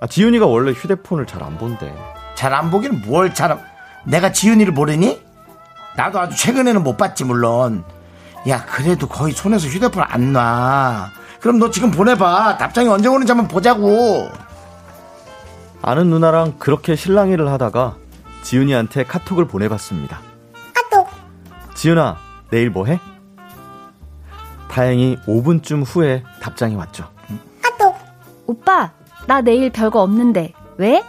아, 0.00 0.06
지윤이가 0.06 0.46
원래 0.46 0.72
휴대폰을 0.72 1.26
잘 1.26 1.42
안 1.42 1.58
본대. 1.58 1.94
잘 2.34 2.54
안 2.54 2.70
보기는 2.70 3.02
뭘 3.06 3.34
잘, 3.34 3.58
내가 4.04 4.32
지은이를 4.32 4.72
모르니? 4.72 5.20
나도 5.94 6.18
아주 6.20 6.34
최근에는 6.38 6.82
못 6.82 6.96
봤지, 6.96 7.24
물론. 7.24 7.84
야, 8.48 8.64
그래도 8.64 9.06
거의 9.06 9.34
손에서 9.34 9.68
휴대폰 9.68 10.04
안 10.08 10.32
놔. 10.32 11.10
그럼 11.42 11.58
너 11.58 11.70
지금 11.70 11.90
보내봐. 11.90 12.56
답장이 12.56 12.88
언제 12.88 13.08
오는지 13.08 13.32
한번 13.32 13.48
보자고. 13.48 14.28
아는 15.82 16.08
누나랑 16.08 16.54
그렇게 16.60 16.94
실랑이를 16.94 17.48
하다가 17.48 17.96
지훈이한테 18.42 19.04
카톡을 19.04 19.48
보내봤습니다. 19.48 20.20
지훈아, 21.74 22.16
내일 22.50 22.70
뭐 22.70 22.86
해? 22.86 23.00
다행히 24.70 25.18
5분쯤 25.26 25.82
후에 25.84 26.22
답장이 26.40 26.76
왔죠. 26.76 27.10
오빠, 28.46 28.92
나 29.26 29.40
내일 29.40 29.70
별거 29.70 30.00
없는데. 30.00 30.52
왜? 30.76 31.02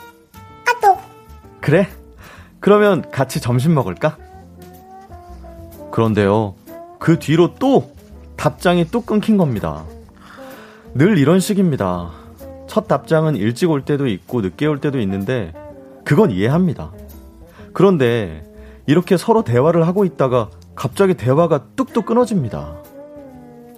그래? 1.61 1.88
그러면 2.59 3.09
같이 3.11 3.39
점심 3.39 3.75
먹을까? 3.75 4.17
그런데요, 5.91 6.55
그 6.99 7.19
뒤로 7.19 7.53
또 7.55 7.93
답장이 8.36 8.89
또 8.89 9.01
끊긴 9.01 9.38
겁니다. 9.38 9.84
늘 10.95 11.17
이런 11.17 11.39
식입니다. 11.39 12.11
첫 12.67 12.87
답장은 12.87 13.35
일찍 13.35 13.69
올 13.69 13.83
때도 13.85 14.07
있고 14.07 14.41
늦게 14.41 14.65
올 14.67 14.79
때도 14.79 14.99
있는데, 14.99 15.53
그건 16.05 16.31
이해합니다. 16.31 16.91
그런데 17.73 18.43
이렇게 18.85 19.17
서로 19.17 19.43
대화를 19.43 19.87
하고 19.87 20.05
있다가 20.05 20.49
갑자기 20.75 21.13
대화가 21.15 21.65
뚝뚝 21.75 22.05
끊어집니다. 22.05 22.75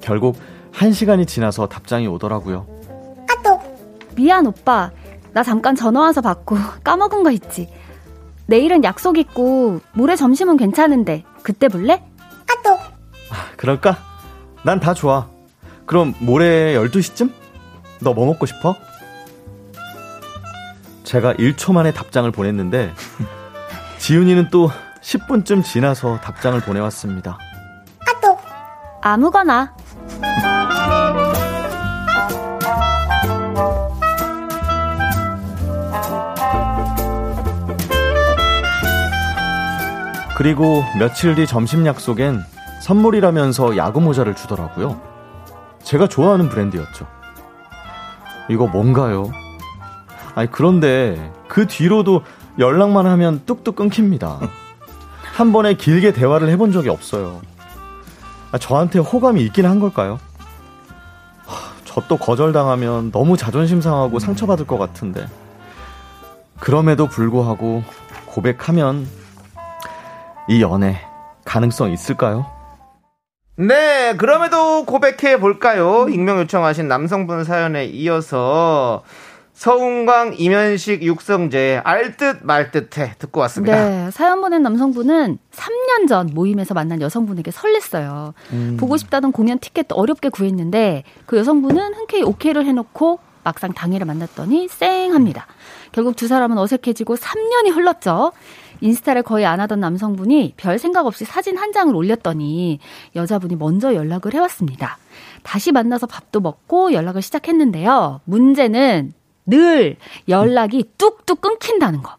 결국 0.01 0.35
한 0.71 0.91
시간이 0.91 1.25
지나서 1.25 1.67
답장이 1.67 2.07
오더라고요. 2.07 2.67
미안, 4.15 4.45
오빠. 4.47 4.91
나 5.33 5.43
잠깐 5.43 5.75
전화 5.75 5.99
와서 5.99 6.21
받고 6.21 6.55
까먹은 6.85 7.23
거 7.23 7.31
있지. 7.31 7.69
내일은 8.45 8.85
약속 8.85 9.17
있고 9.17 9.81
모레 9.93 10.15
점심은 10.15 10.55
괜찮은데 10.55 11.25
그때 11.43 11.67
볼래? 11.67 12.01
그럴까? 13.57 13.97
난 14.63 14.79
다 14.79 14.93
좋아. 14.93 15.27
그럼 15.85 16.13
모레 16.19 16.75
12시쯤? 16.75 17.31
너 18.01 18.13
뭐 18.13 18.25
먹고 18.25 18.45
싶어? 18.45 18.75
제가 21.03 21.33
1초 21.33 21.73
만에 21.73 21.91
답장을 21.93 22.29
보냈는데 22.31 22.91
지훈이는 23.99 24.49
또 24.51 24.69
10분쯤 25.01 25.63
지나서 25.63 26.19
답장을 26.21 26.59
보내왔습니다. 26.61 27.37
아무거나. 29.05 29.71
그리고 40.35 40.83
며칠 40.97 41.35
뒤 41.35 41.45
점심 41.45 41.85
약속엔 41.85 42.43
선물이라면서 42.81 43.77
야구 43.77 44.01
모자를 44.01 44.35
주더라고요. 44.35 44.99
제가 45.85 46.07
좋아하는 46.07 46.49
브랜드였죠. 46.49 47.07
이거 48.49 48.67
뭔가요? 48.67 49.31
아니, 50.35 50.49
그런데 50.51 51.31
그 51.47 51.67
뒤로도 51.67 52.23
연락만 52.59 53.05
하면 53.05 53.41
뚝뚝 53.45 53.75
끊깁니다. 53.75 54.39
한 55.33 55.51
번에 55.51 55.75
길게 55.75 56.13
대화를 56.13 56.49
해본 56.49 56.71
적이 56.71 56.89
없어요. 56.89 57.41
아, 58.51 58.57
저한테 58.57 58.99
호감이 58.99 59.41
있긴 59.43 59.65
한 59.65 59.79
걸까요? 59.79 60.19
저 61.95 62.01
또 62.09 62.17
거절당하면 62.17 63.11
너무 63.11 63.37
자존심 63.37 63.79
상하고 63.79 64.19
상처받을 64.19 64.67
것 64.67 64.77
같은데. 64.77 65.27
그럼에도 66.59 67.07
불구하고 67.07 67.83
고백하면 68.25 69.07
이 70.49 70.61
연애 70.61 70.99
가능성 71.45 71.91
있을까요? 71.91 72.45
네, 73.57 74.15
그럼에도 74.17 74.85
고백해 74.85 75.39
볼까요? 75.39 76.07
익명 76.09 76.39
요청하신 76.39 76.89
남성분 76.89 77.45
사연에 77.45 77.85
이어서 77.85 79.03
서운광, 79.53 80.35
이면식, 80.37 81.01
육성재 81.01 81.79
알듯 81.85 82.39
말듯해 82.41 83.13
듣고 83.17 83.39
왔습니다. 83.41 83.89
네, 83.89 84.11
사연 84.11 84.41
보낸 84.41 84.61
남성분은 84.61 85.37
3년 85.53 86.09
전 86.09 86.31
모임에서 86.33 86.73
만난 86.73 86.99
여성분에게 86.99 87.51
설렜어요. 87.51 88.33
보고 88.77 88.97
싶다던 88.97 89.31
공연 89.31 89.57
티켓 89.59 89.85
어렵게 89.89 90.27
구했는데 90.27 91.03
그 91.25 91.37
여성분은 91.37 91.93
흔쾌히 91.93 92.23
오케이를 92.23 92.65
해놓고 92.65 93.19
막상 93.45 93.71
당일에 93.71 94.03
만났더니 94.03 94.67
쌩합니다. 94.67 95.47
결국 95.93 96.17
두 96.17 96.27
사람은 96.27 96.57
어색해지고 96.57 97.15
3년이 97.15 97.73
흘렀죠. 97.73 98.33
인스타를 98.81 99.23
거의 99.23 99.45
안 99.45 99.59
하던 99.59 99.79
남성분이 99.79 100.53
별 100.57 100.79
생각 100.79 101.05
없이 101.05 101.25
사진 101.25 101.57
한 101.57 101.71
장을 101.71 101.95
올렸더니 101.95 102.79
여자분이 103.15 103.55
먼저 103.55 103.93
연락을 103.93 104.33
해왔습니다. 104.33 104.97
다시 105.43 105.71
만나서 105.71 106.07
밥도 106.07 106.39
먹고 106.39 106.93
연락을 106.93 107.21
시작했는데요. 107.21 108.21
문제는 108.25 109.13
늘 109.47 109.95
연락이 110.27 110.83
뚝뚝 110.97 111.39
끊긴다는 111.41 112.01
거. 112.01 112.15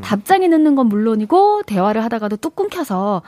답장이 0.00 0.48
늦는 0.48 0.76
건 0.76 0.86
물론이고 0.86 1.62
대화를 1.64 2.04
하다가도 2.04 2.36
뚝 2.36 2.54
끊겨서 2.54 3.22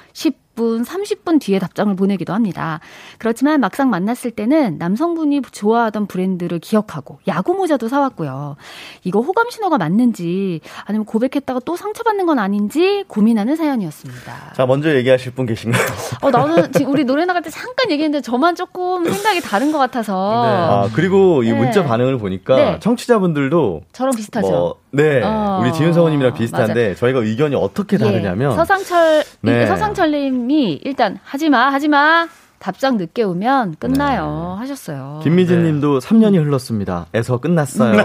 10분, 0.54 0.84
30분 0.84 1.40
뒤에 1.40 1.58
답장을 1.58 1.94
보내기도 1.96 2.32
합니다. 2.32 2.80
그렇지만 3.18 3.60
막상 3.60 3.90
만났을 3.90 4.30
때는 4.30 4.78
남성분이 4.78 5.42
좋아하던 5.50 6.06
브랜드를 6.06 6.58
기억하고 6.58 7.18
야구 7.26 7.54
모자도 7.54 7.88
사왔고요. 7.88 8.56
이거 9.04 9.20
호감 9.20 9.50
신호가 9.50 9.78
맞는지 9.78 10.60
아니면 10.84 11.04
고백했다가 11.04 11.60
또 11.64 11.76
상처받는 11.76 12.26
건 12.26 12.38
아닌지 12.38 13.04
고민하는 13.08 13.56
사연이었습니다. 13.56 14.52
자, 14.54 14.66
먼저 14.66 14.94
얘기하실 14.94 15.32
분 15.32 15.46
계신가요? 15.46 15.86
어, 16.22 16.30
나는 16.30 16.72
지금 16.72 16.92
우리 16.92 17.04
노래 17.04 17.24
나갈 17.24 17.42
때 17.42 17.50
잠깐 17.50 17.90
얘기했는데 17.90 18.22
저만 18.22 18.54
조금 18.54 19.04
생각이 19.10 19.40
다른 19.40 19.72
것 19.72 19.78
같아서 19.78 20.84
아, 20.84 20.90
그리고 20.94 21.42
이 21.42 21.50
네. 21.50 21.58
문자 21.58 21.84
반응을 21.84 22.18
보니까 22.18 22.56
네. 22.56 22.78
청취자분들도 22.80 23.82
저랑 23.92 24.14
비슷하죠. 24.16 24.48
뭐, 24.48 24.76
네, 24.92 25.22
어, 25.22 25.60
우리 25.62 25.72
지윤 25.72 25.92
성우님이랑 25.92 26.34
비슷한데 26.34 26.94
저희가 26.96 27.20
의견이 27.20 27.54
어떻게 27.54 27.96
다르냐면 27.96 28.52
예, 28.52 28.56
서상철 28.56 29.24
네. 29.42 29.66
서상철님이 29.66 30.80
일단 30.84 31.18
하지마 31.22 31.72
하지마 31.72 32.28
답장 32.58 32.96
늦게 32.98 33.22
오면 33.22 33.76
끝나요 33.78 34.56
하셨어요. 34.58 35.20
김미진님도 35.22 36.00
3년이 36.00 36.44
흘렀습니다. 36.44 37.06
에서 37.14 37.38
끝났어요. 37.38 37.96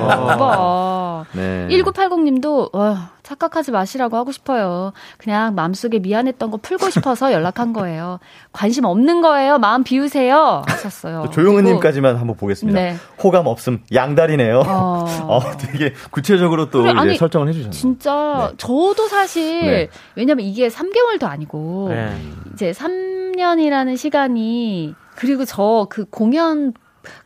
여보. 1.20 1.40
네. 1.40 1.68
1980님도 1.70 2.74
와, 2.74 3.12
착각하지 3.24 3.72
마시라고 3.72 4.18
하고 4.18 4.32
싶어요. 4.32 4.94
그냥 5.18 5.56
마음속에 5.56 6.00
미안했던 6.00 6.52
거 6.52 6.58
풀고 6.58 6.90
싶어서 6.90 7.32
연락한 7.34 7.74
거예요. 7.74 8.20
관심 8.52 8.86
없는 8.86 9.22
거예요. 9.22 9.58
마음 9.58 9.84
비우세요. 9.84 10.62
하셨어요. 10.68 11.24
또 11.26 11.30
조용은님까지만 11.32 12.18
한번 12.18 12.36
보겠습니다. 12.36 12.80
네. 12.80 12.96
호감 13.24 13.48
없음 13.48 13.84
양다리네요. 13.94 14.64
어. 14.68 15.06
어, 15.28 15.40
되게 15.58 15.94
구체적으로 16.12 16.70
또 16.70 16.82
그래, 16.82 16.92
이제 16.92 17.00
아니, 17.00 17.18
설정을 17.18 17.48
해주셨네요. 17.48 17.72
진짜 17.72 18.54
저도 18.58 19.08
사실 19.08 19.62
네. 19.66 19.88
왜냐면 20.16 20.46
이게 20.46 20.68
3개월도 20.68 21.24
아니고 21.24 21.88
네. 21.90 22.16
이제 22.54 22.72
3년이라는 22.72 23.98
시간이 23.98 24.94
그리고 25.16 25.46
저 25.46 25.88
그 25.90 26.06
공연 26.10 26.74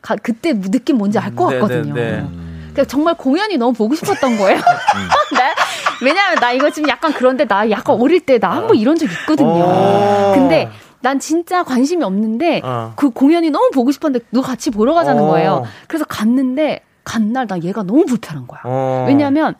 가, 0.02 0.16
그때 0.16 0.54
느낌 0.60 0.98
뭔지 0.98 1.18
알것 1.20 1.50
네, 1.54 1.60
같거든요. 1.60 1.94
네, 1.94 2.02
네. 2.02 2.10
그러니까 2.12 2.49
정말 2.86 3.16
공연이 3.16 3.58
너무 3.58 3.74
보고 3.74 3.96
싶었던 3.96 4.38
거예요. 4.38 4.58
나, 4.60 5.54
왜냐하면 6.04 6.40
나 6.40 6.52
이거 6.52 6.70
지금 6.70 6.90
약간 6.90 7.14
그런데 7.14 7.46
나 7.46 7.70
약간 7.70 8.00
어릴 8.00 8.20
때 8.22 8.40
나 8.40 8.52
한번 8.52 8.78
이런 8.78 8.96
적 8.98 9.06
있거든요. 9.12 9.64
어. 9.66 10.32
근데 10.36 10.70
난 11.02 11.20
진짜 11.20 11.64
관심이 11.64 12.04
없는데 12.04 12.62
어. 12.64 12.94
그 12.96 13.10
공연이 13.10 13.50
너무 13.50 13.70
보고 13.72 13.92
싶었는데 13.92 14.26
너 14.32 14.42
같이 14.42 14.70
보러 14.70 14.94
가자는 14.94 15.24
어. 15.24 15.28
거예요. 15.28 15.66
그래서 15.88 16.06
갔는데 16.06 16.82
간 17.04 17.32
날 17.34 17.48
나 17.48 17.58
얘가 17.64 17.84
너무 17.84 18.06
불편한 18.06 18.46
거야. 18.48 18.62
어. 18.66 19.06
왜냐면 19.08 19.56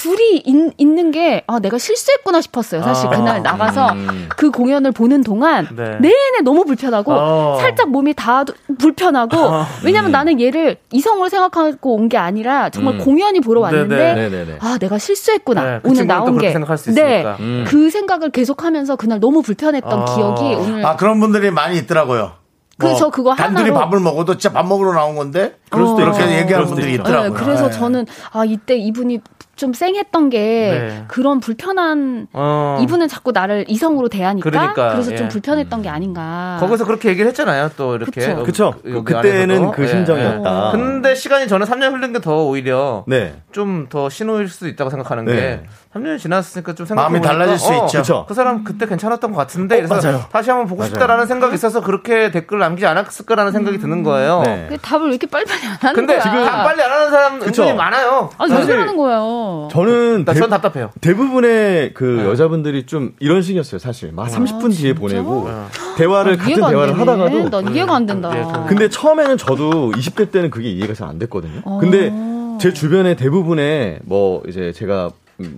둘이 0.00 0.38
있, 0.38 0.72
있는 0.78 1.10
게, 1.10 1.42
아, 1.46 1.58
내가 1.58 1.76
실수했구나 1.76 2.40
싶었어요. 2.40 2.82
사실 2.82 3.08
아. 3.08 3.10
그날 3.10 3.42
나가서 3.42 3.92
음. 3.92 4.28
그 4.34 4.50
공연을 4.50 4.92
보는 4.92 5.22
동안 5.22 5.68
네. 5.76 5.98
내내 6.00 6.40
너무 6.42 6.64
불편하고 6.64 7.12
어. 7.12 7.58
살짝 7.60 7.90
몸이 7.90 8.14
다 8.14 8.44
불편하고 8.78 9.36
왜냐면 9.84 10.10
나는 10.10 10.40
얘를 10.40 10.76
이성으로 10.90 11.28
생각하고 11.28 11.94
온 11.96 12.08
게 12.10 12.16
아니라 12.16 12.70
정말 12.70 12.94
음. 12.94 12.98
공연이 13.04 13.38
보러 13.40 13.60
왔는데 13.60 13.96
네네. 13.96 14.28
네네네. 14.30 14.58
아 14.60 14.78
내가 14.80 14.98
실수했구나 14.98 15.62
네, 15.62 15.78
그 15.82 15.90
오늘 15.90 16.08
또 16.08 16.14
나온 16.14 16.38
게 16.38 16.50
생각할 16.50 16.76
수 16.78 16.92
네. 16.94 17.20
있으니까. 17.20 17.36
음. 17.38 17.64
그 17.68 17.88
생각을 17.90 18.30
계속하면서 18.30 18.96
그날 18.96 19.20
너무 19.20 19.42
불편했던 19.42 19.92
아. 20.00 20.04
기억이 20.16 20.54
오늘 20.54 20.84
아 20.84 20.96
그런 20.96 21.20
분들이 21.20 21.50
많이 21.52 21.76
있더라고요. 21.78 22.32
그, 22.78 22.96
저 22.96 23.10
그거 23.10 23.34
단둘이 23.34 23.70
하나로- 23.70 23.74
밥을 23.74 24.00
먹어도 24.00 24.38
진짜 24.38 24.54
밥 24.54 24.66
먹으러 24.66 24.92
나온 24.94 25.14
건데 25.14 25.56
그럴 25.68 25.86
수도 25.86 25.98
그렇게 25.98 26.22
있죠. 26.24 26.32
얘기하는 26.34 26.66
분들이 26.66 26.92
있죠. 26.92 27.02
있더라고요. 27.02 27.34
네, 27.34 27.44
그래서 27.44 27.66
네. 27.68 27.70
저는 27.78 28.06
아 28.32 28.44
이때 28.46 28.74
이분이 28.76 29.20
좀 29.60 29.74
쌩했던 29.74 30.30
게 30.30 30.38
네. 30.38 31.04
그런 31.06 31.38
불편한 31.38 32.26
어. 32.32 32.78
이분은 32.80 33.08
자꾸 33.08 33.30
나를 33.30 33.66
이성으로 33.68 34.08
대하니까 34.08 34.48
그러니까, 34.48 34.92
그래서 34.92 35.12
예. 35.12 35.16
좀 35.16 35.28
불편했던 35.28 35.82
게 35.82 35.90
아닌가. 35.90 36.56
거기서 36.60 36.86
그렇게 36.86 37.10
얘기를 37.10 37.28
했잖아요. 37.28 37.70
또 37.76 37.94
이렇게. 37.96 38.10
그쵸. 38.22 38.42
그쵸. 38.44 38.74
그- 38.82 38.90
여기 38.94 39.12
그때는. 39.12 39.70
그 39.72 39.82
예, 39.82 39.86
심정이었다. 39.88 40.68
예. 40.68 40.78
근데 40.78 41.14
시간이 41.14 41.46
저는 41.46 41.66
3년 41.66 41.92
흘린 41.92 42.14
게 42.14 42.20
더 42.20 42.44
오히려 42.44 43.04
네. 43.06 43.34
좀더 43.52 44.08
신호일 44.08 44.48
수도 44.48 44.66
있다고 44.68 44.88
생각하는 44.90 45.26
네. 45.26 45.32
게 45.34 45.62
3년이 45.94 46.20
지났으니까 46.20 46.72
좀 46.76 46.86
생각해 46.86 47.08
마음이 47.08 47.20
달라질 47.20 47.58
수 47.58 47.72
있죠. 47.74 47.98
그쵸. 47.98 48.24
그 48.28 48.34
사람 48.34 48.62
그때 48.62 48.86
괜찮았던 48.86 49.32
것 49.32 49.36
같은데 49.38 49.76
그래서 49.82 49.96
맞아요. 49.96 50.24
다시 50.30 50.48
한번 50.50 50.68
보고 50.68 50.84
싶다라는 50.84 51.26
생각이 51.26 51.54
있어서 51.54 51.80
그렇게 51.80 52.30
댓글을 52.30 52.60
남기지 52.60 52.86
않았을 52.86 53.26
거라는 53.26 53.50
생각이 53.50 53.78
드는 53.78 54.04
거예요. 54.04 54.42
네. 54.44 54.66
그 54.68 54.78
답을 54.78 55.06
왜 55.06 55.10
이렇게 55.10 55.26
빨리빨리 55.26 55.66
안 55.66 55.76
하는 55.80 55.94
근데 55.96 56.12
거야? 56.14 56.22
지금 56.22 56.44
답 56.44 56.62
빨리 56.64 56.80
안 56.82 56.92
하는 56.92 57.10
사람. 57.10 57.42
은근히 57.42 57.72
많아요. 57.72 58.30
아, 58.38 58.44
왜 58.48 58.64
그러는 58.66 58.96
거예요? 58.96 59.68
저는 59.72 60.24
나 60.24 60.32
대, 60.32 60.38
전 60.38 60.50
답답해요. 60.50 60.90
대부분의 61.00 61.94
그 61.94 62.04
네. 62.22 62.24
여자분들이 62.26 62.86
좀 62.86 63.12
이런 63.18 63.42
식이었어요, 63.42 63.80
사실. 63.80 64.12
막 64.12 64.28
30분 64.28 64.72
뒤에 64.72 64.94
보내고 64.94 65.48
네. 65.48 65.54
대화를 65.96 66.36
같은 66.36 66.50
이해가 66.52 66.66
안 66.66 66.72
대화를. 66.72 67.00
하다가도 67.00 67.50
난 67.50 67.74
이해가 67.74 67.94
안 67.96 68.06
된다. 68.06 68.30
예, 68.36 68.42
그- 68.44 68.66
근데 68.68 68.88
처음에는 68.88 69.36
저도 69.38 69.90
20대 69.90 70.30
때는 70.30 70.50
그게 70.50 70.70
이해가 70.70 70.94
잘 70.94 71.10
안 71.10 71.18
됐거든요. 71.18 71.62
어. 71.64 71.78
근데 71.80 72.12
제 72.60 72.72
주변에 72.72 73.16
대부분의 73.16 74.00
뭐 74.04 74.42
이제 74.46 74.70
제가 74.72 75.06
음, 75.06 75.10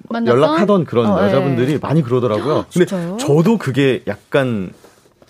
만났던? 0.09 0.27
연락하던 0.27 0.85
그런 0.85 1.07
어, 1.11 1.23
여자분들이 1.25 1.75
예. 1.75 1.79
많이 1.79 2.03
그러더라고요. 2.03 2.65
근데 2.73 2.87
진짜요? 2.87 3.17
저도 3.19 3.59
그게 3.59 4.03
약간 4.07 4.73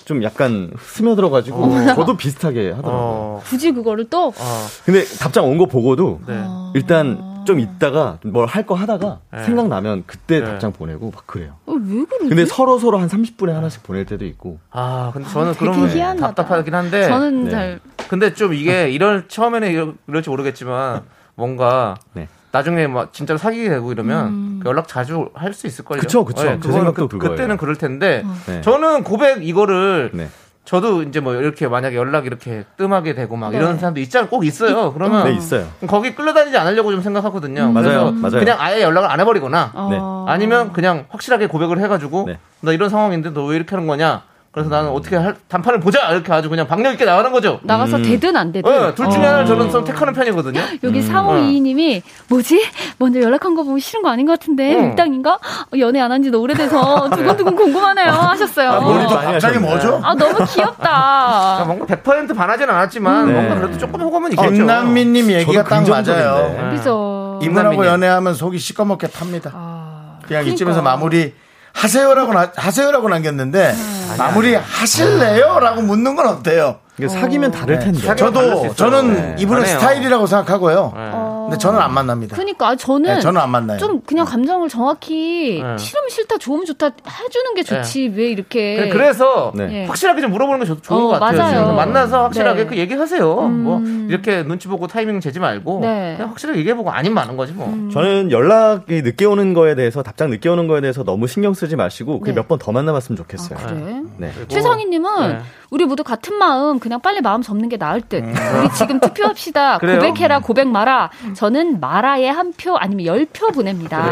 좀 0.04 0.22
약간 0.24 0.70
스며들어가지고 0.80 1.68
저도 1.94 2.16
비슷하게 2.16 2.70
하더라고요. 2.70 2.92
어, 2.92 3.40
굳이 3.44 3.72
그거를 3.72 4.08
또 4.10 4.28
어, 4.28 4.66
근데 4.84 5.04
답장 5.20 5.44
온 5.48 5.58
거 5.58 5.66
보고도 5.66 6.20
네. 6.26 6.44
일단 6.74 7.30
좀 7.44 7.58
있다가 7.60 8.18
뭘 8.24 8.46
할 8.46 8.66
거 8.66 8.74
하다가 8.74 9.18
네. 9.32 9.44
생각나면 9.44 10.04
그때 10.06 10.40
네. 10.40 10.44
답장 10.46 10.72
보내고 10.72 11.10
막 11.12 11.26
그래요. 11.26 11.54
어, 11.66 11.72
왜 11.72 12.04
그러지? 12.04 12.28
근데 12.28 12.44
서로 12.46 12.78
서로 12.78 12.98
한 12.98 13.08
30분에 13.08 13.50
하나씩 13.52 13.82
보낼 13.82 14.04
때도 14.06 14.24
있고. 14.26 14.58
아, 14.70 15.10
근데 15.12 15.28
저는 15.28 15.52
되게 15.52 15.64
그러면 15.64 15.88
희한하다. 15.90 16.34
답답하긴 16.34 16.74
한데. 16.74 17.08
저는 17.08 17.44
네. 17.44 17.50
잘 17.50 17.80
근데 18.08 18.34
좀 18.34 18.54
이게 18.54 18.90
이럴 18.90 19.26
처음에는 19.28 19.70
이럴- 19.70 19.94
이럴지 20.08 20.30
모르겠지만 20.30 21.02
뭔가 21.34 21.96
네. 22.14 22.28
나중에 22.52 22.86
막 22.86 23.12
진짜로 23.12 23.38
사귀게 23.38 23.68
되고 23.68 23.90
이러면 23.92 24.26
음. 24.28 24.60
그 24.62 24.68
연락 24.68 24.86
자주 24.86 25.30
할 25.34 25.52
수 25.54 25.66
있을 25.66 25.84
걸요. 25.84 26.00
그쵸, 26.00 26.24
그쵸. 26.24 26.42
제 26.42 26.48
그거는 26.56 26.72
생각도 26.76 27.08
그, 27.08 27.18
그거예요. 27.18 27.34
그때는 27.36 27.56
그럴 27.56 27.76
텐데 27.76 28.24
네. 28.46 28.60
저는 28.60 29.02
고백 29.04 29.46
이거를 29.46 30.10
네. 30.12 30.28
저도 30.64 31.02
이제 31.02 31.18
뭐 31.20 31.34
이렇게 31.34 31.66
만약에 31.66 31.96
연락 31.96 32.24
이렇게 32.24 32.64
뜸하게 32.76 33.14
되고 33.14 33.36
막 33.36 33.50
네. 33.50 33.56
이런 33.58 33.78
사람도 33.78 34.00
있잖아 34.00 34.28
꼭 34.28 34.44
있어요. 34.46 34.92
그러면 34.92 35.24
네, 35.24 35.32
있어요. 35.34 35.66
거기 35.88 36.14
끌려다니지 36.14 36.56
않으려고 36.56 36.92
좀 36.92 37.00
생각하거든요. 37.02 37.64
음. 37.64 37.74
그래서 37.74 37.88
맞아요, 37.90 38.12
맞아요. 38.12 38.38
그냥 38.38 38.56
아예 38.60 38.82
연락을 38.82 39.10
안 39.10 39.18
해버리거나 39.20 39.72
어. 39.74 39.88
네. 40.26 40.32
아니면 40.32 40.72
그냥 40.72 41.06
확실하게 41.08 41.48
고백을 41.48 41.80
해가지고 41.80 42.24
네. 42.28 42.38
나 42.60 42.72
이런 42.72 42.88
상황인데 42.90 43.30
너 43.30 43.44
왜 43.46 43.56
이렇게 43.56 43.74
하는 43.74 43.88
거냐? 43.88 44.22
그래서 44.52 44.68
나는 44.68 44.90
어떻게 44.90 45.16
할 45.16 45.34
단판을 45.48 45.80
보자 45.80 46.10
이렇게 46.10 46.30
아주 46.30 46.50
그냥 46.50 46.66
박력 46.66 46.92
있게 46.92 47.06
나가는 47.06 47.32
거죠. 47.32 47.58
나가서 47.62 47.96
음. 47.96 48.02
되든 48.02 48.36
안 48.36 48.52
되든 48.52 48.70
네, 48.70 48.94
둘 48.94 49.08
중에 49.08 49.24
어. 49.24 49.28
하나를 49.28 49.46
저는 49.46 49.70
좀 49.70 49.82
택하는 49.82 50.12
편이거든요. 50.12 50.60
여기 50.84 51.00
음. 51.00 51.08
3522님이 51.10 52.02
뭐지? 52.28 52.62
먼저 52.98 53.22
연락한 53.22 53.54
거 53.54 53.62
보면 53.62 53.78
싫은 53.78 54.02
거 54.02 54.10
아닌 54.10 54.26
것 54.26 54.38
같은데 54.38 54.74
응. 54.76 54.88
밀당인가? 54.88 55.34
어, 55.36 55.78
연애 55.78 56.00
안 56.00 56.12
한 56.12 56.22
지도 56.22 56.42
오래돼서 56.42 57.08
두근두근 57.16 57.56
궁금하네요 57.56 58.10
하셨어요. 58.12 58.70
아, 58.72 58.80
머리 58.80 59.06
또 59.06 59.14
많이 59.14 59.32
갑자기 59.32 59.54
하셨네. 59.56 59.58
뭐죠? 59.66 60.00
아 60.04 60.14
너무 60.14 60.44
귀엽다. 60.44 61.64
뭔가 61.66 61.86
100% 61.86 62.36
반하진 62.36 62.68
않았지만 62.68 63.26
네. 63.28 63.32
뭔가 63.32 63.54
그래도 63.54 63.78
조금 63.78 64.02
호감은 64.02 64.32
있겠죠. 64.32 64.50
김남민님 64.52 65.30
얘기가 65.30 65.64
저도 65.64 65.90
딱. 65.92 66.04
맞아요. 66.12 66.48
네. 66.70 66.76
그죠? 66.76 67.38
이분하고 67.42 67.70
김남민님. 67.70 67.84
연애하면 67.86 68.34
속이 68.34 68.58
시꺼멓게 68.58 69.06
탑니다. 69.06 69.50
아, 69.54 70.18
그냥 70.26 70.42
그러니까. 70.42 70.52
이쯤에서 70.52 70.82
마무리 70.82 71.32
하세요라고 71.72 72.32
나- 72.32 72.52
하세요라고 72.54 73.08
남겼는데 73.08 73.74
마무리 74.18 74.54
하실래요라고 74.54 75.82
묻는 75.82 76.14
건 76.16 76.26
어때요? 76.28 76.78
이게 76.98 77.08
사귀면 77.08 77.50
다를 77.52 77.78
텐데. 77.78 77.98
사귀- 78.00 78.06
다를 78.06 78.18
수 78.18 78.24
저도 78.24 78.54
있어요. 78.66 78.74
저는 78.74 79.14
네. 79.14 79.36
이분의 79.38 79.64
다네요. 79.64 79.78
스타일이라고 79.80 80.26
생각하고요. 80.26 80.92
네. 80.94 81.10
어. 81.14 81.32
근데 81.48 81.58
저는 81.58 81.80
안 81.80 81.92
만납니다. 81.92 82.36
그러니까 82.36 82.68
아, 82.68 82.76
저는 82.76 83.14
네, 83.14 83.20
저는 83.20 83.40
안 83.40 83.50
만나요. 83.50 83.78
좀 83.78 84.00
그냥 84.06 84.24
감정을 84.26 84.68
정확히 84.68 85.60
네. 85.62 85.76
싫으면 85.78 86.08
싫다, 86.10 86.38
좋으면 86.38 86.64
좋다 86.66 86.86
해주는 86.86 87.54
게 87.54 87.62
좋지 87.62 88.12
왜 88.14 88.26
이렇게? 88.30 88.76
그래- 88.76 88.88
그래서 88.90 89.52
네. 89.54 89.68
예. 89.72 89.84
확실하게 89.86 90.20
좀 90.20 90.30
물어보는 90.30 90.60
게 90.60 90.66
좋, 90.66 90.82
좋은 90.82 91.00
어, 91.04 91.06
것 91.08 91.18
같아요. 91.18 91.38
맞아요. 91.38 91.58
지금 91.62 91.76
만나서 91.76 92.22
확실하게 92.24 92.62
네. 92.64 92.66
그 92.68 92.76
얘기하세요. 92.76 93.38
음. 93.40 93.62
뭐 93.64 93.80
이렇게 94.08 94.42
눈치 94.44 94.68
보고 94.68 94.86
타이밍 94.86 95.20
재지 95.20 95.40
말고 95.40 95.80
네. 95.80 96.14
그냥 96.16 96.30
확실하게 96.30 96.58
얘기해보고 96.60 96.90
아니면 96.90 97.14
마는 97.14 97.36
거지 97.36 97.52
뭐. 97.54 97.66
저는 97.92 98.30
연락이 98.30 99.02
늦게 99.02 99.24
오는 99.24 99.54
거에 99.54 99.74
대해서 99.74 100.02
답장 100.02 100.30
늦게 100.30 100.48
오는 100.48 100.68
거에 100.68 100.80
대해서 100.80 101.02
너무 101.04 101.26
신경 101.26 101.54
쓰지 101.54 101.74
마시고 101.76 102.20
네. 102.24 102.32
몇번 102.32 102.58
더 102.58 102.70
만나봤으면 102.72 103.16
좋겠어요. 103.16 103.58
아, 103.62 103.66
그래? 103.66 104.02
네. 104.18 104.30
최성희님은 104.48 105.28
네. 105.28 105.38
우리 105.70 105.86
모두 105.86 106.04
같은 106.04 106.34
마음 106.36 106.78
그냥 106.82 107.00
빨리 107.00 107.20
마음 107.20 107.42
접는 107.42 107.68
게 107.68 107.76
나을 107.76 108.00
듯. 108.00 108.24
우리 108.24 108.68
지금 108.74 108.98
투표합시다. 108.98 109.78
고백해라 110.00 110.40
고백 110.40 110.66
마라. 110.66 111.10
저는 111.34 111.78
마라에 111.78 112.28
한 112.28 112.52
표 112.56 112.76
아니면 112.76 113.06
열 113.06 113.24
표 113.32 113.46
보냅니다. 113.52 114.02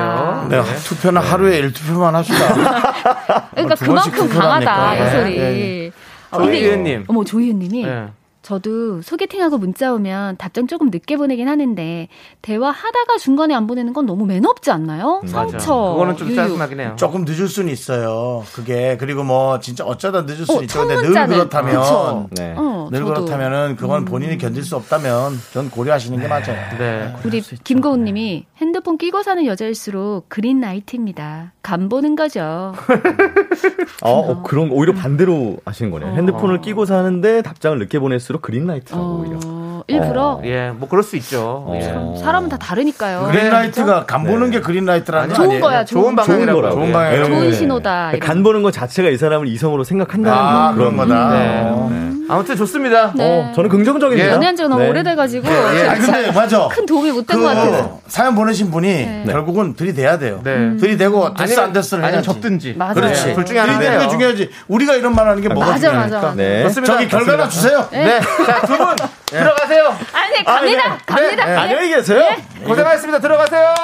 그래요? 0.49 0.63
네, 0.65 0.75
투표는 0.85 1.21
하루에 1.21 1.61
1투표만 1.63 2.13
합시다. 2.13 2.39
그러니까 3.51 3.75
두 3.75 3.87
번씩 3.87 4.13
그만큼 4.15 4.39
강하다? 4.39 4.95
이 4.95 4.99
네, 4.99 5.11
소리. 5.11 5.93
어, 6.31 6.39
근데 6.39 6.61
조희은님. 6.61 7.05
어머 7.09 7.25
조희은님이 7.25 7.85
네. 7.87 8.07
저도 8.51 9.01
소개팅하고 9.03 9.59
문자 9.59 9.95
오면 9.95 10.37
답장 10.39 10.67
조금 10.67 10.91
늦게 10.91 11.17
보내긴 11.17 11.47
하는데 11.47 12.09
대화하다가 12.43 13.19
중간에 13.21 13.55
안 13.55 13.69
보내는 13.69 13.93
건 13.93 14.07
너무 14.07 14.27
매너 14.27 14.49
없지 14.49 14.73
않나요? 14.73 15.21
음, 15.23 15.31
맞아. 15.31 15.51
상처. 15.51 15.75
그거는 15.93 16.17
좀. 16.17 16.35
짜증나긴 16.35 16.81
해요. 16.81 16.97
조금 16.97 17.25
늦을 17.25 17.47
수는 17.47 17.73
있어요. 17.73 18.43
그게 18.53 18.97
그리고 18.99 19.23
뭐 19.23 19.61
진짜 19.61 19.85
어쩌다 19.85 20.23
늦을 20.23 20.47
수는 20.47 20.61
어, 20.61 20.63
있죠. 20.65 20.81
첫 20.81 20.87
근데 20.89 21.09
늘. 21.09 21.27
그렇다면. 21.29 22.29
네. 22.33 22.55
어, 22.57 22.89
늘 22.91 22.99
저도. 23.01 23.11
음. 23.11 23.15
그렇다면은 23.15 23.77
그건 23.77 24.05
본인이 24.05 24.37
견딜 24.37 24.65
수 24.65 24.75
없다면 24.75 25.39
전 25.53 25.71
고려하시는 25.71 26.19
게 26.19 26.27
맞아요. 26.27 26.57
네. 26.77 27.15
우리 27.25 27.41
김고은 27.43 28.03
님이 28.05 28.47
핸드폰 28.57 28.99
끼고 28.99 29.23
사는 29.23 29.47
여자일수록 29.47 30.29
그린 30.29 30.61
라이트입니다. 30.61 31.53
간 31.63 31.89
보는 31.89 32.17
거죠. 32.17 32.75
어, 34.03 34.11
어, 34.11 34.43
그런 34.43 34.71
오히려 34.73 34.93
반대로 34.93 35.59
하시는 35.65 35.93
거네요. 35.93 36.17
핸드폰을 36.17 36.61
끼고 36.63 36.85
사는데 36.85 37.43
답장을 37.43 37.79
늦게 37.79 38.01
보낼수록 38.01 38.40
green 38.41 38.62
light라고. 38.62 39.05
어, 39.05 39.60
일부러 39.91 40.41
예, 40.45 40.71
뭐 40.75 40.89
그럴 40.89 41.03
수 41.03 41.17
있죠. 41.17 41.65
어. 41.69 41.73
예. 41.77 41.81
참 41.83 42.15
사람은 42.17 42.49
다 42.49 42.57
다르니까요. 42.57 43.29
green 43.31 43.62
light가 43.62 44.07
간 44.07 44.25
보는 44.25 44.51
게 44.51 44.61
green 44.61 44.82
light라는 44.82 45.29
거 45.29 45.35
좋은 45.35 45.47
아니에요? 45.47 45.61
거야, 45.61 45.85
좋은, 45.85 46.03
좋은 46.03 46.17
좋은 46.17 46.17
방향이라고. 46.17 46.61
거라고. 46.61 46.77
좋은 46.81 46.93
방향이라고. 46.93 47.29
좋은 47.29 47.41
네. 47.51 47.53
신호다. 47.53 48.13
간 48.21 48.43
보는 48.43 48.63
것 48.63 48.73
자체가 48.73 49.09
이 49.11 49.17
사람을 49.17 49.49
이성으로 49.49 49.85
생각한다는 49.85 50.39
아, 50.39 50.73
그런 50.75 50.97
거다. 50.97 51.31
네. 51.31 51.63
어. 51.65 52.11
아무튼 52.29 52.55
좋습니다. 52.57 53.13
네. 53.17 53.25
어, 53.51 53.53
저는 53.55 53.69
긍정적입니다. 53.71 54.29
예. 54.29 54.33
연애한 54.33 54.55
지가 54.55 54.69
너무 54.69 54.83
네. 54.85 54.89
오래돼가지고 54.91 55.49
아 55.49 55.95
근데 55.95 56.31
맞아. 56.31 56.69
큰 56.69 56.87
도움이 56.87 57.11
못된것 57.11 57.45
같아요. 57.45 57.99
그 58.05 58.11
사연 58.11 58.37
보내신 58.37 58.71
분이 58.71 59.25
결국은 59.27 59.75
들이대야 59.75 60.19
돼요. 60.19 60.41
네. 60.45 60.77
들이대고 60.77 61.35
됐어 61.35 61.43
아니면- 61.43 61.65
안 61.65 61.73
됐어를 61.73 62.05
아니면. 62.05 62.23
접든지. 62.23 62.75
맞아요. 62.79 62.95
그렇지. 62.95 63.25
네, 63.27 63.35
둘 63.35 63.45
중에 63.45 63.59
하나 63.59 63.73
들이대는 63.79 64.05
게. 64.05 64.09
중요하지. 64.11 64.51
우리가 64.69 64.95
이런 64.95 65.15
말 65.15 65.27
하는 65.29 65.43
게 65.43 65.49
뭐가 65.49 65.71
맞아, 65.73 65.89
맞아, 65.89 65.91
중요하니까. 65.91 66.21
맞아. 66.21 66.35
네. 66.37 66.63
좋습니다. 66.65 66.93
저기 66.95 67.09
결과나 67.09 67.49
주세요. 67.49 67.89
네. 67.91 68.21
자, 68.21 68.61
두 68.67 68.77
분 68.77 68.87
들어가세요. 69.31 69.97
아니, 70.13 70.45
갑니다. 70.45 70.99
갑니다. 71.07 71.45
네. 71.47 71.53
예. 71.53 71.57
안녕히 71.57 71.89
계세요. 71.95 72.23
고생하셨습니다. 72.65 73.21
들어가세요. 73.21 73.75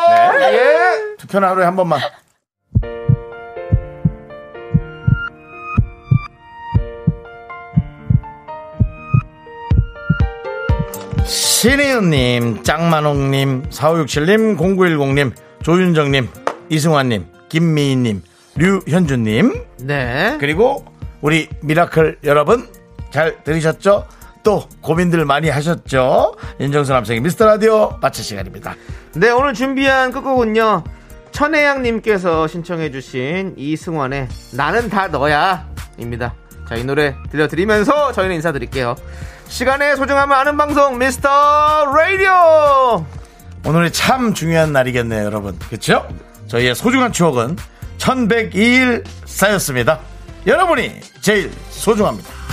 예. 0.40 1.16
투표는 1.18 1.48
하루에 1.48 1.64
한 1.64 1.76
번만. 1.76 2.00
신혜은님, 11.24 12.62
짱만홍님, 12.62 13.70
4567님, 13.70 14.56
0910님, 14.56 15.32
조윤정님, 15.62 16.28
이승환님, 16.68 17.26
김미희님, 17.48 18.22
류현주님, 18.56 19.64
네. 19.80 20.36
그리고 20.38 20.84
우리 21.20 21.48
미라클 21.62 22.18
여러분 22.24 22.68
잘 23.10 23.42
들으셨죠? 23.42 24.06
또 24.46 24.68
고민들 24.80 25.24
많이 25.24 25.48
하셨죠? 25.48 26.36
윤정수 26.60 26.92
남창희의 26.92 27.20
미스터 27.20 27.46
라디오 27.46 27.98
마칠 28.00 28.22
시간입니다. 28.24 28.76
네, 29.16 29.30
오늘 29.30 29.54
준비한 29.54 30.12
끝곡은요. 30.12 30.84
천혜양님께서 31.32 32.46
신청해주신 32.46 33.54
이승환의 33.56 34.28
나는 34.52 34.88
다 34.88 35.08
너야 35.08 35.68
입니다. 35.98 36.36
자, 36.68 36.76
이 36.76 36.84
노래 36.84 37.16
들려드리면서 37.32 38.12
저희는 38.12 38.36
인사드릴게요. 38.36 38.94
시간의 39.48 39.96
소중함을 39.96 40.36
아는 40.36 40.56
방송, 40.56 40.96
미스터 40.96 41.28
라디오! 41.86 43.04
오늘이 43.64 43.90
참 43.90 44.32
중요한 44.32 44.72
날이겠네요, 44.72 45.24
여러분. 45.24 45.58
그렇죠? 45.58 46.06
저희의 46.46 46.76
소중한 46.76 47.10
추억은 47.10 47.56
1102일 47.98 49.04
쌓였습니다. 49.24 49.98
여러분이 50.46 51.00
제일 51.20 51.50
소중합니다. 51.70 52.45